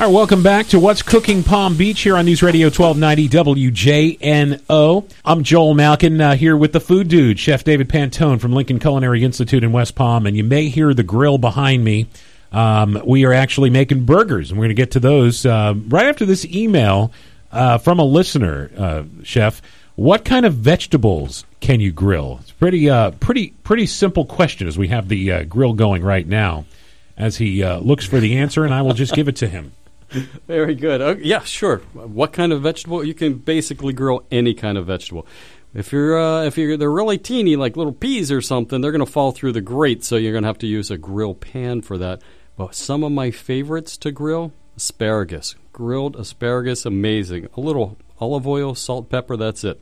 All 0.00 0.06
right, 0.06 0.14
welcome 0.14 0.42
back 0.42 0.68
to 0.68 0.80
What's 0.80 1.02
Cooking 1.02 1.42
Palm 1.42 1.76
Beach 1.76 2.00
here 2.00 2.16
on 2.16 2.24
News 2.24 2.42
Radio 2.42 2.68
1290 2.68 3.68
WJNO. 4.16 5.10
I'm 5.26 5.44
Joel 5.44 5.74
Malkin 5.74 6.18
uh, 6.18 6.36
here 6.36 6.56
with 6.56 6.72
the 6.72 6.80
food 6.80 7.08
dude, 7.08 7.38
Chef 7.38 7.64
David 7.64 7.90
Pantone 7.90 8.40
from 8.40 8.54
Lincoln 8.54 8.78
Culinary 8.78 9.22
Institute 9.22 9.62
in 9.62 9.72
West 9.72 9.96
Palm, 9.96 10.24
and 10.24 10.34
you 10.34 10.42
may 10.42 10.70
hear 10.70 10.94
the 10.94 11.02
grill 11.02 11.36
behind 11.36 11.84
me. 11.84 12.06
Um, 12.50 13.02
we 13.04 13.26
are 13.26 13.34
actually 13.34 13.68
making 13.68 14.06
burgers, 14.06 14.50
and 14.50 14.58
we're 14.58 14.68
going 14.68 14.74
to 14.74 14.82
get 14.82 14.92
to 14.92 15.00
those 15.00 15.44
uh, 15.44 15.74
right 15.88 16.06
after 16.06 16.24
this 16.24 16.46
email 16.46 17.12
uh, 17.52 17.76
from 17.76 17.98
a 17.98 18.04
listener, 18.04 18.70
uh, 18.78 19.02
Chef. 19.22 19.60
What 19.96 20.24
kind 20.24 20.46
of 20.46 20.54
vegetables 20.54 21.44
can 21.60 21.78
you 21.80 21.92
grill? 21.92 22.38
It's 22.40 22.52
pretty, 22.52 22.88
uh, 22.88 23.10
pretty, 23.10 23.50
pretty 23.64 23.84
simple 23.84 24.24
question 24.24 24.66
as 24.66 24.78
we 24.78 24.88
have 24.88 25.10
the 25.10 25.30
uh, 25.30 25.44
grill 25.44 25.74
going 25.74 26.02
right 26.02 26.26
now. 26.26 26.64
As 27.18 27.36
he 27.36 27.62
looks 27.62 28.06
for 28.06 28.18
the 28.18 28.38
answer, 28.38 28.64
and 28.64 28.72
I 28.72 28.80
will 28.80 28.94
just 28.94 29.12
give 29.12 29.28
it 29.28 29.36
to 29.36 29.46
him. 29.46 29.72
Very 30.46 30.74
good. 30.74 31.00
Okay, 31.00 31.22
yeah, 31.22 31.40
sure. 31.40 31.78
What 31.92 32.32
kind 32.32 32.52
of 32.52 32.62
vegetable? 32.62 33.04
You 33.04 33.14
can 33.14 33.34
basically 33.34 33.92
grill 33.92 34.24
any 34.30 34.54
kind 34.54 34.76
of 34.76 34.86
vegetable. 34.86 35.26
If 35.72 35.92
you're 35.92 36.18
uh, 36.18 36.44
if 36.44 36.58
you're 36.58 36.76
they're 36.76 36.90
really 36.90 37.18
teeny, 37.18 37.56
like 37.56 37.76
little 37.76 37.92
peas 37.92 38.32
or 38.32 38.40
something, 38.40 38.80
they're 38.80 38.92
going 38.92 39.04
to 39.04 39.10
fall 39.10 39.30
through 39.32 39.52
the 39.52 39.60
grate. 39.60 40.02
So 40.02 40.16
you're 40.16 40.32
going 40.32 40.42
to 40.42 40.48
have 40.48 40.58
to 40.58 40.66
use 40.66 40.90
a 40.90 40.98
grill 40.98 41.34
pan 41.34 41.82
for 41.82 41.96
that. 41.98 42.22
But 42.56 42.74
some 42.74 43.04
of 43.04 43.12
my 43.12 43.30
favorites 43.30 43.96
to 43.98 44.10
grill: 44.10 44.52
asparagus, 44.76 45.54
grilled 45.72 46.16
asparagus, 46.16 46.84
amazing. 46.84 47.48
A 47.56 47.60
little 47.60 47.96
olive 48.18 48.46
oil, 48.48 48.74
salt, 48.74 49.10
pepper. 49.10 49.36
That's 49.36 49.62
it. 49.62 49.80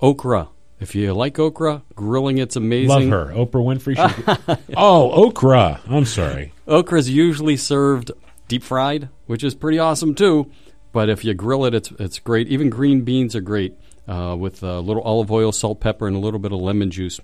Okra. 0.00 0.48
If 0.78 0.94
you 0.94 1.14
like 1.14 1.38
okra, 1.38 1.82
grilling 1.94 2.36
it's 2.36 2.54
amazing. 2.54 3.10
Love 3.10 3.28
her, 3.28 3.34
Oprah 3.34 3.64
Winfrey. 3.64 3.96
She- 3.96 4.72
oh, 4.76 5.10
okra. 5.26 5.80
I'm 5.88 6.04
sorry. 6.04 6.52
Okra 6.68 6.98
is 6.98 7.08
usually 7.08 7.56
served 7.56 8.12
deep 8.48 8.62
fried, 8.62 9.08
which 9.26 9.44
is 9.44 9.54
pretty 9.54 9.78
awesome 9.78 10.14
too. 10.14 10.50
But 10.92 11.08
if 11.08 11.24
you 11.24 11.34
grill 11.34 11.64
it, 11.64 11.74
it's 11.74 11.90
it's 11.98 12.18
great. 12.18 12.48
Even 12.48 12.70
green 12.70 13.02
beans 13.02 13.36
are 13.36 13.40
great 13.40 13.74
uh, 14.08 14.36
with 14.38 14.62
a 14.62 14.80
little 14.80 15.02
olive 15.02 15.30
oil, 15.30 15.52
salt, 15.52 15.80
pepper, 15.80 16.06
and 16.06 16.16
a 16.16 16.20
little 16.20 16.40
bit 16.40 16.52
of 16.52 16.60
lemon 16.60 16.90
juice. 16.90 17.20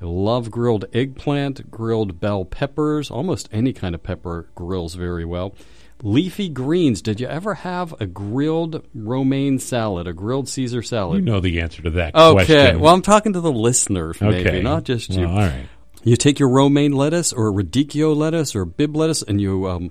I 0.00 0.06
love 0.06 0.50
grilled 0.50 0.86
eggplant, 0.94 1.70
grilled 1.70 2.20
bell 2.20 2.44
peppers. 2.44 3.10
Almost 3.10 3.48
any 3.52 3.72
kind 3.72 3.94
of 3.94 4.02
pepper 4.02 4.48
grills 4.54 4.94
very 4.94 5.26
well. 5.26 5.54
Leafy 6.02 6.48
greens. 6.48 7.02
Did 7.02 7.20
you 7.20 7.26
ever 7.26 7.54
have 7.54 7.94
a 8.00 8.06
grilled 8.06 8.86
romaine 8.94 9.58
salad, 9.58 10.06
a 10.06 10.14
grilled 10.14 10.48
Caesar 10.48 10.82
salad? 10.82 11.18
You 11.18 11.30
know 11.30 11.40
the 11.40 11.60
answer 11.60 11.82
to 11.82 11.90
that 11.90 12.14
okay. 12.14 12.32
question. 12.46 12.80
Well, 12.80 12.94
I'm 12.94 13.02
talking 13.02 13.34
to 13.34 13.40
the 13.40 13.52
listeners, 13.52 14.18
maybe, 14.18 14.48
okay. 14.48 14.62
not 14.62 14.84
just 14.84 15.10
you. 15.10 15.26
Well, 15.26 15.36
all 15.36 15.40
right. 15.40 15.68
You 16.02 16.16
take 16.16 16.38
your 16.38 16.48
romaine 16.48 16.92
lettuce 16.92 17.34
or 17.34 17.52
radicchio 17.52 18.16
lettuce 18.16 18.56
or 18.56 18.64
Bibb 18.64 18.96
lettuce 18.96 19.22
and 19.22 19.38
you 19.38 19.68
um, 19.68 19.90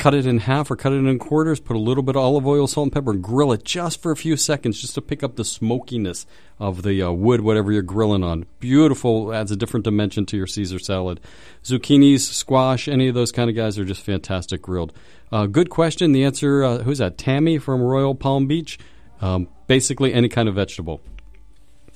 cut 0.00 0.14
it 0.14 0.24
in 0.24 0.38
half 0.38 0.70
or 0.70 0.76
cut 0.76 0.94
it 0.94 0.96
in 0.96 1.18
quarters, 1.18 1.60
put 1.60 1.76
a 1.76 1.78
little 1.78 2.02
bit 2.02 2.16
of 2.16 2.22
olive 2.22 2.46
oil, 2.46 2.66
salt, 2.66 2.86
and 2.86 2.92
pepper, 2.92 3.10
and 3.10 3.22
grill 3.22 3.52
it 3.52 3.64
just 3.64 4.00
for 4.00 4.10
a 4.10 4.16
few 4.16 4.34
seconds 4.34 4.80
just 4.80 4.94
to 4.94 5.02
pick 5.02 5.22
up 5.22 5.36
the 5.36 5.44
smokiness 5.44 6.24
of 6.58 6.82
the 6.82 7.02
uh, 7.02 7.10
wood, 7.10 7.42
whatever 7.42 7.70
you're 7.70 7.82
grilling 7.82 8.24
on. 8.24 8.46
Beautiful, 8.60 9.32
adds 9.32 9.50
a 9.50 9.56
different 9.56 9.84
dimension 9.84 10.24
to 10.24 10.38
your 10.38 10.46
Caesar 10.46 10.78
salad. 10.78 11.20
Zucchinis, 11.62 12.20
squash, 12.20 12.88
any 12.88 13.08
of 13.08 13.14
those 13.14 13.30
kind 13.30 13.50
of 13.50 13.56
guys 13.56 13.78
are 13.78 13.84
just 13.84 14.02
fantastic 14.02 14.62
grilled. 14.62 14.94
Uh, 15.30 15.44
good 15.44 15.68
question. 15.68 16.12
The 16.12 16.24
answer, 16.24 16.64
uh, 16.64 16.78
who's 16.78 16.98
that? 16.98 17.18
Tammy 17.18 17.58
from 17.58 17.82
Royal 17.82 18.14
Palm 18.14 18.46
Beach. 18.46 18.78
Um, 19.20 19.48
basically, 19.66 20.14
any 20.14 20.30
kind 20.30 20.48
of 20.48 20.54
vegetable. 20.54 21.02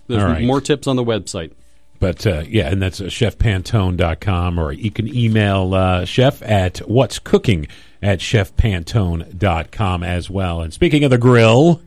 There's 0.09 0.23
right. 0.23 0.45
more 0.45 0.61
tips 0.61 0.87
on 0.87 0.97
the 0.97 1.05
website. 1.05 1.53
But 2.01 2.27
uh, 2.27 2.43
yeah, 2.47 2.69
and 2.69 2.83
that's 2.83 3.01
uh, 3.01 3.05
chefpantone.com, 3.05 4.59
or 4.59 4.73
you 4.73 4.91
can 4.91 5.09
email 5.09 5.73
uh, 5.73 6.05
chef 6.05 6.43
at 6.43 6.79
what's 6.81 7.19
cooking 7.19 7.67
at 8.05 8.19
chefpantone.com 8.19 10.03
as 10.03 10.29
well. 10.29 10.61
And 10.61 10.73
speaking 10.75 11.05
of 11.05 11.11
the 11.11 11.19
grill, 11.19 11.81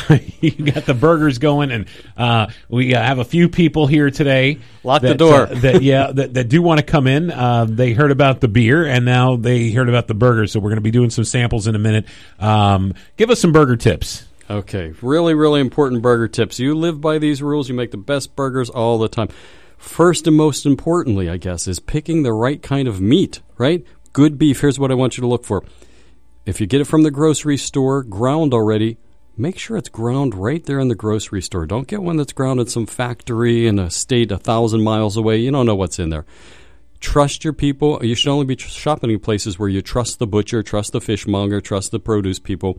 you 0.40 0.50
got 0.72 0.84
the 0.84 0.94
burgers 0.94 1.38
going, 1.38 1.70
and 1.70 1.86
uh, 2.16 2.48
we 2.68 2.94
uh, 2.94 3.02
have 3.02 3.18
a 3.18 3.24
few 3.24 3.48
people 3.48 3.86
here 3.86 4.10
today. 4.10 4.58
Lock 4.82 5.00
the 5.00 5.08
that, 5.08 5.18
door. 5.18 5.42
uh, 5.42 5.46
that 5.46 5.82
yeah, 5.82 6.12
that, 6.12 6.34
that 6.34 6.48
do 6.48 6.60
want 6.60 6.80
to 6.80 6.86
come 6.86 7.06
in. 7.06 7.30
Uh, 7.30 7.64
they 7.64 7.94
heard 7.94 8.10
about 8.10 8.40
the 8.40 8.48
beer, 8.48 8.84
and 8.84 9.04
now 9.04 9.36
they 9.36 9.70
heard 9.70 9.88
about 9.88 10.06
the 10.06 10.14
burgers. 10.14 10.52
So 10.52 10.60
we're 10.60 10.70
going 10.70 10.76
to 10.76 10.82
be 10.82 10.90
doing 10.90 11.10
some 11.10 11.24
samples 11.24 11.66
in 11.66 11.74
a 11.74 11.78
minute. 11.78 12.06
Um, 12.38 12.94
give 13.16 13.30
us 13.30 13.40
some 13.40 13.52
burger 13.52 13.76
tips. 13.76 14.26
Okay, 14.50 14.92
really, 15.00 15.32
really 15.32 15.60
important 15.60 16.02
burger 16.02 16.28
tips. 16.28 16.58
You 16.58 16.74
live 16.74 17.00
by 17.00 17.18
these 17.18 17.42
rules, 17.42 17.68
you 17.70 17.74
make 17.74 17.90
the 17.90 17.96
best 17.96 18.36
burgers 18.36 18.68
all 18.68 18.98
the 18.98 19.08
time. 19.08 19.28
First 19.78 20.26
and 20.26 20.36
most 20.36 20.66
importantly, 20.66 21.30
I 21.30 21.36
guess, 21.36 21.66
is 21.66 21.78
picking 21.78 22.22
the 22.22 22.32
right 22.32 22.60
kind 22.62 22.88
of 22.88 23.00
meat, 23.00 23.40
right? 23.56 23.86
Good 24.14 24.38
beef. 24.38 24.62
Here's 24.62 24.78
what 24.78 24.90
I 24.90 24.94
want 24.94 25.18
you 25.18 25.20
to 25.20 25.26
look 25.26 25.44
for. 25.44 25.62
If 26.46 26.60
you 26.60 26.66
get 26.66 26.80
it 26.80 26.86
from 26.86 27.02
the 27.02 27.10
grocery 27.10 27.58
store, 27.58 28.02
ground 28.02 28.54
already, 28.54 28.96
make 29.36 29.58
sure 29.58 29.76
it's 29.76 29.90
ground 29.90 30.34
right 30.34 30.64
there 30.64 30.78
in 30.78 30.88
the 30.88 30.94
grocery 30.94 31.42
store. 31.42 31.66
Don't 31.66 31.86
get 31.86 32.02
one 32.02 32.16
that's 32.16 32.32
ground 32.32 32.60
in 32.60 32.66
some 32.68 32.86
factory 32.86 33.66
in 33.66 33.78
a 33.78 33.90
state 33.90 34.32
a 34.32 34.38
thousand 34.38 34.82
miles 34.82 35.18
away. 35.18 35.36
You 35.38 35.50
don't 35.50 35.66
know 35.66 35.74
what's 35.74 35.98
in 35.98 36.08
there. 36.08 36.24
Trust 37.00 37.44
your 37.44 37.52
people. 37.52 38.02
You 38.02 38.14
should 38.14 38.30
only 38.30 38.46
be 38.46 38.56
shopping 38.56 39.10
in 39.10 39.20
places 39.20 39.58
where 39.58 39.68
you 39.68 39.82
trust 39.82 40.18
the 40.18 40.26
butcher, 40.26 40.62
trust 40.62 40.92
the 40.92 41.00
fishmonger, 41.02 41.60
trust 41.60 41.90
the 41.90 42.00
produce 42.00 42.38
people 42.38 42.78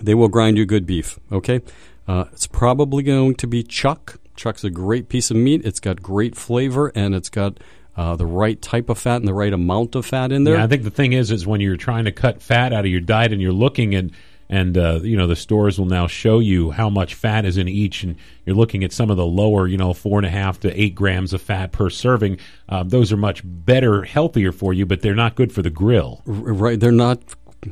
they 0.00 0.14
will 0.14 0.28
grind 0.28 0.56
you 0.56 0.66
good 0.66 0.86
beef. 0.86 1.18
Okay, 1.30 1.60
uh, 2.08 2.24
it's 2.32 2.46
probably 2.46 3.02
going 3.02 3.34
to 3.36 3.46
be 3.46 3.62
chuck. 3.62 4.18
Chuck's 4.34 4.64
a 4.64 4.70
great 4.70 5.08
piece 5.08 5.30
of 5.30 5.36
meat. 5.36 5.64
It's 5.64 5.80
got 5.80 6.02
great 6.02 6.36
flavor 6.36 6.90
and 6.94 7.14
it's 7.14 7.28
got 7.28 7.60
uh, 7.96 8.16
the 8.16 8.26
right 8.26 8.60
type 8.60 8.88
of 8.88 8.98
fat 8.98 9.16
and 9.16 9.28
the 9.28 9.34
right 9.34 9.52
amount 9.52 9.94
of 9.94 10.06
fat 10.06 10.32
in 10.32 10.44
there. 10.44 10.56
Yeah, 10.56 10.64
I 10.64 10.66
think 10.66 10.82
the 10.82 10.90
thing 10.90 11.12
is, 11.12 11.30
is 11.30 11.46
when 11.46 11.60
you're 11.60 11.76
trying 11.76 12.04
to 12.04 12.12
cut 12.12 12.42
fat 12.42 12.72
out 12.72 12.84
of 12.84 12.90
your 12.90 13.00
diet 13.00 13.32
and 13.32 13.40
you're 13.40 13.52
looking 13.52 13.94
and 13.94 14.12
and 14.48 14.76
uh, 14.76 15.00
you 15.02 15.16
know 15.16 15.26
the 15.26 15.34
stores 15.34 15.78
will 15.78 15.86
now 15.86 16.06
show 16.06 16.38
you 16.38 16.70
how 16.70 16.90
much 16.90 17.14
fat 17.14 17.46
is 17.46 17.56
in 17.56 17.68
each, 17.68 18.02
and 18.02 18.16
you're 18.44 18.54
looking 18.54 18.84
at 18.84 18.92
some 18.92 19.10
of 19.10 19.16
the 19.16 19.24
lower, 19.24 19.66
you 19.66 19.78
know, 19.78 19.94
four 19.94 20.18
and 20.18 20.26
a 20.26 20.30
half 20.30 20.60
to 20.60 20.80
eight 20.80 20.94
grams 20.94 21.32
of 21.32 21.40
fat 21.40 21.72
per 21.72 21.88
serving. 21.88 22.38
Uh, 22.68 22.82
those 22.82 23.10
are 23.12 23.16
much 23.16 23.40
better, 23.44 24.02
healthier 24.02 24.52
for 24.52 24.74
you, 24.74 24.84
but 24.84 25.00
they're 25.00 25.14
not 25.14 25.36
good 25.36 25.52
for 25.52 25.62
the 25.62 25.70
grill. 25.70 26.20
Right, 26.26 26.78
they're 26.78 26.92
not 26.92 27.22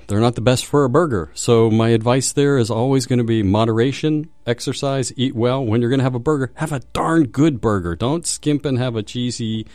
they're 0.07 0.21
not 0.21 0.37
the 0.37 0.41
best 0.41 0.65
for 0.65 0.85
a 0.85 0.89
burger. 0.89 1.31
So 1.35 1.71
my 1.71 1.91
advice 1.91 2.33
there 2.33 2.57
is 2.57 2.71
always 2.71 3.07
going 3.07 3.19
to 3.19 3.25
be 3.25 3.43
moderation, 3.43 4.31
exercise, 4.47 5.13
eat 5.17 5.35
well. 5.35 5.65
When 5.65 5.83
you're 5.83 5.91
going 5.91 6.01
to 6.01 6.05
have 6.05 6.15
a 6.15 6.21
burger, 6.21 6.51
have 6.55 6.73
a 6.73 6.81
darn 6.95 7.27
good 7.27 7.61
burger. 7.61 7.95
Don't 7.95 8.27
skimp 8.27 8.65
and 8.65 8.79
have 8.79 8.97
a 8.97 9.03
cheesy 9.03 9.67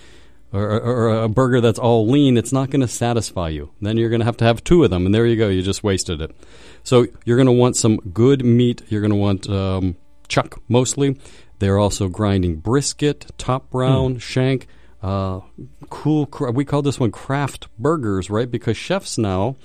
or, 0.56 0.72
or, 0.72 0.80
or 0.82 1.24
a 1.24 1.30
burger 1.30 1.62
that's 1.62 1.80
all 1.80 2.08
lean. 2.08 2.38
It's 2.38 2.53
not 2.53 2.70
going 2.70 2.82
to 2.82 2.88
satisfy 2.88 3.49
you. 3.49 3.72
Then 3.82 3.97
you're 3.97 4.10
going 4.10 4.22
to 4.22 4.26
have 4.26 4.38
to 4.38 4.45
have 4.45 4.64
two 4.64 4.84
of 4.84 4.89
them, 4.89 5.06
and 5.06 5.14
there 5.14 5.26
you 5.26 5.36
go. 5.36 5.49
You 5.49 5.62
just 5.62 5.84
wasted 5.84 6.22
it. 6.22 6.36
So 6.84 7.08
you're 7.26 7.38
going 7.38 7.47
to 7.47 7.51
want 7.51 7.76
some 7.76 7.97
good 7.97 8.45
meat. 8.45 8.84
You're 8.88 9.01
going 9.01 9.12
to 9.12 9.18
want 9.18 9.49
um, 9.49 9.97
chuck 10.28 10.62
mostly. 10.68 11.20
They're 11.60 11.78
also 11.78 12.08
grinding 12.08 12.58
brisket, 12.58 13.32
top 13.38 13.68
round, 13.74 14.22
shank. 14.22 14.68
Uh, 15.01 15.41
cool. 15.89 16.26
Cra- 16.26 16.51
we 16.51 16.66
call 16.66 16.82
this 16.82 16.99
one 16.99 17.12
craft 17.12 17.68
burgers, 17.78 18.30
right? 18.30 18.49
Because 18.49 18.78
chefs 18.78 19.18
now 19.18 19.56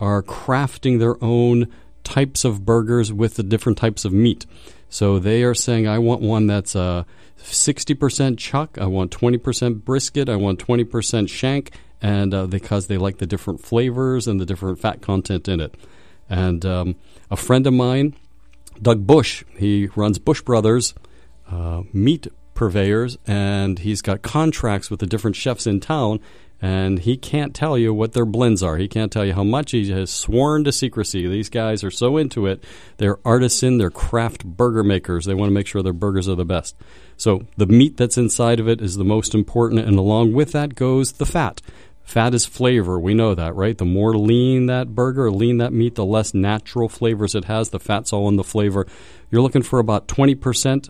are 0.00 0.22
crafting 0.22 0.98
their 0.98 1.22
own 1.22 1.66
types 2.04 2.44
of 2.44 2.64
burgers 2.64 3.12
with 3.12 3.34
the 3.34 3.42
different 3.42 3.78
types 3.78 4.04
of 4.04 4.12
meat. 4.12 4.46
So 4.88 5.18
they 5.18 5.42
are 5.42 5.54
saying, 5.54 5.88
I 5.88 5.98
want 5.98 6.22
one 6.22 6.46
that's 6.46 6.76
uh, 6.76 7.04
60% 7.38 8.38
chuck, 8.38 8.78
I 8.80 8.86
want 8.86 9.10
20% 9.10 9.84
brisket, 9.84 10.28
I 10.28 10.36
want 10.36 10.64
20% 10.64 11.28
shank, 11.28 11.72
and 12.00 12.32
uh, 12.32 12.46
because 12.46 12.86
they 12.86 12.96
like 12.96 13.18
the 13.18 13.26
different 13.26 13.60
flavors 13.60 14.26
and 14.26 14.40
the 14.40 14.46
different 14.46 14.78
fat 14.78 15.02
content 15.02 15.48
in 15.48 15.60
it. 15.60 15.74
And 16.28 16.64
um, 16.64 16.96
a 17.30 17.36
friend 17.36 17.66
of 17.66 17.74
mine, 17.74 18.14
Doug 18.80 19.06
Bush, 19.06 19.44
he 19.56 19.88
runs 19.96 20.18
Bush 20.18 20.42
Brothers 20.42 20.94
uh, 21.50 21.82
Meat 21.92 22.26
Purveyors, 22.54 23.18
and 23.26 23.78
he's 23.78 24.02
got 24.02 24.22
contracts 24.22 24.90
with 24.90 25.00
the 25.00 25.06
different 25.06 25.36
chefs 25.36 25.66
in 25.66 25.80
town 25.80 26.20
and 26.60 27.00
he 27.00 27.16
can't 27.16 27.54
tell 27.54 27.76
you 27.76 27.92
what 27.92 28.12
their 28.12 28.24
blends 28.24 28.62
are. 28.62 28.76
He 28.76 28.88
can't 28.88 29.12
tell 29.12 29.24
you 29.24 29.34
how 29.34 29.44
much. 29.44 29.72
He 29.72 29.90
has 29.90 30.10
sworn 30.10 30.64
to 30.64 30.72
secrecy. 30.72 31.26
These 31.26 31.50
guys 31.50 31.84
are 31.84 31.90
so 31.90 32.16
into 32.16 32.46
it. 32.46 32.64
They're 32.96 33.18
artisan, 33.24 33.78
they're 33.78 33.90
craft 33.90 34.44
burger 34.44 34.82
makers. 34.82 35.26
They 35.26 35.34
want 35.34 35.50
to 35.50 35.54
make 35.54 35.66
sure 35.66 35.82
their 35.82 35.92
burgers 35.92 36.28
are 36.28 36.34
the 36.34 36.44
best. 36.44 36.76
So 37.16 37.46
the 37.56 37.66
meat 37.66 37.96
that's 37.96 38.18
inside 38.18 38.60
of 38.60 38.68
it 38.68 38.80
is 38.80 38.96
the 38.96 39.04
most 39.04 39.34
important, 39.34 39.80
and 39.80 39.98
along 39.98 40.32
with 40.32 40.52
that 40.52 40.74
goes 40.74 41.12
the 41.12 41.26
fat. 41.26 41.60
Fat 42.06 42.34
is 42.34 42.46
flavor. 42.46 43.00
We 43.00 43.14
know 43.14 43.34
that, 43.34 43.56
right? 43.56 43.76
The 43.76 43.84
more 43.84 44.16
lean 44.16 44.66
that 44.66 44.94
burger, 44.94 45.30
lean 45.30 45.58
that 45.58 45.72
meat, 45.72 45.96
the 45.96 46.04
less 46.04 46.32
natural 46.32 46.88
flavors 46.88 47.34
it 47.34 47.46
has. 47.46 47.70
The 47.70 47.80
fat's 47.80 48.12
all 48.12 48.28
in 48.28 48.36
the 48.36 48.44
flavor. 48.44 48.86
You're 49.30 49.42
looking 49.42 49.62
for 49.62 49.80
about 49.80 50.06
20%. 50.06 50.88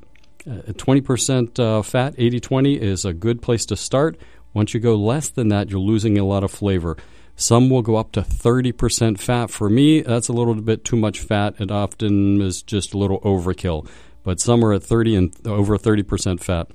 Uh, 0.49 0.53
20% 0.73 1.59
uh, 1.59 1.83
fat, 1.83 2.15
80 2.17 2.39
20 2.39 2.75
is 2.75 3.05
a 3.05 3.13
good 3.13 3.43
place 3.43 3.67
to 3.67 3.77
start. 3.77 4.17
Once 4.57 4.73
you 4.73 4.81
go 4.81 4.97
less 4.97 5.29
than 5.29 5.49
that, 5.49 5.69
you're 5.69 5.79
losing 5.79 6.17
a 6.17 6.25
lot 6.25 6.43
of 6.43 6.51
flavor. 6.51 6.97
Some 7.37 7.69
will 7.69 7.83
go 7.83 7.97
up 7.97 8.13
to 8.13 8.23
30% 8.23 9.19
fat. 9.21 9.51
For 9.51 9.69
me, 9.69 10.01
that's 10.01 10.29
a 10.29 10.33
little 10.33 10.55
bit 10.55 10.83
too 10.83 10.97
much 10.97 11.21
fat. 11.21 11.61
It 11.61 11.71
often 11.71 12.41
is 12.41 12.63
just 12.63 12.95
a 12.95 12.97
little 12.99 13.21
overkill. 13.21 13.87
But 14.23 14.41
some 14.41 14.65
are 14.65 14.73
at 14.73 14.83
30 14.83 15.15
and 15.15 15.47
over 15.47 15.77
30% 15.77 16.41
fat. 16.41 16.69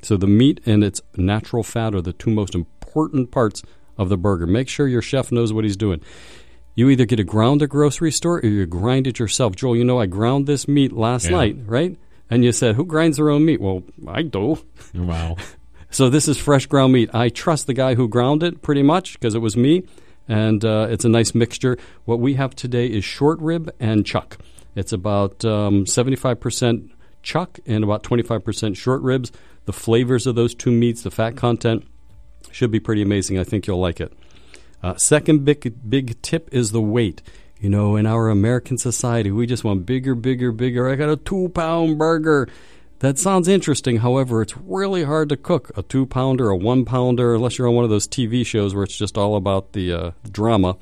So 0.00 0.16
the 0.16 0.28
meat 0.28 0.60
and 0.64 0.84
its 0.84 1.02
natural 1.16 1.64
fat 1.64 1.92
are 1.92 2.00
the 2.00 2.12
two 2.12 2.30
most 2.30 2.54
important 2.54 3.32
parts 3.32 3.64
of 3.96 4.10
the 4.10 4.16
burger. 4.16 4.46
Make 4.46 4.68
sure 4.68 4.86
your 4.86 5.02
chef 5.02 5.32
knows 5.32 5.52
what 5.52 5.64
he's 5.64 5.76
doing. 5.76 6.00
You 6.76 6.88
either 6.88 7.04
get 7.04 7.18
it 7.18 7.24
ground 7.24 7.62
at 7.62 7.68
grocery 7.70 8.12
store 8.12 8.36
or 8.38 8.46
you 8.46 8.64
grind 8.64 9.08
it 9.08 9.18
yourself. 9.18 9.56
Joel, 9.56 9.74
you 9.76 9.82
know 9.82 9.98
I 9.98 10.06
ground 10.06 10.46
this 10.46 10.68
meat 10.68 10.92
last 10.92 11.24
Yeah. 11.24 11.32
night, 11.38 11.56
right? 11.66 11.98
And 12.30 12.44
you 12.44 12.52
said, 12.52 12.76
who 12.76 12.84
grinds 12.84 13.16
their 13.16 13.30
own 13.30 13.44
meat? 13.44 13.60
Well, 13.60 13.82
I 14.06 14.22
do. 14.22 14.58
Wow. 14.94 15.34
So 15.90 16.10
this 16.10 16.28
is 16.28 16.36
fresh 16.36 16.66
ground 16.66 16.92
meat. 16.92 17.10
I 17.14 17.28
trust 17.28 17.66
the 17.66 17.74
guy 17.74 17.94
who 17.94 18.08
ground 18.08 18.42
it 18.42 18.62
pretty 18.62 18.82
much 18.82 19.14
because 19.14 19.34
it 19.34 19.40
was 19.40 19.56
me, 19.56 19.84
and 20.28 20.64
uh, 20.64 20.88
it's 20.90 21.04
a 21.04 21.08
nice 21.08 21.34
mixture. 21.34 21.78
What 22.04 22.20
we 22.20 22.34
have 22.34 22.54
today 22.54 22.86
is 22.86 23.04
short 23.04 23.40
rib 23.40 23.70
and 23.80 24.04
chuck. 24.04 24.38
It's 24.74 24.92
about 24.92 25.44
um, 25.44 25.86
75% 25.86 26.90
chuck 27.22 27.58
and 27.66 27.82
about 27.82 28.02
25% 28.02 28.76
short 28.76 29.02
ribs. 29.02 29.32
The 29.64 29.72
flavors 29.72 30.26
of 30.26 30.34
those 30.34 30.54
two 30.54 30.70
meats, 30.70 31.02
the 31.02 31.10
fat 31.10 31.36
content, 31.36 31.86
should 32.52 32.70
be 32.70 32.80
pretty 32.80 33.02
amazing. 33.02 33.38
I 33.38 33.44
think 33.44 33.66
you'll 33.66 33.80
like 33.80 34.00
it. 34.00 34.12
Uh, 34.82 34.96
second 34.96 35.44
big 35.44 35.74
big 35.88 36.20
tip 36.22 36.48
is 36.52 36.70
the 36.70 36.80
weight. 36.80 37.22
You 37.60 37.68
know, 37.68 37.96
in 37.96 38.06
our 38.06 38.28
American 38.28 38.78
society, 38.78 39.32
we 39.32 39.46
just 39.46 39.64
want 39.64 39.84
bigger, 39.84 40.14
bigger, 40.14 40.52
bigger. 40.52 40.88
I 40.88 40.94
got 40.94 41.08
a 41.08 41.16
two 41.16 41.48
pound 41.48 41.98
burger. 41.98 42.48
That 43.00 43.16
sounds 43.16 43.46
interesting. 43.46 43.98
However, 43.98 44.42
it's 44.42 44.56
really 44.56 45.04
hard 45.04 45.28
to 45.28 45.36
cook 45.36 45.70
a 45.76 45.82
two 45.82 46.04
pounder, 46.04 46.50
a 46.50 46.56
one 46.56 46.84
pounder, 46.84 47.34
unless 47.34 47.56
you're 47.56 47.68
on 47.68 47.74
one 47.74 47.84
of 47.84 47.90
those 47.90 48.08
TV 48.08 48.44
shows 48.44 48.74
where 48.74 48.82
it's 48.82 48.98
just 48.98 49.16
all 49.16 49.36
about 49.36 49.72
the 49.72 49.92
uh, 49.92 50.10
drama. 50.28 50.76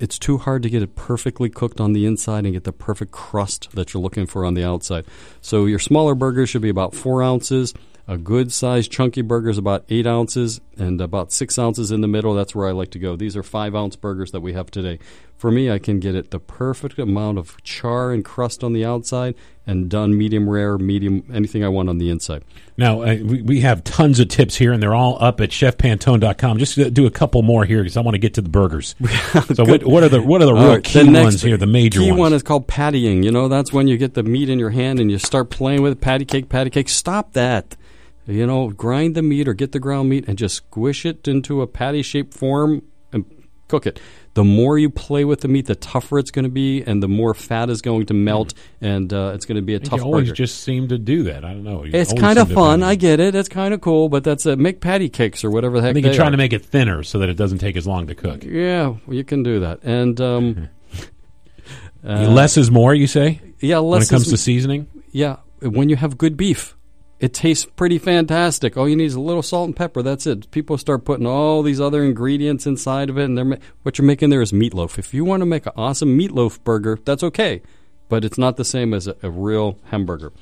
It's 0.00 0.18
too 0.18 0.38
hard 0.38 0.62
to 0.64 0.70
get 0.70 0.82
it 0.82 0.96
perfectly 0.96 1.48
cooked 1.48 1.80
on 1.80 1.92
the 1.92 2.06
inside 2.06 2.44
and 2.44 2.54
get 2.54 2.64
the 2.64 2.72
perfect 2.72 3.12
crust 3.12 3.68
that 3.72 3.92
you're 3.92 4.02
looking 4.02 4.26
for 4.26 4.44
on 4.44 4.54
the 4.54 4.64
outside. 4.64 5.04
So 5.40 5.66
your 5.66 5.78
smaller 5.78 6.14
burgers 6.14 6.48
should 6.48 6.62
be 6.62 6.70
about 6.70 6.94
four 6.94 7.22
ounces. 7.22 7.72
A 8.08 8.18
good 8.18 8.50
sized 8.50 8.90
chunky 8.90 9.22
burger 9.22 9.50
is 9.50 9.58
about 9.58 9.84
eight 9.90 10.06
ounces 10.06 10.60
and 10.76 11.00
about 11.00 11.30
six 11.30 11.56
ounces 11.56 11.92
in 11.92 12.00
the 12.00 12.08
middle. 12.08 12.34
That's 12.34 12.54
where 12.54 12.66
I 12.66 12.72
like 12.72 12.90
to 12.92 12.98
go. 12.98 13.14
These 13.14 13.36
are 13.36 13.44
five 13.44 13.76
ounce 13.76 13.94
burgers 13.94 14.32
that 14.32 14.40
we 14.40 14.54
have 14.54 14.70
today. 14.72 14.98
For 15.40 15.50
me, 15.50 15.70
I 15.70 15.78
can 15.78 16.00
get 16.00 16.14
it 16.14 16.32
the 16.32 16.38
perfect 16.38 16.98
amount 16.98 17.38
of 17.38 17.56
char 17.62 18.12
and 18.12 18.22
crust 18.22 18.62
on 18.62 18.74
the 18.74 18.84
outside 18.84 19.34
and 19.66 19.88
done 19.88 20.14
medium 20.14 20.50
rare, 20.50 20.76
medium, 20.76 21.24
anything 21.32 21.64
I 21.64 21.68
want 21.68 21.88
on 21.88 21.96
the 21.96 22.10
inside. 22.10 22.44
Now, 22.76 23.00
uh, 23.00 23.16
we, 23.24 23.40
we 23.40 23.60
have 23.60 23.82
tons 23.82 24.20
of 24.20 24.28
tips 24.28 24.56
here, 24.56 24.70
and 24.70 24.82
they're 24.82 24.94
all 24.94 25.16
up 25.18 25.40
at 25.40 25.48
chefpantone.com. 25.48 26.58
Just 26.58 26.74
to 26.74 26.90
do 26.90 27.06
a 27.06 27.10
couple 27.10 27.40
more 27.40 27.64
here 27.64 27.78
because 27.78 27.96
I 27.96 28.02
want 28.02 28.16
to 28.16 28.18
get 28.18 28.34
to 28.34 28.42
the 28.42 28.50
burgers. 28.50 28.94
so, 29.54 29.64
what, 29.64 29.82
what 29.82 30.02
are 30.02 30.10
the 30.10 30.20
what 30.20 30.42
are 30.42 30.44
the 30.44 30.52
real 30.52 30.74
right, 30.74 30.84
key 30.84 31.04
the 31.04 31.22
ones 31.22 31.40
here? 31.40 31.56
The 31.56 31.66
major 31.66 32.00
key 32.00 32.10
ones. 32.10 32.18
one 32.18 32.32
is 32.34 32.42
called 32.42 32.68
pattying. 32.68 33.24
You 33.24 33.32
know, 33.32 33.48
that's 33.48 33.72
when 33.72 33.88
you 33.88 33.96
get 33.96 34.12
the 34.12 34.22
meat 34.22 34.50
in 34.50 34.58
your 34.58 34.68
hand 34.68 35.00
and 35.00 35.10
you 35.10 35.16
start 35.16 35.48
playing 35.48 35.80
with 35.80 35.92
it. 35.92 36.02
Patty 36.02 36.26
cake, 36.26 36.50
patty 36.50 36.68
cake. 36.68 36.90
Stop 36.90 37.32
that. 37.32 37.78
You 38.26 38.46
know, 38.46 38.68
grind 38.68 39.14
the 39.14 39.22
meat 39.22 39.48
or 39.48 39.54
get 39.54 39.72
the 39.72 39.80
ground 39.80 40.10
meat 40.10 40.26
and 40.28 40.36
just 40.36 40.56
squish 40.56 41.06
it 41.06 41.26
into 41.26 41.62
a 41.62 41.66
patty 41.66 42.02
shaped 42.02 42.34
form 42.34 42.82
and 43.10 43.24
cook 43.68 43.86
it. 43.86 43.98
The 44.34 44.44
more 44.44 44.78
you 44.78 44.90
play 44.90 45.24
with 45.24 45.40
the 45.40 45.48
meat, 45.48 45.66
the 45.66 45.74
tougher 45.74 46.18
it's 46.18 46.30
going 46.30 46.44
to 46.44 46.50
be, 46.50 46.82
and 46.82 47.02
the 47.02 47.08
more 47.08 47.34
fat 47.34 47.68
is 47.68 47.82
going 47.82 48.06
to 48.06 48.14
melt, 48.14 48.54
and 48.80 49.12
uh, 49.12 49.32
it's 49.34 49.44
going 49.44 49.56
to 49.56 49.62
be 49.62 49.74
a 49.74 49.80
tough 49.80 49.98
you 49.98 50.04
always 50.04 50.28
burger. 50.28 50.34
just 50.36 50.62
seem 50.62 50.86
to 50.88 50.98
do 50.98 51.24
that. 51.24 51.44
I 51.44 51.48
don't 51.52 51.64
know. 51.64 51.82
You 51.84 51.90
it's 51.92 52.12
kind 52.12 52.38
of 52.38 52.50
fun. 52.52 52.84
I 52.84 52.94
get 52.94 53.18
it. 53.18 53.34
It's 53.34 53.48
kind 53.48 53.74
of 53.74 53.80
cool, 53.80 54.08
but 54.08 54.22
that's 54.22 54.46
it. 54.46 54.56
Make 54.58 54.80
patty 54.80 55.08
cakes 55.08 55.42
or 55.42 55.50
whatever 55.50 55.76
the 55.78 55.82
heck 55.82 55.90
I 55.90 55.94
think 55.94 56.06
you're 56.06 56.14
trying 56.14 56.28
are. 56.28 56.32
to 56.32 56.36
make 56.36 56.52
it 56.52 56.64
thinner 56.64 57.02
so 57.02 57.18
that 57.18 57.28
it 57.28 57.34
doesn't 57.34 57.58
take 57.58 57.76
as 57.76 57.88
long 57.88 58.06
to 58.06 58.14
cook. 58.14 58.44
Yeah, 58.44 58.94
you 59.08 59.24
can 59.24 59.42
do 59.42 59.60
that. 59.60 59.80
And 59.82 60.20
um, 60.20 60.68
uh, 62.04 62.28
Less 62.28 62.56
is 62.56 62.70
more, 62.70 62.94
you 62.94 63.08
say, 63.08 63.40
yeah, 63.58 63.80
when 63.80 64.00
it 64.00 64.08
comes 64.08 64.26
is- 64.26 64.32
to 64.32 64.36
seasoning. 64.36 64.86
Yeah, 65.10 65.36
when 65.60 65.88
you 65.88 65.96
have 65.96 66.16
good 66.16 66.36
beef, 66.36 66.76
it 67.20 67.34
tastes 67.34 67.66
pretty 67.66 67.98
fantastic. 67.98 68.76
All 68.76 68.88
you 68.88 68.96
need 68.96 69.04
is 69.04 69.14
a 69.14 69.20
little 69.20 69.42
salt 69.42 69.66
and 69.66 69.76
pepper. 69.76 70.02
That's 70.02 70.26
it. 70.26 70.50
People 70.50 70.78
start 70.78 71.04
putting 71.04 71.26
all 71.26 71.62
these 71.62 71.80
other 71.80 72.02
ingredients 72.02 72.66
inside 72.66 73.10
of 73.10 73.18
it, 73.18 73.24
and 73.24 73.36
they're 73.36 73.44
ma- 73.44 73.56
what 73.82 73.98
you're 73.98 74.06
making 74.06 74.30
there 74.30 74.40
is 74.40 74.52
meatloaf. 74.52 74.98
If 74.98 75.12
you 75.12 75.24
want 75.24 75.42
to 75.42 75.46
make 75.46 75.66
an 75.66 75.72
awesome 75.76 76.18
meatloaf 76.18 76.64
burger, 76.64 76.98
that's 77.04 77.22
okay, 77.22 77.60
but 78.08 78.24
it's 78.24 78.38
not 78.38 78.56
the 78.56 78.64
same 78.64 78.94
as 78.94 79.06
a, 79.06 79.16
a 79.22 79.30
real 79.30 79.78
hamburger. 79.84 80.32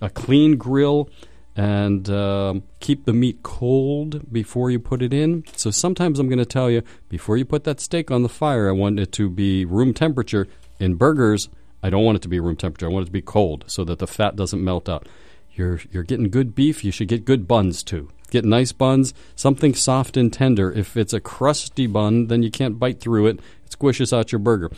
A 0.00 0.08
clean 0.08 0.56
grill 0.56 1.10
and 1.54 2.08
um, 2.08 2.62
keep 2.80 3.04
the 3.04 3.12
meat 3.12 3.42
cold 3.42 4.32
before 4.32 4.70
you 4.70 4.78
put 4.78 5.02
it 5.02 5.12
in. 5.12 5.44
So 5.54 5.70
sometimes 5.70 6.18
I'm 6.18 6.28
going 6.28 6.38
to 6.38 6.46
tell 6.46 6.70
you 6.70 6.82
before 7.10 7.36
you 7.36 7.44
put 7.44 7.64
that 7.64 7.78
steak 7.78 8.10
on 8.10 8.22
the 8.22 8.30
fire, 8.30 8.70
I 8.70 8.72
want 8.72 8.98
it 8.98 9.12
to 9.12 9.28
be 9.28 9.66
room 9.66 9.92
temperature. 9.92 10.48
In 10.80 10.94
burgers, 10.94 11.50
I 11.82 11.90
don't 11.90 12.04
want 12.04 12.16
it 12.16 12.22
to 12.22 12.28
be 12.28 12.40
room 12.40 12.56
temperature. 12.56 12.86
I 12.86 12.88
want 12.88 13.04
it 13.04 13.06
to 13.06 13.12
be 13.12 13.20
cold 13.20 13.64
so 13.66 13.84
that 13.84 13.98
the 13.98 14.06
fat 14.06 14.34
doesn't 14.34 14.64
melt 14.64 14.88
out. 14.88 15.06
You're 15.54 15.80
you're 15.90 16.02
getting 16.02 16.30
good 16.30 16.54
beef. 16.54 16.84
You 16.84 16.90
should 16.90 17.08
get 17.08 17.24
good 17.24 17.46
buns 17.46 17.82
too. 17.82 18.08
Get 18.30 18.44
nice 18.46 18.72
buns, 18.72 19.12
something 19.36 19.74
soft 19.74 20.16
and 20.16 20.32
tender. 20.32 20.72
If 20.72 20.96
it's 20.96 21.12
a 21.12 21.20
crusty 21.20 21.86
bun, 21.86 22.28
then 22.28 22.42
you 22.42 22.50
can't 22.50 22.78
bite 22.78 22.98
through 22.98 23.26
it. 23.26 23.40
It 23.66 23.78
squishes 23.78 24.16
out 24.16 24.32
your 24.32 24.38
burger. 24.38 24.70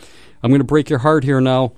I'm 0.43 0.51
going 0.51 0.59
to 0.59 0.65
break 0.65 0.89
your 0.89 0.99
heart 0.99 1.23
here 1.23 1.39
now. 1.39 1.71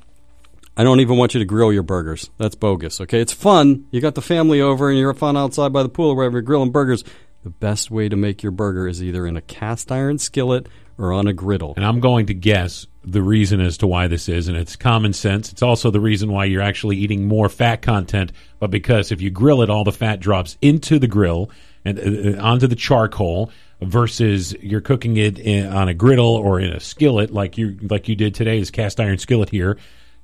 I 0.75 0.83
don't 0.83 0.99
even 0.99 1.17
want 1.17 1.35
you 1.35 1.39
to 1.39 1.45
grill 1.45 1.71
your 1.71 1.83
burgers. 1.83 2.31
That's 2.37 2.55
bogus. 2.55 2.99
Okay, 3.01 3.19
it's 3.19 3.33
fun. 3.33 3.85
You 3.91 4.01
got 4.01 4.15
the 4.15 4.21
family 4.23 4.59
over 4.59 4.89
and 4.89 4.97
you're 4.97 5.13
fun 5.13 5.37
outside 5.37 5.71
by 5.71 5.83
the 5.83 5.89
pool 5.89 6.09
or 6.09 6.15
wherever 6.15 6.37
you're 6.37 6.41
grilling 6.41 6.71
burgers. 6.71 7.03
The 7.43 7.49
best 7.51 7.91
way 7.91 8.09
to 8.09 8.15
make 8.15 8.41
your 8.41 8.51
burger 8.51 8.87
is 8.87 9.01
either 9.01 9.25
in 9.27 9.37
a 9.37 9.41
cast 9.41 9.91
iron 9.91 10.17
skillet 10.17 10.67
or 10.97 11.13
on 11.13 11.27
a 11.27 11.33
griddle. 11.33 11.73
And 11.75 11.85
I'm 11.85 11.99
going 11.99 12.25
to 12.27 12.33
guess 12.33 12.87
the 13.09 13.21
reason 13.21 13.61
as 13.61 13.77
to 13.77 13.87
why 13.87 14.07
this 14.07 14.27
is, 14.27 14.47
and 14.47 14.57
it's 14.57 14.75
common 14.75 15.13
sense. 15.13 15.51
It's 15.51 15.61
also 15.61 15.91
the 15.91 15.99
reason 15.99 16.31
why 16.31 16.45
you're 16.45 16.61
actually 16.61 16.97
eating 16.97 17.27
more 17.27 17.47
fat 17.47 17.81
content, 17.81 18.33
but 18.59 18.69
because 18.69 19.11
if 19.11 19.21
you 19.21 19.29
grill 19.29 19.61
it, 19.61 19.69
all 19.69 19.85
the 19.85 19.91
fat 19.91 20.19
drops 20.19 20.57
into 20.61 20.99
the 20.99 21.07
grill 21.07 21.49
and 21.85 21.99
uh, 21.99 22.37
uh, 22.37 22.43
onto 22.43 22.67
the 22.67 22.75
charcoal 22.75 23.49
versus 23.81 24.53
you're 24.61 24.81
cooking 24.81 25.15
it 25.17 25.39
in, 25.39 25.67
on 25.67 25.87
a 25.87 25.93
griddle 25.93 26.35
or 26.35 26.59
in 26.59 26.71
a 26.71 26.79
skillet 26.79 27.31
like 27.31 27.57
you 27.57 27.77
like 27.83 28.09
you 28.09 28.15
did 28.15 28.35
today, 28.35 28.59
this 28.59 28.71
cast 28.71 28.99
iron 28.99 29.17
skillet 29.17 29.49
here. 29.49 29.77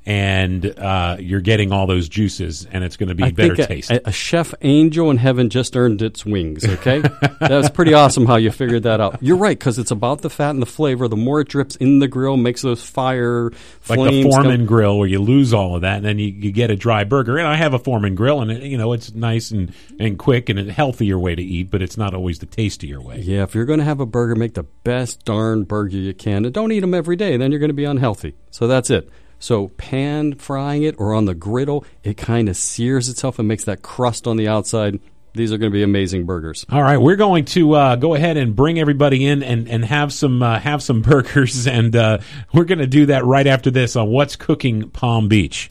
And 0.05 0.65
uh, 0.65 1.17
you're 1.19 1.41
getting 1.41 1.71
all 1.71 1.87
those 1.87 2.09
juices, 2.09 2.67
and 2.69 2.83
it's 2.83 2.97
going 2.97 3.09
to 3.09 3.15
be 3.15 3.23
I 3.23 3.31
better 3.31 3.53
a, 3.53 3.65
taste. 3.65 3.89
A, 3.89 4.11
chef 4.11 4.53
angel 4.61 5.09
in 5.11 5.17
heaven 5.17 5.49
just 5.49 5.77
earned 5.77 6.01
its 6.01 6.25
wings. 6.25 6.65
Okay, 6.65 6.99
that 7.39 7.51
was 7.51 7.69
pretty 7.69 7.93
awesome 7.93 8.25
how 8.25 8.35
you 8.35 8.51
figured 8.51 8.83
that 8.83 8.99
out. 8.99 9.21
You're 9.21 9.37
right 9.37 9.57
because 9.57 9.79
it's 9.79 9.91
about 9.91 10.21
the 10.21 10.29
fat 10.29 10.49
and 10.49 10.61
the 10.61 10.65
flavor. 10.65 11.07
The 11.07 11.15
more 11.15 11.41
it 11.41 11.47
drips 11.47 11.77
in 11.77 11.99
the 11.99 12.07
grill, 12.07 12.35
makes 12.35 12.61
those 12.61 12.83
fire 12.83 13.51
like 13.51 13.55
flames. 13.81 14.11
the 14.11 14.23
come- 14.23 14.31
Foreman 14.31 14.65
grill 14.65 14.97
where 14.97 15.07
you 15.07 15.19
lose 15.19 15.53
all 15.53 15.75
of 15.75 15.81
that 15.81 15.97
and 15.97 16.05
then 16.05 16.19
you, 16.19 16.27
you 16.27 16.51
get 16.51 16.69
a 16.69 16.75
dry 16.75 17.03
burger. 17.03 17.37
And 17.37 17.47
I 17.47 17.55
have 17.55 17.73
a 17.73 17.79
Foreman 17.79 18.15
grill 18.15 18.41
and 18.41 18.51
it, 18.51 18.63
you 18.63 18.77
know 18.77 18.93
it's 18.93 19.13
nice 19.13 19.51
and, 19.51 19.73
and 19.99 20.17
quick 20.19 20.49
and 20.49 20.59
a 20.59 20.71
healthier 20.71 21.17
way 21.17 21.35
to 21.35 21.41
eat, 21.41 21.71
but 21.71 21.81
it's 21.81 21.97
not 21.97 22.13
always 22.13 22.39
the 22.39 22.45
tastier 22.45 23.01
way. 23.01 23.19
Yeah, 23.19 23.43
if 23.43 23.55
you're 23.55 23.65
going 23.65 23.79
to 23.79 23.85
have 23.85 23.99
a 23.99 24.05
burger, 24.05 24.35
make 24.35 24.53
the 24.53 24.63
best 24.63 25.25
darn 25.25 25.63
burger 25.63 25.97
you 25.97 26.13
can, 26.13 26.45
and 26.45 26.53
don't 26.53 26.71
eat 26.71 26.81
them 26.81 26.93
every 26.93 27.15
day. 27.15 27.37
Then 27.37 27.51
you're 27.51 27.59
going 27.59 27.69
to 27.69 27.73
be 27.73 27.85
unhealthy. 27.85 28.35
So 28.51 28.67
that's 28.67 28.89
it. 28.89 29.09
So 29.43 29.67
pan 29.67 30.35
frying 30.35 30.83
it 30.83 30.95
or 30.97 31.13
on 31.13 31.25
the 31.25 31.35
griddle, 31.35 31.83
it 32.01 32.15
kind 32.15 32.47
of 32.47 32.55
sears 32.55 33.09
itself 33.09 33.39
and 33.39 33.45
makes 33.45 33.65
that 33.65 33.81
crust 33.81 34.25
on 34.25 34.37
the 34.37 34.47
outside. 34.47 35.01
These 35.33 35.51
are 35.51 35.57
going 35.57 35.69
to 35.69 35.73
be 35.73 35.83
amazing 35.83 36.25
burgers. 36.25 36.65
All 36.71 36.81
right, 36.81 36.95
we're 36.95 37.17
going 37.17 37.43
to 37.45 37.73
uh, 37.73 37.95
go 37.97 38.13
ahead 38.13 38.37
and 38.37 38.55
bring 38.55 38.79
everybody 38.79 39.25
in 39.25 39.43
and, 39.43 39.67
and 39.67 39.83
have 39.83 40.13
some 40.13 40.41
uh, 40.41 40.59
have 40.59 40.81
some 40.81 41.01
burgers, 41.09 41.67
and 41.67 41.93
uh, 41.93 42.19
we're 42.53 42.63
going 42.63 42.79
to 42.79 42.87
do 42.87 43.07
that 43.07 43.25
right 43.25 43.45
after 43.45 43.69
this 43.69 43.97
on 43.97 44.07
What's 44.07 44.37
Cooking 44.37 44.89
Palm 44.91 45.27
Beach. 45.27 45.69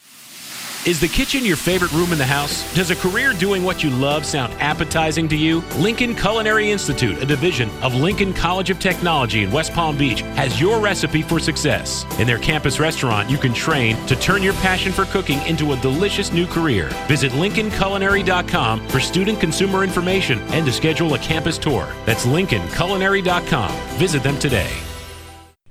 Is 0.85 0.99
the 0.99 1.07
kitchen 1.07 1.45
your 1.45 1.55
favorite 1.55 1.93
room 1.93 2.11
in 2.11 2.17
the 2.17 2.25
house? 2.25 2.61
Does 2.75 2.91
a 2.91 2.95
career 2.97 3.31
doing 3.31 3.63
what 3.63 3.85
you 3.85 3.89
love 3.89 4.25
sound 4.25 4.51
appetizing 4.59 5.29
to 5.29 5.37
you? 5.37 5.61
Lincoln 5.77 6.13
Culinary 6.13 6.71
Institute, 6.71 7.23
a 7.23 7.25
division 7.25 7.69
of 7.81 7.95
Lincoln 7.95 8.33
College 8.33 8.69
of 8.69 8.79
Technology 8.79 9.43
in 9.43 9.51
West 9.51 9.71
Palm 9.71 9.97
Beach, 9.97 10.19
has 10.35 10.59
your 10.59 10.81
recipe 10.81 11.21
for 11.21 11.39
success. 11.39 12.05
In 12.19 12.27
their 12.27 12.37
campus 12.37 12.81
restaurant, 12.81 13.29
you 13.29 13.37
can 13.37 13.53
train 13.53 13.95
to 14.07 14.15
turn 14.17 14.43
your 14.43 14.55
passion 14.55 14.91
for 14.91 15.05
cooking 15.05 15.41
into 15.47 15.71
a 15.71 15.79
delicious 15.79 16.33
new 16.33 16.45
career. 16.45 16.89
Visit 17.07 17.31
LincolnCulinary.com 17.31 18.85
for 18.89 18.99
student 18.99 19.39
consumer 19.39 19.85
information 19.85 20.39
and 20.51 20.65
to 20.65 20.73
schedule 20.73 21.13
a 21.13 21.19
campus 21.19 21.57
tour. 21.57 21.87
That's 22.05 22.25
LincolnCulinary.com. 22.25 23.71
Visit 23.97 24.21
them 24.21 24.37
today. 24.37 24.73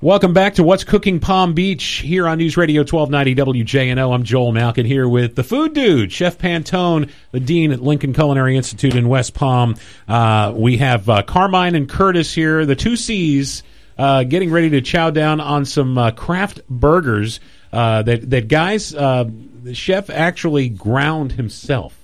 Welcome 0.02 0.32
back 0.32 0.54
to 0.54 0.64
What's 0.64 0.82
Cooking 0.82 1.20
Palm 1.20 1.54
Beach 1.54 1.84
here 1.84 2.26
on 2.26 2.38
News 2.38 2.56
Radio 2.56 2.80
1290 2.80 3.62
WJNO. 3.62 4.12
I'm 4.12 4.24
Joel 4.24 4.50
Malkin 4.50 4.84
here 4.84 5.08
with 5.08 5.36
the 5.36 5.44
food 5.44 5.74
dude, 5.74 6.10
Chef 6.10 6.38
Pantone, 6.38 7.08
the 7.30 7.38
dean 7.38 7.70
at 7.70 7.80
Lincoln 7.80 8.12
Culinary 8.12 8.56
Institute 8.56 8.96
in 8.96 9.08
West 9.08 9.32
Palm. 9.32 9.76
Uh, 10.08 10.54
we 10.56 10.78
have 10.78 11.08
uh, 11.08 11.22
Carmine 11.22 11.76
and 11.76 11.88
Curtis 11.88 12.34
here, 12.34 12.66
the 12.66 12.74
two 12.74 12.96
C's, 12.96 13.62
uh, 13.96 14.24
getting 14.24 14.50
ready 14.50 14.70
to 14.70 14.80
chow 14.80 15.10
down 15.10 15.40
on 15.40 15.64
some 15.64 15.96
uh, 15.96 16.10
craft 16.10 16.62
burgers 16.68 17.38
uh, 17.72 18.02
that 18.02 18.28
that 18.28 18.48
guys. 18.48 18.92
Uh, 18.92 19.30
the 19.62 19.72
chef 19.72 20.10
actually 20.10 20.68
ground 20.68 21.30
himself. 21.30 21.96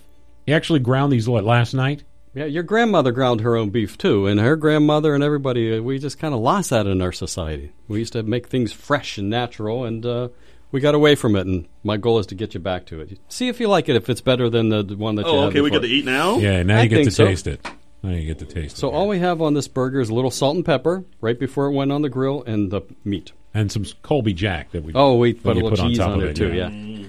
He 0.46 0.54
actually 0.54 0.78
ground 0.78 1.12
these 1.12 1.26
last 1.26 1.74
night. 1.74 2.04
Yeah, 2.38 2.44
your 2.44 2.62
grandmother 2.62 3.10
ground 3.10 3.40
her 3.40 3.56
own 3.56 3.70
beef 3.70 3.98
too, 3.98 4.26
and 4.28 4.38
her 4.38 4.54
grandmother 4.54 5.12
and 5.14 5.24
everybody. 5.24 5.76
uh, 5.76 5.82
We 5.82 5.98
just 5.98 6.18
kind 6.20 6.32
of 6.34 6.40
lost 6.40 6.70
that 6.70 6.86
in 6.86 7.02
our 7.02 7.10
society. 7.10 7.72
We 7.88 7.98
used 7.98 8.12
to 8.12 8.22
make 8.22 8.46
things 8.46 8.72
fresh 8.72 9.18
and 9.18 9.28
natural, 9.28 9.84
and 9.84 10.06
uh, 10.06 10.28
we 10.70 10.80
got 10.80 10.94
away 10.94 11.16
from 11.16 11.34
it. 11.34 11.46
And 11.46 11.66
my 11.82 11.96
goal 11.96 12.20
is 12.20 12.26
to 12.26 12.36
get 12.36 12.54
you 12.54 12.60
back 12.60 12.86
to 12.86 13.00
it. 13.00 13.18
See 13.28 13.48
if 13.48 13.58
you 13.58 13.66
like 13.68 13.88
it. 13.88 13.96
If 13.96 14.08
it's 14.08 14.20
better 14.20 14.48
than 14.48 14.68
the, 14.68 14.84
the 14.84 14.96
one 14.96 15.16
that 15.16 15.26
you 15.26 15.32
Oh, 15.32 15.40
had 15.40 15.48
okay. 15.48 15.60
We 15.62 15.70
before. 15.70 15.80
got 15.80 15.86
to 15.88 15.92
eat 15.92 16.04
now. 16.04 16.36
Yeah, 16.38 16.62
now 16.62 16.78
I 16.78 16.82
you 16.82 16.88
get 16.88 17.04
to 17.04 17.10
so. 17.10 17.26
taste 17.26 17.48
it. 17.48 17.66
Now 18.04 18.10
you 18.10 18.24
get 18.26 18.38
to 18.38 18.46
taste 18.46 18.76
it. 18.76 18.78
So 18.80 18.90
all 18.90 19.08
we 19.08 19.18
have 19.18 19.42
on 19.42 19.54
this 19.54 19.66
burger 19.66 20.00
is 20.00 20.08
a 20.08 20.14
little 20.14 20.30
salt 20.30 20.54
and 20.54 20.64
pepper 20.64 21.04
right 21.20 21.36
before 21.40 21.66
it 21.66 21.72
went 21.72 21.90
on 21.90 22.02
the 22.02 22.08
grill, 22.08 22.44
and 22.44 22.70
the 22.70 22.82
meat. 23.04 23.32
and 23.52 23.72
some 23.72 23.84
Colby 24.02 24.32
Jack 24.32 24.70
that 24.70 24.84
we 24.84 24.92
Oh, 24.94 25.16
we 25.16 25.32
that 25.32 25.42
put 25.42 25.52
a 25.52 25.54
little 25.54 25.70
put 25.70 25.80
on 25.80 25.88
cheese 25.88 25.98
top 25.98 26.10
on 26.10 26.20
of 26.20 26.24
it 26.26 26.30
it, 26.30 26.36
too. 26.36 26.52
yeah. 26.54 26.68
Yeah. 26.68 27.06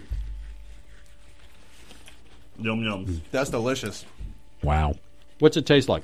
Yum 2.61 2.83
yum. 2.83 3.21
That's 3.31 3.51
delicious. 3.51 4.05
Wow. 4.63 4.95
What's 5.39 5.57
it 5.57 5.65
taste 5.65 5.89
like? 5.89 6.03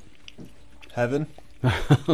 Heaven. 0.93 1.27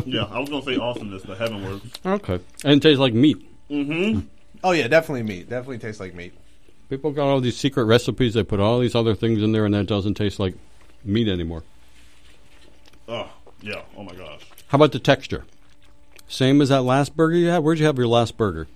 yeah, 0.05 0.23
I 0.31 0.39
was 0.39 0.49
gonna 0.49 0.61
say 0.63 0.77
awesomeness, 0.77 1.23
but 1.25 1.37
heaven 1.37 1.63
works. 1.63 1.85
Okay, 2.05 2.39
and 2.63 2.73
it 2.77 2.81
tastes 2.81 2.99
like 2.99 3.13
meat. 3.13 3.37
Mm-hmm. 3.69 4.21
Oh 4.63 4.71
yeah, 4.71 4.87
definitely 4.87 5.23
meat. 5.23 5.49
Definitely 5.49 5.79
tastes 5.79 5.99
like 5.99 6.13
meat. 6.15 6.33
People 6.89 7.11
got 7.11 7.27
all 7.27 7.39
these 7.41 7.57
secret 7.57 7.85
recipes. 7.85 8.33
They 8.33 8.43
put 8.43 8.59
all 8.59 8.79
these 8.79 8.95
other 8.95 9.15
things 9.15 9.41
in 9.41 9.51
there, 9.51 9.65
and 9.65 9.73
that 9.73 9.87
doesn't 9.87 10.15
taste 10.15 10.39
like 10.39 10.55
meat 11.03 11.27
anymore. 11.27 11.63
Oh 13.07 13.29
yeah. 13.61 13.81
Oh 13.97 14.03
my 14.03 14.13
gosh. 14.15 14.41
How 14.67 14.77
about 14.77 14.91
the 14.93 14.99
texture? 14.99 15.45
Same 16.27 16.61
as 16.61 16.69
that 16.69 16.83
last 16.83 17.15
burger 17.15 17.35
you 17.35 17.47
had. 17.49 17.59
Where'd 17.59 17.79
you 17.79 17.85
have 17.85 17.97
your 17.97 18.07
last 18.07 18.37
burger? 18.37 18.67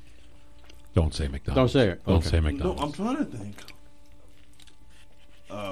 Don't 0.94 1.14
say 1.14 1.28
McDonald's. 1.28 1.74
Don't 1.74 1.82
say 1.82 1.90
it. 1.92 2.06
Don't 2.06 2.16
Okay. 2.18 2.30
say 2.30 2.40
No, 2.40 2.52
McDonald's. 2.52 2.82
I'm 2.82 2.92
trying 2.92 3.18
to 3.18 3.26
think. 3.26 3.56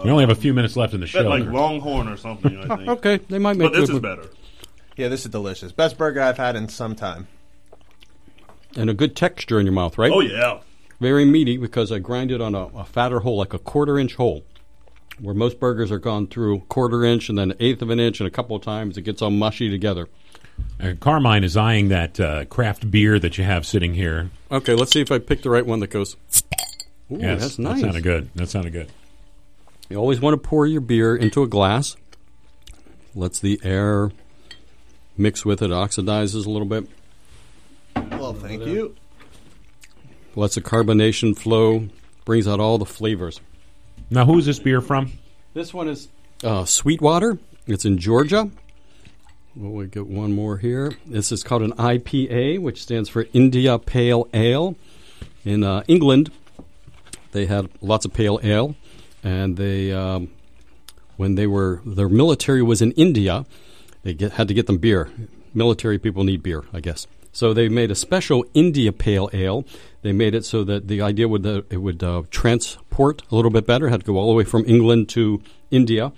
We 0.04 0.10
only 0.12 0.24
have 0.24 0.30
a 0.30 0.36
few 0.40 0.54
minutes 0.54 0.76
left 0.76 0.94
in 0.94 1.00
the 1.02 1.08
show. 1.08 1.22
like 1.28 1.46
Longhorn 1.46 2.08
or 2.08 2.18
something. 2.18 2.58
I 2.70 2.76
think. 2.78 2.90
Okay, 2.94 3.18
they 3.30 3.40
might 3.40 3.58
make 3.58 3.72
but 3.72 3.74
this 3.80 3.90
good 3.90 3.90
is 3.90 3.94
with- 3.96 4.04
better. 4.04 4.30
Yeah, 4.96 5.08
this 5.08 5.26
is 5.26 5.32
delicious. 5.32 5.72
Best 5.72 5.98
burger 5.98 6.22
I've 6.22 6.38
had 6.38 6.56
in 6.56 6.70
some 6.70 6.96
time. 6.96 7.28
and 8.76 8.90
a 8.90 8.94
good 8.94 9.16
texture 9.16 9.60
in 9.60 9.66
your 9.66 9.74
mouth, 9.74 9.98
right? 9.98 10.12
Oh 10.12 10.20
yeah. 10.20 10.60
Very 11.00 11.26
meaty 11.26 11.58
because 11.58 11.92
I 11.92 12.00
grind 12.00 12.32
it 12.32 12.40
on 12.42 12.54
a, 12.56 12.66
a 12.68 12.86
fatter 12.86 13.20
hole, 13.22 13.38
like 13.38 13.54
a 13.54 13.60
quarter 13.60 13.98
inch 14.00 14.16
hole. 14.16 14.44
Where 15.20 15.36
most 15.36 15.60
burgers 15.60 15.92
are 15.92 16.00
gone 16.00 16.26
through 16.28 16.62
quarter 16.70 17.04
inch 17.04 17.30
and 17.30 17.38
then 17.38 17.52
an 17.52 17.58
eighth 17.60 17.82
of 17.82 17.90
an 17.92 18.00
inch, 18.00 18.20
and 18.20 18.28
a 18.28 18.32
couple 18.32 18.56
of 18.56 18.62
times 18.64 18.98
it 18.98 19.02
gets 19.04 19.22
all 19.22 19.30
mushy 19.30 19.70
together. 19.70 20.08
Uh, 20.80 20.94
Carmine 21.00 21.44
is 21.44 21.58
eyeing 21.58 21.90
that 21.90 22.20
uh, 22.20 22.46
craft 22.46 22.90
beer 22.90 23.18
that 23.20 23.38
you 23.38 23.44
have 23.44 23.66
sitting 23.66 23.94
here. 23.96 24.30
Okay, 24.52 24.74
let's 24.76 24.92
see 24.92 25.02
if 25.02 25.12
I 25.12 25.18
pick 25.20 25.42
the 25.42 25.50
right 25.50 25.66
one 25.66 25.80
that 25.82 25.90
goes. 25.90 26.16
Ooh, 27.12 27.18
yes, 27.18 27.42
that's 27.42 27.60
nice. 27.60 27.76
That 27.76 27.82
sounded 27.82 28.04
good. 28.04 28.30
That 28.36 28.50
sounded 28.50 28.74
good. 28.74 28.90
You 29.94 30.00
always 30.00 30.20
want 30.20 30.34
to 30.34 30.50
pour 30.50 30.66
your 30.66 30.82
beer 30.82 31.16
into 31.16 31.44
a 31.44 31.48
glass. 31.48 31.96
Lets 33.14 33.38
the 33.38 33.62
air 33.64 34.10
mix 35.16 35.46
with 35.46 35.62
it, 35.62 35.70
oxidizes 35.70 36.48
a 36.48 36.50
little 36.50 36.68
bit. 36.68 36.88
Well, 37.96 38.34
thank 38.34 38.66
you. 38.66 38.96
Lets 40.36 40.56
the 40.56 40.62
carbonation 40.62 41.38
flow, 41.38 41.90
brings 42.26 42.48
out 42.48 42.60
all 42.60 42.80
the 42.80 42.88
flavors. 42.88 43.40
Now, 44.10 44.26
who 44.26 44.40
is 44.40 44.48
this 44.48 44.58
beer 44.58 44.82
from? 44.82 45.12
This 45.54 45.76
one 45.76 45.88
is 45.88 46.08
uh, 46.44 46.66
Sweetwater. 46.66 47.38
It's 47.68 47.86
in 47.86 48.00
Georgia. 48.00 48.50
Well, 49.56 49.74
we 49.74 49.86
get 49.86 50.08
one 50.08 50.34
more 50.34 50.58
here. 50.58 50.94
This 51.06 51.32
is 51.32 51.44
called 51.44 51.62
an 51.62 51.74
IPA, 51.74 52.58
which 52.62 52.82
stands 52.82 53.10
for 53.10 53.28
India 53.32 53.78
Pale 53.78 54.28
Ale. 54.34 54.76
In 55.46 55.64
uh, 55.64 55.84
England, 55.88 56.32
they 57.32 57.46
had 57.46 57.70
lots 57.80 58.06
of 58.06 58.14
pale 58.14 58.40
ale, 58.42 58.76
and 59.24 59.58
they, 59.58 59.92
um, 59.92 60.30
when 61.18 61.36
they 61.36 61.48
were 61.48 61.82
their 61.86 62.10
military 62.10 62.62
was 62.62 62.82
in 62.82 62.92
India, 62.94 63.46
they 64.04 64.14
get, 64.14 64.34
had 64.34 64.48
to 64.48 64.54
get 64.54 64.68
them 64.68 64.78
beer. 64.78 65.10
Military 65.54 66.00
people 66.00 66.24
need 66.24 66.44
beer, 66.44 66.64
I 66.74 66.80
guess. 66.80 67.08
So 67.32 67.54
they 67.54 67.68
made 67.70 67.90
a 67.90 67.96
special 67.96 68.46
India 68.54 68.92
Pale 68.92 69.30
Ale. 69.34 69.66
They 70.04 70.12
made 70.12 70.36
it 70.36 70.46
so 70.46 70.64
that 70.66 70.88
the 70.88 71.02
idea 71.02 71.28
would 71.28 71.44
that 71.44 71.66
it 71.72 71.78
would 71.78 72.04
uh, 72.04 72.24
transport 72.30 73.24
a 73.32 73.36
little 73.36 73.52
bit 73.52 73.66
better. 73.66 73.88
It 73.88 73.92
Had 73.92 74.02
to 74.02 74.06
go 74.06 74.18
all 74.18 74.28
the 74.28 74.38
way 74.38 74.44
from 74.44 74.64
England 74.68 75.10
to 75.10 75.42
India, 75.72 76.12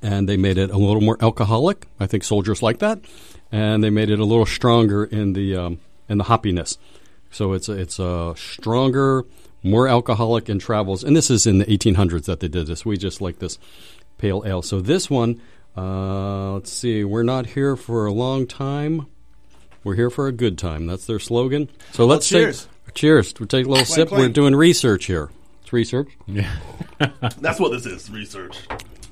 and 0.00 0.28
they 0.28 0.36
made 0.36 0.56
it 0.56 0.70
a 0.70 0.78
little 0.78 1.02
more 1.02 1.18
alcoholic. 1.20 1.86
I 1.98 2.06
think 2.06 2.24
soldiers 2.24 2.62
like 2.62 2.78
that, 2.78 3.00
and 3.52 3.84
they 3.84 3.90
made 3.90 4.08
it 4.08 4.18
a 4.18 4.24
little 4.24 4.46
stronger 4.46 5.04
in 5.04 5.34
the 5.34 5.56
um, 5.56 5.80
in 6.08 6.18
the 6.18 6.24
hoppiness. 6.24 6.78
So 7.30 7.52
it's 7.52 7.68
a, 7.68 7.72
it's 7.72 7.98
a 7.98 8.34
stronger, 8.36 9.24
more 9.62 9.88
alcoholic, 9.88 10.48
and 10.48 10.60
travels. 10.60 11.04
And 11.04 11.16
this 11.16 11.30
is 11.30 11.46
in 11.46 11.58
the 11.58 11.64
1800s 11.66 12.24
that 12.24 12.40
they 12.40 12.48
did 12.48 12.66
this. 12.66 12.84
We 12.84 12.96
just 12.96 13.20
like 13.20 13.38
this 13.38 13.58
pale 14.18 14.42
ale. 14.46 14.62
So 14.62 14.80
this 14.80 15.10
one, 15.10 15.40
uh, 15.76 16.52
let's 16.52 16.72
see, 16.72 17.04
we're 17.04 17.22
not 17.22 17.46
here 17.46 17.76
for 17.76 18.06
a 18.06 18.12
long 18.12 18.46
time. 18.46 19.06
We're 19.82 19.94
here 19.94 20.10
for 20.10 20.26
a 20.26 20.32
good 20.32 20.58
time. 20.58 20.86
That's 20.86 21.06
their 21.06 21.18
slogan. 21.18 21.70
So 21.92 22.04
let's 22.04 22.28
cheers. 22.28 22.68
Take, 22.86 22.94
cheers. 22.94 23.34
We 23.38 23.46
take 23.46 23.66
a 23.66 23.68
little 23.68 23.86
sip. 23.86 24.10
We're 24.10 24.28
doing 24.28 24.54
research 24.54 25.06
here. 25.06 25.30
It's 25.62 25.72
research. 25.72 26.08
Yeah. 26.26 26.54
that's 27.38 27.58
what 27.58 27.72
this 27.72 27.86
is. 27.86 28.10
Research. 28.10 28.58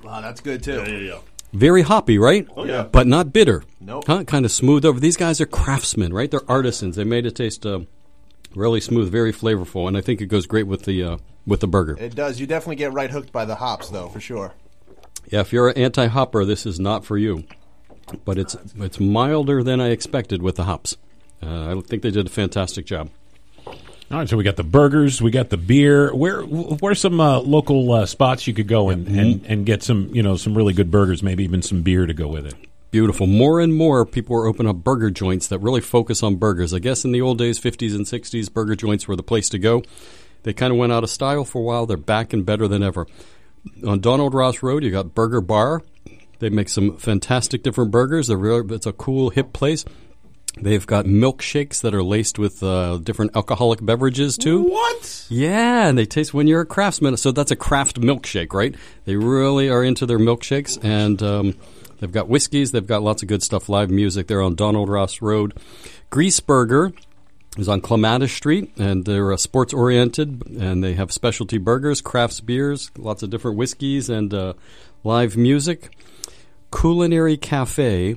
Wow, 0.05 0.21
that's 0.21 0.41
good 0.41 0.63
too. 0.63 0.75
Yeah, 0.75 0.87
yeah, 0.89 0.99
yeah. 0.99 1.19
Very 1.53 1.83
hoppy, 1.83 2.19
right? 2.19 2.47
Oh 2.55 2.65
yeah. 2.65 2.83
But 2.83 3.07
not 3.07 3.33
bitter. 3.33 3.65
Nope. 3.81 4.05
Huh? 4.07 4.25
Kind 4.25 4.45
of 4.45 4.53
smooth 4.53 4.85
over. 4.85 5.01
These 5.01 5.17
guys 5.17 5.41
are 5.41 5.47
craftsmen, 5.47 6.13
right? 6.13 6.31
They're 6.31 6.49
artisans. 6.49 6.97
They 6.97 7.05
made 7.05 7.25
it 7.25 7.35
taste 7.35 7.65
uh, 7.65 7.81
really 8.55 8.81
smooth, 8.81 9.11
very 9.11 9.33
flavorful, 9.33 9.89
and 9.89 9.97
I 9.97 10.01
think 10.01 10.21
it 10.21 10.27
goes 10.27 10.47
great 10.47 10.67
with 10.67 10.85
the 10.85 11.03
uh, 11.03 11.17
with 11.47 11.61
the 11.61 11.69
burger. 11.69 11.97
It 11.99 12.15
does. 12.15 12.41
You 12.41 12.47
definitely 12.47 12.77
get 12.77 12.93
right 12.93 13.11
hooked 13.11 13.33
by 13.33 13.45
the 13.45 13.57
hops, 13.57 13.89
though, 13.89 14.09
for 14.09 14.21
sure. 14.21 14.53
Yeah, 15.31 15.41
if 15.41 15.53
you're 15.53 15.69
an 15.69 15.77
anti-hopper, 15.77 16.45
this 16.45 16.65
is 16.65 16.81
not 16.81 17.05
for 17.05 17.19
you. 17.19 17.45
But 18.25 18.39
it's 18.39 18.57
it's 18.77 18.99
milder 18.99 19.63
than 19.63 19.81
I 19.81 19.91
expected 19.91 20.43
with 20.43 20.57
the 20.57 20.65
hops. 20.65 20.97
Uh, 21.43 21.77
I 21.77 21.81
think 21.83 22.03
they 22.03 22.11
did 22.11 22.27
a 22.27 22.31
fantastic 22.31 22.87
job. 22.87 23.11
All 24.11 24.17
right, 24.17 24.29
so 24.29 24.39
we 24.39 24.45
got 24.45 24.57
the 24.57 24.65
burgers, 24.65 25.21
we 25.21 25.31
got 25.31 25.51
the 25.51 25.59
beer. 25.59 26.15
Where 26.15 26.41
where's 26.41 27.01
some 27.01 27.21
uh, 27.21 27.41
local 27.41 27.93
uh, 27.93 28.07
spots 28.07 28.47
you 28.47 28.55
could 28.55 28.67
go 28.67 28.89
and, 28.89 29.07
and, 29.07 29.45
and 29.45 29.67
get 29.67 29.83
some 29.83 30.09
you 30.15 30.23
know 30.23 30.37
some 30.37 30.57
really 30.57 30.73
good 30.73 30.91
burgers, 30.91 31.23
maybe 31.23 31.45
even 31.45 31.61
some 31.61 31.83
beer 31.83 32.07
to 32.07 32.15
go 32.15 32.29
with 32.29 32.47
it. 32.47 32.55
Beautiful. 32.91 33.27
More 33.27 33.61
and 33.61 33.75
more 33.75 34.07
people 34.07 34.37
are 34.37 34.47
opening 34.47 34.71
up 34.71 34.77
burger 34.77 35.11
joints 35.11 35.49
that 35.49 35.59
really 35.59 35.83
focus 35.83 36.23
on 36.23 36.37
burgers. 36.37 36.73
I 36.73 36.79
guess 36.79 37.05
in 37.05 37.13
the 37.13 37.21
old 37.21 37.39
days, 37.39 37.61
50s 37.61 37.95
and 37.95 38.07
60s, 38.07 38.53
burger 38.53 38.75
joints 38.75 39.07
were 39.07 39.17
the 39.17 39.23
place 39.23 39.51
to 39.51 39.59
go. 39.59 39.83
They 40.45 40.55
kind 40.55 40.73
of 40.73 40.79
went 40.79 40.93
out 40.93 41.05
of 41.05 41.11
style 41.11 41.45
for 41.45 41.59
a 41.61 41.65
while. 41.65 41.85
They're 41.85 41.97
back 41.97 42.33
and 42.33 42.47
better 42.47 42.67
than 42.67 42.83
ever. 42.83 43.07
On 43.87 44.01
Donald 44.01 44.33
Ross 44.33 44.63
Road, 44.63 44.85
you 44.85 44.91
got 44.91 45.15
Burger 45.15 45.43
Bar. 45.43 45.83
They 46.39 46.49
make 46.49 46.69
some 46.69 46.97
fantastic 46.97 47.63
different 47.63 47.91
burgers. 47.91 48.29
They're 48.29 48.37
real, 48.37 48.73
it's 48.73 48.87
a 48.87 48.93
cool, 48.93 49.31
hip 49.31 49.53
place. 49.53 49.85
They've 50.61 50.87
got 50.87 51.05
milkshakes 51.05 51.83
that 51.83 51.95
are 51.95 52.03
laced 52.03 52.39
with 52.39 52.63
uh, 52.63 52.99
different 52.99 53.37
alcoholic 53.37 53.85
beverages 53.85 54.37
too. 54.37 54.63
What? 54.63 55.27
Yeah, 55.29 55.87
and 55.87 55.97
they 55.97 56.07
taste 56.07 56.35
when 56.35 56.47
you're 56.47 56.63
a 56.63 56.67
craftsman. 56.67 57.17
So 57.17 57.33
that's 57.33 57.51
a 57.51 57.57
craft 57.57 58.01
milkshake, 58.01 58.53
right? 58.53 58.75
They 59.05 59.17
really 59.17 59.69
are 59.69 59.85
into 59.85 60.07
their 60.07 60.19
milkshakes, 60.19 60.83
and 60.83 61.23
um, 61.23 61.55
they've 61.99 62.13
got 62.13 62.29
whiskeys. 62.29 62.73
They've 62.73 62.87
got 62.87 63.03
lots 63.03 63.23
of 63.23 63.29
good 63.29 63.43
stuff. 63.43 63.69
Live 63.69 63.91
music. 63.91 64.27
They're 64.27 64.43
on 64.43 64.55
Donald 64.55 64.89
Ross 64.89 65.21
Road. 65.21 65.55
Grease 66.11 66.41
Burger 66.41 66.93
is 67.57 67.69
on 67.69 67.81
Clematis 67.81 68.33
Street, 68.33 68.73
and 68.79 69.05
they're 69.05 69.33
uh, 69.33 69.37
sports 69.37 69.75
oriented, 69.75 70.47
and 70.47 70.83
they 70.83 70.95
have 70.95 71.13
specialty 71.13 71.59
burgers, 71.59 72.01
crafts 72.01 72.41
beers, 72.41 72.91
lots 72.97 73.23
of 73.23 73.31
different 73.31 73.57
whiskeys, 73.57 74.09
and 74.09 74.33
uh, 74.33 74.53
live 75.03 75.37
music. 75.37 75.97
Coolinary 76.71 77.41
Cafe 77.41 78.17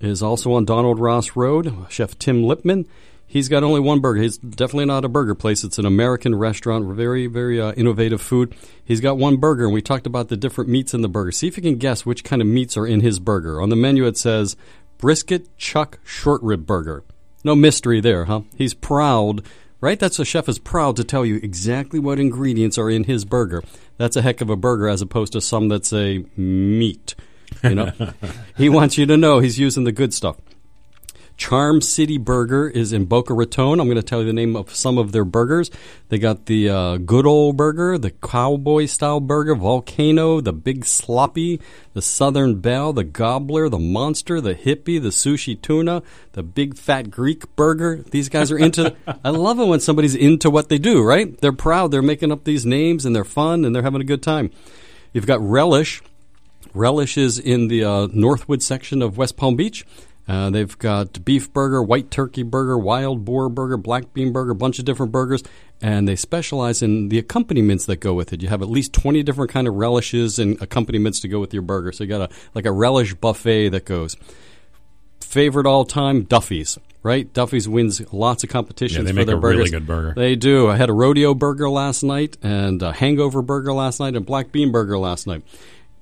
is 0.00 0.22
also 0.22 0.52
on 0.52 0.64
Donald 0.64 0.98
Ross 0.98 1.36
Road. 1.36 1.74
Chef 1.88 2.18
Tim 2.18 2.42
Lipman. 2.42 2.86
He's 3.30 3.50
got 3.50 3.62
only 3.62 3.78
one 3.78 4.00
burger. 4.00 4.22
He's 4.22 4.38
definitely 4.38 4.86
not 4.86 5.04
a 5.04 5.08
burger 5.08 5.34
place. 5.34 5.62
It's 5.62 5.78
an 5.78 5.84
American 5.84 6.34
restaurant, 6.34 6.86
very, 6.96 7.26
very 7.26 7.60
uh, 7.60 7.72
innovative 7.72 8.22
food. 8.22 8.54
He's 8.82 9.02
got 9.02 9.18
one 9.18 9.36
burger, 9.36 9.64
and 9.64 9.74
we 9.74 9.82
talked 9.82 10.06
about 10.06 10.28
the 10.28 10.36
different 10.36 10.70
meats 10.70 10.94
in 10.94 11.02
the 11.02 11.10
burger. 11.10 11.30
See 11.30 11.46
if 11.46 11.58
you 11.58 11.62
can 11.62 11.76
guess 11.76 12.06
which 12.06 12.24
kind 12.24 12.40
of 12.40 12.48
meats 12.48 12.74
are 12.78 12.86
in 12.86 13.00
his 13.00 13.18
burger. 13.18 13.60
On 13.60 13.68
the 13.68 13.76
menu, 13.76 14.06
it 14.06 14.16
says 14.16 14.56
brisket 14.96 15.54
chuck 15.58 15.98
short 16.04 16.42
rib 16.42 16.66
burger. 16.66 17.04
No 17.44 17.54
mystery 17.54 18.00
there, 18.00 18.24
huh? 18.24 18.42
He's 18.56 18.72
proud, 18.72 19.42
right? 19.82 20.00
That's 20.00 20.18
a 20.18 20.24
chef 20.24 20.48
is 20.48 20.58
proud 20.58 20.96
to 20.96 21.04
tell 21.04 21.26
you 21.26 21.36
exactly 21.36 21.98
what 21.98 22.18
ingredients 22.18 22.78
are 22.78 22.88
in 22.88 23.04
his 23.04 23.26
burger. 23.26 23.62
That's 23.98 24.16
a 24.16 24.22
heck 24.22 24.40
of 24.40 24.48
a 24.48 24.56
burger 24.56 24.88
as 24.88 25.02
opposed 25.02 25.34
to 25.34 25.42
some 25.42 25.68
that 25.68 25.84
say 25.84 26.24
meat. 26.34 27.14
You 27.62 27.74
know, 27.74 27.92
he 28.56 28.70
wants 28.70 28.96
you 28.96 29.04
to 29.04 29.18
know 29.18 29.40
he's 29.40 29.58
using 29.58 29.84
the 29.84 29.92
good 29.92 30.14
stuff. 30.14 30.36
Charm 31.38 31.80
City 31.80 32.18
Burger 32.18 32.68
is 32.68 32.92
in 32.92 33.04
Boca 33.04 33.32
Raton. 33.32 33.78
I'm 33.78 33.86
going 33.86 33.96
to 33.96 34.02
tell 34.02 34.20
you 34.20 34.26
the 34.26 34.32
name 34.32 34.56
of 34.56 34.74
some 34.74 34.98
of 34.98 35.12
their 35.12 35.24
burgers. 35.24 35.70
They 36.08 36.18
got 36.18 36.46
the 36.46 36.68
uh, 36.68 36.96
good 36.98 37.26
old 37.26 37.56
burger, 37.56 37.96
the 37.96 38.10
cowboy 38.10 38.86
style 38.86 39.20
burger, 39.20 39.54
Volcano, 39.54 40.40
the 40.40 40.52
big 40.52 40.84
sloppy, 40.84 41.60
the 41.94 42.02
Southern 42.02 42.56
Belle, 42.56 42.92
the 42.92 43.04
gobbler, 43.04 43.68
the 43.68 43.78
monster, 43.78 44.40
the 44.40 44.54
hippie, 44.54 45.00
the 45.00 45.10
sushi 45.10 45.60
tuna, 45.60 46.02
the 46.32 46.42
big 46.42 46.76
fat 46.76 47.08
Greek 47.08 47.54
burger. 47.54 48.02
These 48.10 48.28
guys 48.28 48.50
are 48.50 48.58
into. 48.58 48.96
I 49.24 49.30
love 49.30 49.60
it 49.60 49.66
when 49.66 49.80
somebody's 49.80 50.16
into 50.16 50.50
what 50.50 50.68
they 50.68 50.78
do. 50.78 51.02
Right? 51.02 51.40
They're 51.40 51.52
proud. 51.52 51.92
They're 51.92 52.02
making 52.02 52.32
up 52.32 52.44
these 52.44 52.66
names 52.66 53.06
and 53.06 53.14
they're 53.14 53.24
fun 53.24 53.64
and 53.64 53.74
they're 53.74 53.84
having 53.84 54.00
a 54.00 54.04
good 54.04 54.24
time. 54.24 54.50
You've 55.12 55.26
got 55.26 55.40
Relish. 55.40 56.02
Relish 56.74 57.16
is 57.16 57.38
in 57.38 57.68
the 57.68 57.84
uh, 57.84 58.08
Northwood 58.12 58.62
section 58.62 59.02
of 59.02 59.16
West 59.16 59.36
Palm 59.36 59.56
Beach. 59.56 59.86
Uh, 60.28 60.50
they've 60.50 60.78
got 60.78 61.24
beef 61.24 61.50
burger, 61.54 61.82
white 61.82 62.10
turkey 62.10 62.42
burger, 62.42 62.76
wild 62.76 63.24
boar 63.24 63.48
burger, 63.48 63.78
black 63.78 64.12
bean 64.12 64.30
burger, 64.30 64.50
a 64.50 64.54
bunch 64.54 64.78
of 64.78 64.84
different 64.84 65.10
burgers, 65.10 65.42
and 65.80 66.06
they 66.06 66.16
specialize 66.16 66.82
in 66.82 67.08
the 67.08 67.18
accompaniments 67.18 67.86
that 67.86 67.96
go 67.96 68.12
with 68.12 68.32
it. 68.34 68.42
You 68.42 68.48
have 68.48 68.60
at 68.60 68.68
least 68.68 68.92
twenty 68.92 69.22
different 69.22 69.50
kind 69.50 69.66
of 69.66 69.74
relishes 69.74 70.38
and 70.38 70.60
accompaniments 70.60 71.20
to 71.20 71.28
go 71.28 71.40
with 71.40 71.54
your 71.54 71.62
burger. 71.62 71.92
So 71.92 72.04
you 72.04 72.10
got 72.10 72.30
a 72.30 72.34
like 72.54 72.66
a 72.66 72.72
relish 72.72 73.14
buffet 73.14 73.70
that 73.70 73.86
goes. 73.86 74.16
Favorite 75.20 75.66
all 75.66 75.84
time 75.84 76.24
Duffy's, 76.24 76.78
right? 77.02 77.30
Duffy's 77.32 77.68
wins 77.68 78.00
lots 78.12 78.44
of 78.44 78.50
competitions. 78.50 78.98
Yeah, 78.98 79.04
they 79.04 79.10
for 79.10 79.16
make 79.16 79.26
their 79.26 79.36
a 79.36 79.40
really 79.40 79.70
good 79.70 79.86
burger. 79.86 80.14
They 80.14 80.36
do. 80.36 80.68
I 80.68 80.76
had 80.76 80.90
a 80.90 80.94
rodeo 80.94 81.34
burger 81.34 81.70
last 81.70 82.02
night, 82.02 82.36
and 82.42 82.82
a 82.82 82.92
hangover 82.92 83.42
burger 83.42 83.72
last 83.72 84.00
night, 84.00 84.14
and 84.14 84.24
black 84.26 84.52
bean 84.52 84.72
burger 84.72 84.98
last 84.98 85.26
night. 85.26 85.42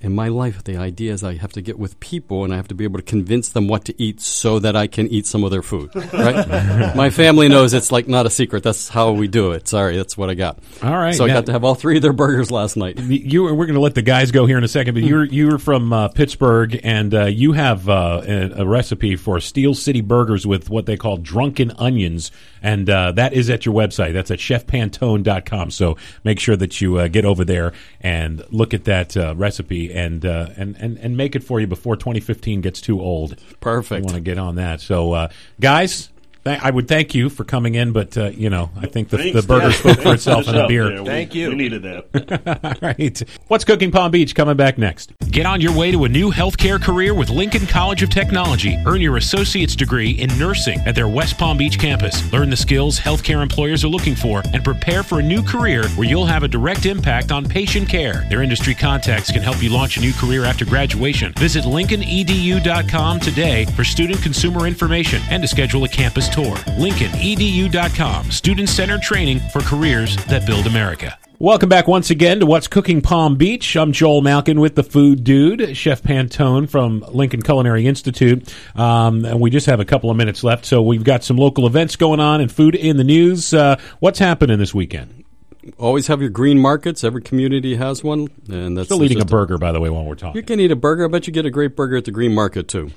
In 0.07 0.14
my 0.14 0.28
life, 0.28 0.62
the 0.62 0.76
idea 0.76 1.12
is 1.12 1.24
I 1.24 1.34
have 1.34 1.50
to 1.54 1.61
get 1.61 1.80
with 1.80 1.98
people 1.98 2.44
and 2.44 2.52
I 2.52 2.57
have 2.57 2.68
to 2.68 2.74
be 2.76 2.84
able 2.84 3.00
to 3.00 3.04
convince 3.04 3.48
them 3.48 3.66
what 3.66 3.84
to 3.86 4.02
eat 4.02 4.20
so 4.20 4.61
that 4.61 4.76
I 4.76 4.86
can 4.86 5.09
eat 5.09 5.26
some 5.26 5.42
of 5.42 5.50
their 5.50 5.62
food. 5.62 5.90
Right? 5.96 6.94
my 6.96 7.11
family 7.11 7.48
knows 7.48 7.74
it's 7.74 7.90
like 7.90 8.07
not 8.07 8.24
a 8.24 8.30
secret. 8.30 8.62
That's 8.62 8.88
how 8.88 9.11
we 9.11 9.26
do 9.26 9.50
it. 9.50 9.66
Sorry, 9.66 9.96
that's 9.96 10.16
what 10.16 10.30
I 10.30 10.34
got. 10.34 10.61
All 10.80 10.92
right, 10.96 11.12
So 11.14 11.24
I 11.24 11.26
now- 11.26 11.34
got 11.34 11.46
to 11.46 11.52
have 11.52 11.64
all 11.64 11.74
three 11.74 11.96
of 11.96 12.02
their 12.02 12.12
burgers 12.12 12.52
last 12.52 12.76
night. 12.76 12.98
You 13.00 13.42
were, 13.42 13.54
we're 13.54 13.66
going 13.66 13.74
to 13.74 13.80
let 13.80 13.96
the 13.96 14.02
guys 14.02 14.30
go 14.30 14.46
here 14.46 14.57
in 14.59 14.62
a 14.64 14.68
second, 14.68 14.94
but 14.94 15.02
you're 15.02 15.24
you're 15.24 15.59
from 15.59 15.92
uh, 15.92 16.07
Pittsburgh, 16.09 16.78
and 16.84 17.12
uh, 17.12 17.24
you 17.24 17.52
have 17.52 17.88
uh, 17.88 18.22
a, 18.24 18.62
a 18.62 18.64
recipe 18.66 19.16
for 19.16 19.40
Steel 19.40 19.74
City 19.74 20.02
burgers 20.02 20.46
with 20.46 20.70
what 20.70 20.86
they 20.86 20.96
call 20.96 21.16
drunken 21.16 21.72
onions, 21.72 22.30
and 22.62 22.88
uh, 22.88 23.11
that 23.12 23.32
is 23.32 23.50
at 23.50 23.66
your 23.66 23.74
website. 23.74 24.12
That's 24.12 24.30
at 24.30 24.38
chefpantone.com. 24.38 25.72
So 25.72 25.96
make 26.22 26.38
sure 26.38 26.57
that 26.57 26.80
you 26.80 26.98
uh, 26.98 27.09
get 27.09 27.24
over 27.24 27.44
there 27.44 27.72
and 28.00 28.44
look 28.50 28.72
at 28.72 28.84
that 28.84 29.16
uh, 29.16 29.34
recipe 29.36 29.92
and, 29.97 30.24
uh, 30.24 30.51
and 30.57 30.76
and 30.76 30.99
and 30.99 31.16
make 31.16 31.34
it 31.34 31.42
for 31.42 31.61
you 31.61 31.66
before 31.66 31.97
2015 31.97 32.61
gets 32.61 32.80
too 32.80 33.01
old. 33.01 33.36
Perfect. 33.61 34.03
I 34.03 34.05
want 34.05 34.14
to 34.14 34.20
get 34.20 34.38
on 34.38 34.57
that. 34.57 34.80
So, 34.80 35.12
uh, 35.12 35.28
guys. 35.61 36.11
Th- 36.47 36.61
I 36.62 36.70
would 36.70 36.88
thank 36.88 37.14
you 37.14 37.28
for 37.28 37.44
coming 37.44 37.74
in, 37.74 37.92
but 37.92 38.16
uh, 38.16 38.26
you 38.28 38.49
know 38.49 38.70
I 38.76 38.86
think 38.86 39.11
the, 39.11 39.18
Thanks, 39.18 39.40
the 39.40 39.47
burger 39.47 39.68
Dad. 39.70 39.74
spoke 39.78 40.01
for 40.01 40.14
itself 40.14 40.49
and 40.49 40.57
the 40.57 40.66
beer. 40.66 40.88
there. 40.88 41.03
We- 41.03 41.09
Thank 41.09 41.34
you. 41.34 41.49
We 41.51 41.55
needed 41.57 41.82
that. 41.82 42.61
All 42.64 42.88
right. 42.88 43.22
What's 43.49 43.64
cooking 43.64 43.90
Palm 43.90 44.11
Beach 44.11 44.34
coming 44.34 44.57
back 44.57 44.78
next? 44.78 45.12
Get 45.30 45.44
on 45.47 45.61
your 45.61 45.76
way 45.76 45.90
to 45.90 46.05
a 46.05 46.09
new 46.09 46.30
healthcare 46.30 46.80
career 46.82 47.12
with 47.12 47.28
Lincoln 47.28 47.66
College 47.66 48.03
of 48.03 48.09
Technology. 48.11 48.76
Earn 48.86 49.01
your 49.03 49.16
associate's 49.18 49.76
degree 49.76 50.11
in 50.12 50.28
nursing 50.38 50.78
at 50.86 50.94
their 50.94 51.09
West 51.09 51.36
Palm 51.36 51.59
Beach 51.59 51.78
campus. 51.78 52.32
Learn 52.32 52.49
the 52.49 52.57
skills 52.57 52.99
healthcare 52.99 53.42
employers 53.42 53.84
are 53.84 53.88
looking 53.88 54.14
for 54.14 54.42
and 54.55 54.64
prepare 54.64 55.03
for 55.03 55.20
a 55.20 55.22
new 55.22 55.42
career 55.42 55.86
where 55.90 56.09
you'll 56.09 56.24
have 56.26 56.42
a 56.42 56.49
direct 56.49 56.86
impact 56.86 57.32
on 57.32 57.44
patient 57.44 57.88
care. 57.88 58.24
Their 58.30 58.42
industry 58.42 58.74
contacts 58.74 59.30
can 59.30 59.42
help 59.42 59.62
you 59.62 59.68
launch 59.70 59.97
a 59.97 60.01
new 60.01 60.12
career 60.14 60.44
after 60.44 60.64
graduation. 60.64 61.32
Visit 61.34 61.64
lincolnedu.com 61.64 63.20
today 63.20 63.64
for 63.76 63.84
student 63.84 64.22
consumer 64.22 64.66
information 64.66 65.20
and 65.30 65.42
to 65.42 65.49
schedule 65.49 65.84
a 65.84 65.88
campus 65.88 66.28
tour. 66.37 66.55
lincolnedu.com, 66.78 68.30
student 68.30 68.68
centered 68.68 69.03
training 69.03 69.41
for 69.51 69.61
careers 69.62 70.16
that 70.26 70.47
build 70.47 70.66
America. 70.66 71.18
Welcome 71.39 71.68
back 71.68 71.87
once 71.87 72.11
again 72.11 72.41
to 72.41 72.47
What's 72.47 72.66
Cooking 72.66 73.03
Palm 73.03 73.37
Beach. 73.37 73.76
I'm 73.76 73.93
Joel 73.93 74.22
Malkin 74.22 74.59
with 74.59 74.74
the 74.74 74.82
Food 74.82 75.22
Dude, 75.22 75.76
Chef 75.76 76.03
Pantone 76.03 76.68
from 76.68 77.05
Lincoln 77.11 77.43
Culinary 77.43 77.87
Institute. 77.87 78.55
Um, 78.74 79.24
and 79.26 79.39
we 79.39 79.51
just 79.51 79.66
have 79.66 79.80
a 79.80 79.84
couple 79.84 80.11
of 80.11 80.16
minutes 80.16 80.43
left, 80.43 80.64
so 80.64 80.80
we've 80.80 81.05
got 81.05 81.24
some 81.24 81.37
local 81.37 81.66
events 81.66 81.97
going 81.97 82.20
on 82.20 82.41
and 82.41 82.51
food 82.51 82.74
in 82.74 82.97
the 82.97 83.05
news. 83.05 83.53
Uh, 83.53 83.78
what's 84.01 84.18
happening 84.18 84.59
this 84.59 84.74
weekend? 84.74 85.24
Always 85.78 86.07
have 86.07 86.20
your 86.20 86.30
green 86.30 86.59
markets. 86.59 87.05
Every 87.05 87.20
community 87.20 87.76
has 87.76 88.03
one, 88.03 88.28
and 88.49 88.76
that's 88.76 88.89
Still 88.89 89.05
eating 89.05 89.18
a 89.18 89.20
just 89.20 89.30
burger, 89.30 89.59
by 89.59 89.72
the 89.72 89.80
way, 89.80 89.91
while 89.91 90.05
we're 90.05 90.14
talking. 90.14 90.37
You 90.37 90.43
can 90.43 90.61
eat 90.61 90.70
a 90.70 90.76
burger. 90.76 91.05
I 91.05 91.09
bet 91.09 91.26
you 91.26 91.34
get 91.34 91.45
a 91.45 91.51
great 91.51 91.76
burger 91.76 91.97
at 91.97 92.07
the 92.07 92.12
green 92.12 92.34
market 92.34 92.68
too. 92.68 92.93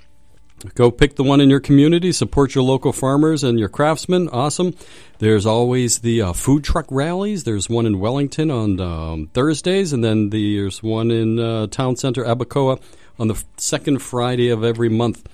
Go 0.76 0.92
pick 0.92 1.16
the 1.16 1.24
one 1.24 1.40
in 1.40 1.50
your 1.50 1.60
community. 1.60 2.12
Support 2.12 2.54
your 2.54 2.64
local 2.64 2.92
farmers 2.92 3.44
and 3.44 3.60
your 3.60 3.70
craftsmen. 3.70 4.28
Awesome. 4.30 4.76
There's 5.20 5.46
always 5.46 6.00
the 6.00 6.22
uh, 6.22 6.34
food 6.34 6.64
truck 6.64 6.86
rallies. 6.90 7.44
There's 7.44 7.70
one 7.70 7.86
in 7.86 8.00
Wellington 8.00 8.52
on 8.52 8.80
um, 8.80 9.28
Thursdays, 9.34 9.94
and 9.94 10.04
then 10.04 10.30
there's 10.30 10.84
one 10.84 11.12
in 11.12 11.40
uh, 11.40 11.68
Town 11.68 11.96
Center, 11.96 12.24
Abacoa, 12.24 12.82
on 13.18 13.28
the 13.28 13.42
second 13.58 14.02
Friday 14.02 14.50
of 14.50 14.64
every 14.64 14.90
month. 14.90 15.28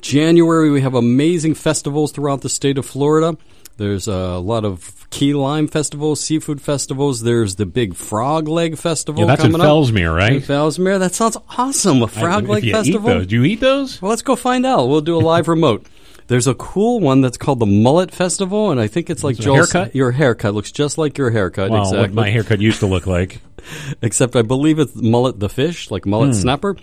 January, 0.00 0.70
we 0.70 0.80
have 0.82 0.94
amazing 0.94 1.54
festivals 1.54 2.12
throughout 2.12 2.42
the 2.42 2.48
state 2.48 2.76
of 2.76 2.84
Florida. 2.84 3.36
There's 3.76 4.06
a 4.08 4.38
lot 4.38 4.64
of 4.64 5.08
key 5.10 5.34
lime 5.34 5.66
festivals, 5.68 6.20
seafood 6.20 6.60
festivals. 6.60 7.22
There's 7.22 7.56
the 7.56 7.66
big 7.66 7.94
frog 7.94 8.48
leg 8.48 8.76
festival. 8.78 9.20
Yeah, 9.22 9.26
that's 9.28 9.44
in 9.44 9.52
coming 9.52 9.60
up. 9.60 9.66
Fellsmere, 9.66 10.14
right? 10.14 10.34
In 10.34 10.40
Fellsmere. 10.42 10.98
That 10.98 11.14
sounds 11.14 11.36
awesome. 11.58 12.02
A 12.02 12.08
frog 12.08 12.44
if 12.44 12.48
leg 12.50 12.70
festival. 12.70 13.24
Do 13.24 13.34
you 13.36 13.44
eat 13.44 13.60
those? 13.60 14.00
Well, 14.00 14.10
let's 14.10 14.22
go 14.22 14.36
find 14.36 14.64
out. 14.66 14.88
We'll 14.88 15.00
do 15.00 15.16
a 15.16 15.20
live 15.20 15.48
remote. 15.48 15.86
There's 16.28 16.46
a 16.46 16.54
cool 16.54 17.00
one 17.00 17.20
that's 17.20 17.36
called 17.36 17.58
the 17.58 17.66
Mullet 17.66 18.12
Festival, 18.14 18.70
and 18.70 18.80
I 18.80 18.86
think 18.86 19.10
it's 19.10 19.24
like 19.24 19.36
Joel's- 19.36 19.72
haircut? 19.72 19.94
Your 19.94 20.12
haircut 20.12 20.54
looks 20.54 20.70
just 20.70 20.96
like 20.96 21.18
your 21.18 21.30
haircut, 21.30 21.70
Well, 21.70 21.82
exactly. 21.82 22.00
what 22.00 22.14
my 22.14 22.30
haircut 22.30 22.60
used 22.60 22.80
to 22.80 22.86
look 22.86 23.06
like. 23.06 23.40
Except 24.02 24.36
I 24.36 24.42
believe 24.42 24.78
it's 24.78 24.94
mullet 24.94 25.40
the 25.40 25.48
fish, 25.48 25.90
like 25.90 26.06
mullet 26.06 26.28
Hmm. 26.30 26.40
snapper. 26.40 26.76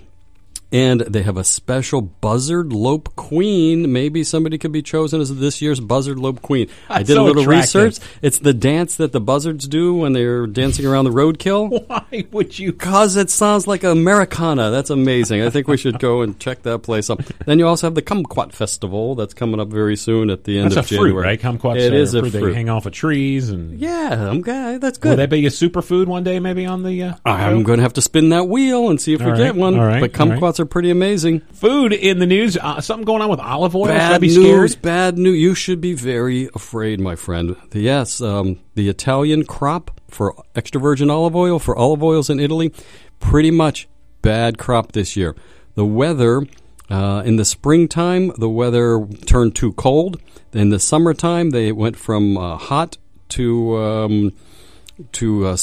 And 0.72 1.02
they 1.02 1.24
have 1.24 1.36
a 1.38 1.44
special 1.44 2.00
buzzard 2.02 2.72
lope 2.72 3.16
queen. 3.16 3.92
Maybe 3.92 4.24
somebody 4.24 4.60
could 4.60 4.72
be 4.72 4.84
chosen 4.84 5.20
as 5.20 5.36
this 5.36 5.64
year's 5.64 5.80
buzzard 5.80 6.20
lope 6.20 6.44
queen. 6.44 6.70
I 6.88 7.00
did 7.02 7.16
so 7.16 7.24
a 7.24 7.26
little 7.26 7.42
attractive. 7.42 7.84
research. 7.86 8.08
It's 8.22 8.38
the 8.38 8.54
dance 8.54 8.98
that 8.98 9.12
the 9.12 9.20
buzzards 9.20 9.68
do 9.68 9.96
when 9.96 10.14
they're 10.14 10.46
dancing 10.46 10.86
around 10.86 11.06
the 11.06 11.12
roadkill. 11.12 11.88
Why 11.90 12.26
would 12.32 12.60
you? 12.60 12.72
Because 12.72 13.16
it 13.16 13.32
sounds 13.32 13.66
like 13.66 13.84
Americana. 13.84 14.70
That's 14.70 14.92
amazing. 14.92 15.42
I 15.42 15.50
think 15.50 15.68
we 15.68 15.76
should 15.78 15.98
go 15.98 16.22
and 16.22 16.40
check 16.40 16.62
that 16.64 16.80
place 16.84 17.10
out. 17.10 17.22
Then 17.48 17.58
you 17.58 17.66
also 17.66 17.88
have 17.88 17.96
the 17.96 18.04
Kumquat 18.04 18.54
Festival 18.54 19.16
that's 19.16 19.34
coming 19.34 19.60
up 19.60 19.70
very 19.70 19.96
soon 19.96 20.30
at 20.30 20.44
the 20.44 20.60
end 20.60 20.66
That's 20.72 20.76
a 20.76 20.80
of 20.82 20.88
fruit, 20.88 20.98
January. 21.08 21.24
right? 21.26 21.42
Kumquats 21.42 21.78
It 21.80 21.94
are 21.94 21.96
is 21.96 22.14
a 22.14 22.22
fruit. 22.22 22.30
They 22.30 22.54
hang 22.54 22.70
off 22.70 22.86
of 22.86 22.94
trees 22.94 23.50
and. 23.50 23.80
Yeah, 23.80 24.30
I'm 24.30 24.42
good. 24.42 24.82
That's 24.82 25.00
Will 25.00 25.12
good. 25.14 25.20
that 25.20 25.32
be 25.32 25.46
a 25.48 25.50
superfood 25.50 26.06
one 26.06 26.24
day, 26.24 26.40
maybe 26.40 26.68
on 26.68 26.84
the? 26.84 27.04
Uh, 27.04 27.14
I'm 27.26 27.64
going 27.64 27.78
to 27.78 27.84
have 27.84 27.94
to 27.94 28.02
spin 28.04 28.30
that 28.30 28.48
wheel 28.48 28.90
and 28.92 29.02
see 29.02 29.14
if 29.16 29.20
we 29.22 29.32
All 29.32 29.36
get 29.38 29.56
one. 29.56 29.80
all 29.80 29.86
right, 29.86 30.00
but 30.02 30.20
all 30.20 30.28
right. 30.28 30.40
kumquats 30.40 30.59
are 30.60 30.66
pretty 30.66 30.90
amazing. 30.90 31.42
Food 31.54 31.94
in 31.94 32.20
the 32.20 32.26
news. 32.26 32.58
Uh, 32.58 32.82
something 32.82 33.06
going 33.06 33.22
on 33.22 33.30
with 33.30 33.40
olive 33.40 33.76
oil. 33.76 33.86
Should 33.88 33.96
I 33.96 33.98
Bad 33.98 34.22
be 34.22 34.28
news, 34.28 34.72
scared? 34.72 34.82
bad 34.82 35.18
news. 35.18 35.38
You 35.40 35.56
should 35.56 35.82
be 35.82 35.94
very 35.94 36.50
afraid, 36.56 37.00
my 37.00 37.16
friend. 37.16 37.56
Yes, 37.74 38.22
um, 38.22 38.60
the 38.76 38.90
Italian 38.90 39.46
crop 39.46 39.92
for 40.10 40.36
extra 40.56 40.80
virgin 40.82 41.10
olive 41.10 41.36
oil, 41.36 41.60
for 41.60 41.76
olive 41.76 42.04
oils 42.04 42.30
in 42.30 42.40
Italy, 42.40 42.74
pretty 43.20 43.52
much 43.52 43.88
bad 44.22 44.58
crop 44.58 44.92
this 44.92 45.16
year. 45.16 45.36
The 45.76 45.86
weather, 45.86 46.44
uh, 46.90 47.22
in 47.26 47.36
the 47.38 47.46
springtime, 47.46 48.32
the 48.38 48.50
weather 48.50 49.06
turned 49.26 49.56
too 49.56 49.74
cold. 49.74 50.20
In 50.54 50.70
the 50.70 50.80
summertime, 50.80 51.52
they 51.52 51.72
went 51.72 51.96
from 51.96 52.38
uh, 52.38 52.58
hot 52.58 52.98
to. 53.30 53.78
Um, 53.78 54.34
to 55.14 55.46
uh, 55.48 55.56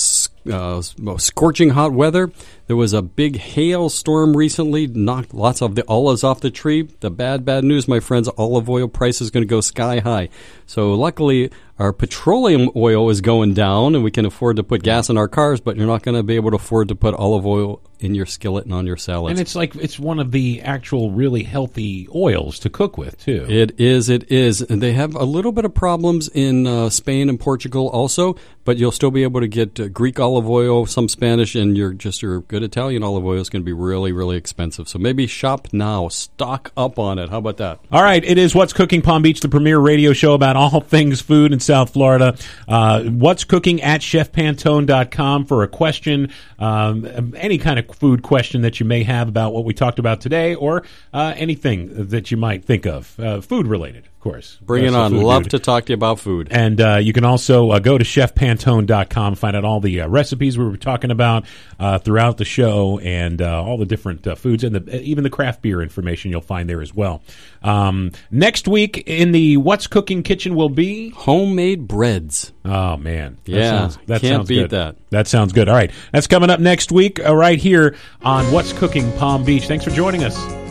uh, 0.51 0.81
scorching 1.19 1.71
hot 1.71 1.93
weather. 1.93 2.31
There 2.67 2.77
was 2.77 2.93
a 2.93 3.03
big 3.03 3.37
hailstorm 3.37 4.37
recently, 4.37 4.87
knocked 4.87 5.33
lots 5.33 5.63
of 5.63 5.77
the 5.77 5.85
olives 5.87 6.25
off 6.25 6.41
the 6.41 6.51
tree. 6.51 6.83
The 7.01 7.11
bad, 7.11 7.45
bad 7.45 7.65
news, 7.65 7.87
my 7.87 8.01
friends, 8.01 8.29
olive 8.37 8.69
oil 8.69 8.89
price 8.89 9.21
is 9.21 9.31
going 9.31 9.43
to 9.43 9.49
go 9.49 9.61
sky 9.61 10.01
high. 10.01 10.29
So 10.67 10.95
luckily, 10.95 11.51
our 11.79 11.93
petroleum 11.93 12.71
oil 12.75 13.09
is 13.11 13.21
going 13.21 13.55
down, 13.55 13.95
and 13.95 14.03
we 14.03 14.11
can 14.11 14.25
afford 14.25 14.57
to 14.57 14.65
put 14.65 14.83
gas 14.83 15.09
in 15.09 15.17
our 15.17 15.29
cars. 15.29 15.61
But 15.61 15.77
you're 15.77 15.87
not 15.87 16.03
going 16.03 16.17
to 16.17 16.25
be 16.25 16.37
able 16.37 16.51
to 16.51 16.57
afford 16.57 16.89
to 16.89 16.97
put 16.97 17.15
olive 17.15 17.47
oil 17.47 17.81
in 17.99 18.15
your 18.15 18.27
skillet 18.27 18.65
and 18.65 18.75
on 18.75 18.87
your 18.87 18.97
salad. 18.97 19.31
And 19.31 19.41
it's 19.41 19.55
like 19.55 19.75
it's 19.77 19.99
one 19.99 20.19
of 20.19 20.31
the 20.31 20.61
actual 20.63 21.13
really 21.13 21.45
healthy 21.45 22.09
oils 22.15 22.59
to 22.61 22.71
cook 22.71 22.99
with 22.99 23.19
too. 23.19 23.47
It 23.49 23.79
is. 23.81 24.09
It 24.09 24.31
is. 24.31 24.61
And 24.61 24.83
they 24.83 24.93
have 24.93 25.15
a 25.15 25.25
little 25.25 25.53
bit 25.53 25.65
of 25.65 25.75
problems 25.75 26.29
in 26.29 26.67
uh, 26.67 26.91
Spain 26.91 27.29
and 27.29 27.41
Portugal 27.41 27.89
also, 27.89 28.37
but 28.65 28.77
you'll 28.77 28.93
still 28.93 29.11
be 29.11 29.23
able 29.23 29.41
to 29.41 29.49
get 29.49 29.79
uh, 29.81 29.89
Greek 29.89 30.21
olive 30.21 30.36
oil, 30.45 30.85
some 30.85 31.09
Spanish, 31.09 31.55
and 31.55 31.77
your 31.79 31.95
just 31.95 32.21
your 32.21 32.41
good 32.43 32.63
Italian 32.63 33.03
olive 33.03 33.25
oil 33.25 33.41
is 33.41 33.49
going 33.49 33.63
to 33.63 33.65
be 33.65 33.73
really, 33.73 34.13
really 34.13 34.37
expensive. 34.37 34.89
So 34.89 34.99
maybe 34.99 35.27
shop 35.27 35.69
now, 35.73 36.09
stock 36.09 36.73
up 36.77 36.99
on 36.99 37.19
it. 37.19 37.31
How 37.31 37.39
about 37.39 37.57
that? 37.57 37.79
All 37.91 38.03
right, 38.03 38.23
it 38.23 38.37
is 38.37 38.55
What's 38.55 38.73
Cooking 38.73 39.01
Palm 39.01 39.23
Beach, 39.23 39.41
the 39.41 39.49
premier 39.49 39.79
radio 39.79 40.13
show 40.13 40.35
about 40.35 40.57
all 40.57 40.81
things 40.87 41.21
food 41.21 41.53
in 41.53 41.61
South 41.61 41.95
Florida. 41.95 42.37
Uh, 42.69 43.05
what's 43.05 43.45
cooking 43.45 43.81
at 43.81 44.01
chefpantone.com 44.01 45.47
for 45.47 45.63
a 45.63 45.69
question, 45.69 46.33
um, 46.59 47.35
any 47.37 47.59
kind 47.59 47.79
of 47.79 47.87
food 47.97 48.23
question 48.23 48.63
that 48.63 48.81
you 48.81 48.87
may 48.87 49.05
have 49.05 49.29
about 49.29 49.53
what 49.53 49.65
we 49.65 49.73
talked 49.73 49.99
about 49.99 50.21
today 50.21 50.55
or 50.55 50.83
uh, 51.15 51.33
anything 51.37 52.09
that 52.09 52.31
you 52.31 52.37
might 52.37 52.65
think 52.65 52.87
of, 52.87 53.19
uh, 53.21 53.41
food 53.41 53.67
related, 53.67 54.09
course. 54.31 54.59
Bring 54.63 54.85
it 54.85 54.95
on. 54.95 55.11
food 55.13 55.23
Love 55.23 55.43
dude. 55.45 55.51
to 55.53 55.59
talk 55.59 55.85
to 55.87 55.93
you 55.93 55.95
about 55.95 56.19
food. 56.21 56.49
And 56.51 56.81
uh, 56.81 56.97
you 56.97 57.13
can 57.13 57.25
also 57.25 57.71
uh, 57.71 57.79
go 57.79 57.97
to 57.99 58.05
chefpantone.com, 58.05 59.35
find 59.37 59.57
out 59.57 59.65
all 59.65 59.81
the 59.81 60.03
uh, 60.03 60.09
recipes 60.09 60.57
we 60.59 60.65
were 60.65 60.77
talking 60.77 61.11
about 61.11 61.45
uh, 61.79 61.99
throughout 61.99 62.37
the 62.39 62.45
show 62.45 62.99
and 63.01 63.41
uh, 63.43 63.63
all 63.63 63.77
the 63.79 63.87
different 63.87 64.27
uh, 64.27 64.35
foods 64.35 64.65
and 64.65 64.75
the, 64.75 65.01
even 65.03 65.25
the 65.25 65.31
craft 65.31 65.63
beer 65.63 65.83
information 65.83 66.31
you'll 66.31 66.41
find 66.41 66.69
there 66.69 66.81
as 66.83 66.95
well. 66.95 67.23
Um, 67.63 68.13
next 68.31 68.69
week 68.69 69.05
in 69.07 69.33
the 69.33 69.57
What's 69.57 69.87
Cooking 69.87 70.23
Kitchen 70.23 70.55
will 70.55 70.69
be. 70.69 71.11
Homemade 71.11 71.87
breads. 71.89 72.53
Oh, 72.65 72.97
man. 72.97 73.39
That 73.45 73.51
Yeah, 73.53 73.71
sounds, 73.79 73.97
that 74.07 74.21
can't 74.21 74.35
sounds 74.37 74.49
beat 74.49 74.57
good. 74.63 74.71
that. 74.71 74.97
That 75.11 75.27
sounds 75.29 75.53
good. 75.53 75.69
All 75.69 75.75
right. 75.75 75.91
That's 76.13 76.27
coming 76.27 76.51
up 76.51 76.61
next 76.61 76.91
week 76.93 77.25
uh, 77.25 77.35
right 77.35 77.59
here 77.59 77.97
on 78.23 78.51
What's 78.53 78.73
Cooking 78.73 79.11
Palm 79.19 79.45
Beach. 79.45 79.67
Thanks 79.67 79.85
for 79.85 79.91
joining 79.91 80.25
us. 80.25 80.66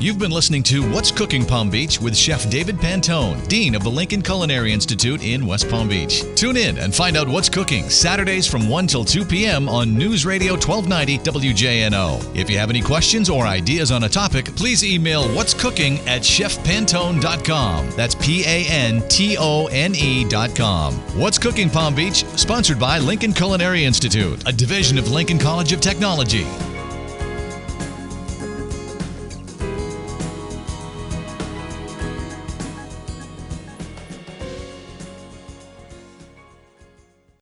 You've 0.00 0.20
been 0.20 0.30
listening 0.30 0.62
to 0.64 0.88
What's 0.92 1.10
Cooking 1.10 1.44
Palm 1.44 1.70
Beach 1.70 2.00
with 2.00 2.16
Chef 2.16 2.48
David 2.48 2.76
Pantone, 2.76 3.44
Dean 3.48 3.74
of 3.74 3.82
the 3.82 3.90
Lincoln 3.90 4.22
Culinary 4.22 4.72
Institute 4.72 5.24
in 5.24 5.44
West 5.44 5.68
Palm 5.68 5.88
Beach. 5.88 6.22
Tune 6.36 6.56
in 6.56 6.78
and 6.78 6.94
find 6.94 7.16
out 7.16 7.26
what's 7.28 7.48
cooking 7.48 7.90
Saturdays 7.90 8.46
from 8.46 8.68
1 8.68 8.86
till 8.86 9.04
2 9.04 9.24
p.m. 9.24 9.68
on 9.68 9.98
News 9.98 10.24
Radio 10.24 10.52
1290 10.52 11.18
WJNO. 11.18 12.36
If 12.36 12.48
you 12.48 12.58
have 12.58 12.70
any 12.70 12.80
questions 12.80 13.28
or 13.28 13.44
ideas 13.44 13.90
on 13.90 14.04
a 14.04 14.08
topic, 14.08 14.54
please 14.54 14.84
email 14.84 15.28
what's 15.34 15.52
cooking 15.52 15.98
at 16.06 16.22
chefpantone.com. 16.22 17.90
That's 17.96 18.14
P 18.14 18.44
A 18.44 18.68
N 18.68 19.02
T 19.08 19.36
O 19.36 19.66
N 19.66 19.96
E.com. 19.96 20.94
What's 21.18 21.38
Cooking 21.38 21.68
Palm 21.68 21.96
Beach, 21.96 22.24
sponsored 22.36 22.78
by 22.78 23.00
Lincoln 23.00 23.32
Culinary 23.32 23.84
Institute, 23.84 24.40
a 24.46 24.52
division 24.52 24.96
of 24.96 25.10
Lincoln 25.10 25.40
College 25.40 25.72
of 25.72 25.80
Technology. 25.80 26.46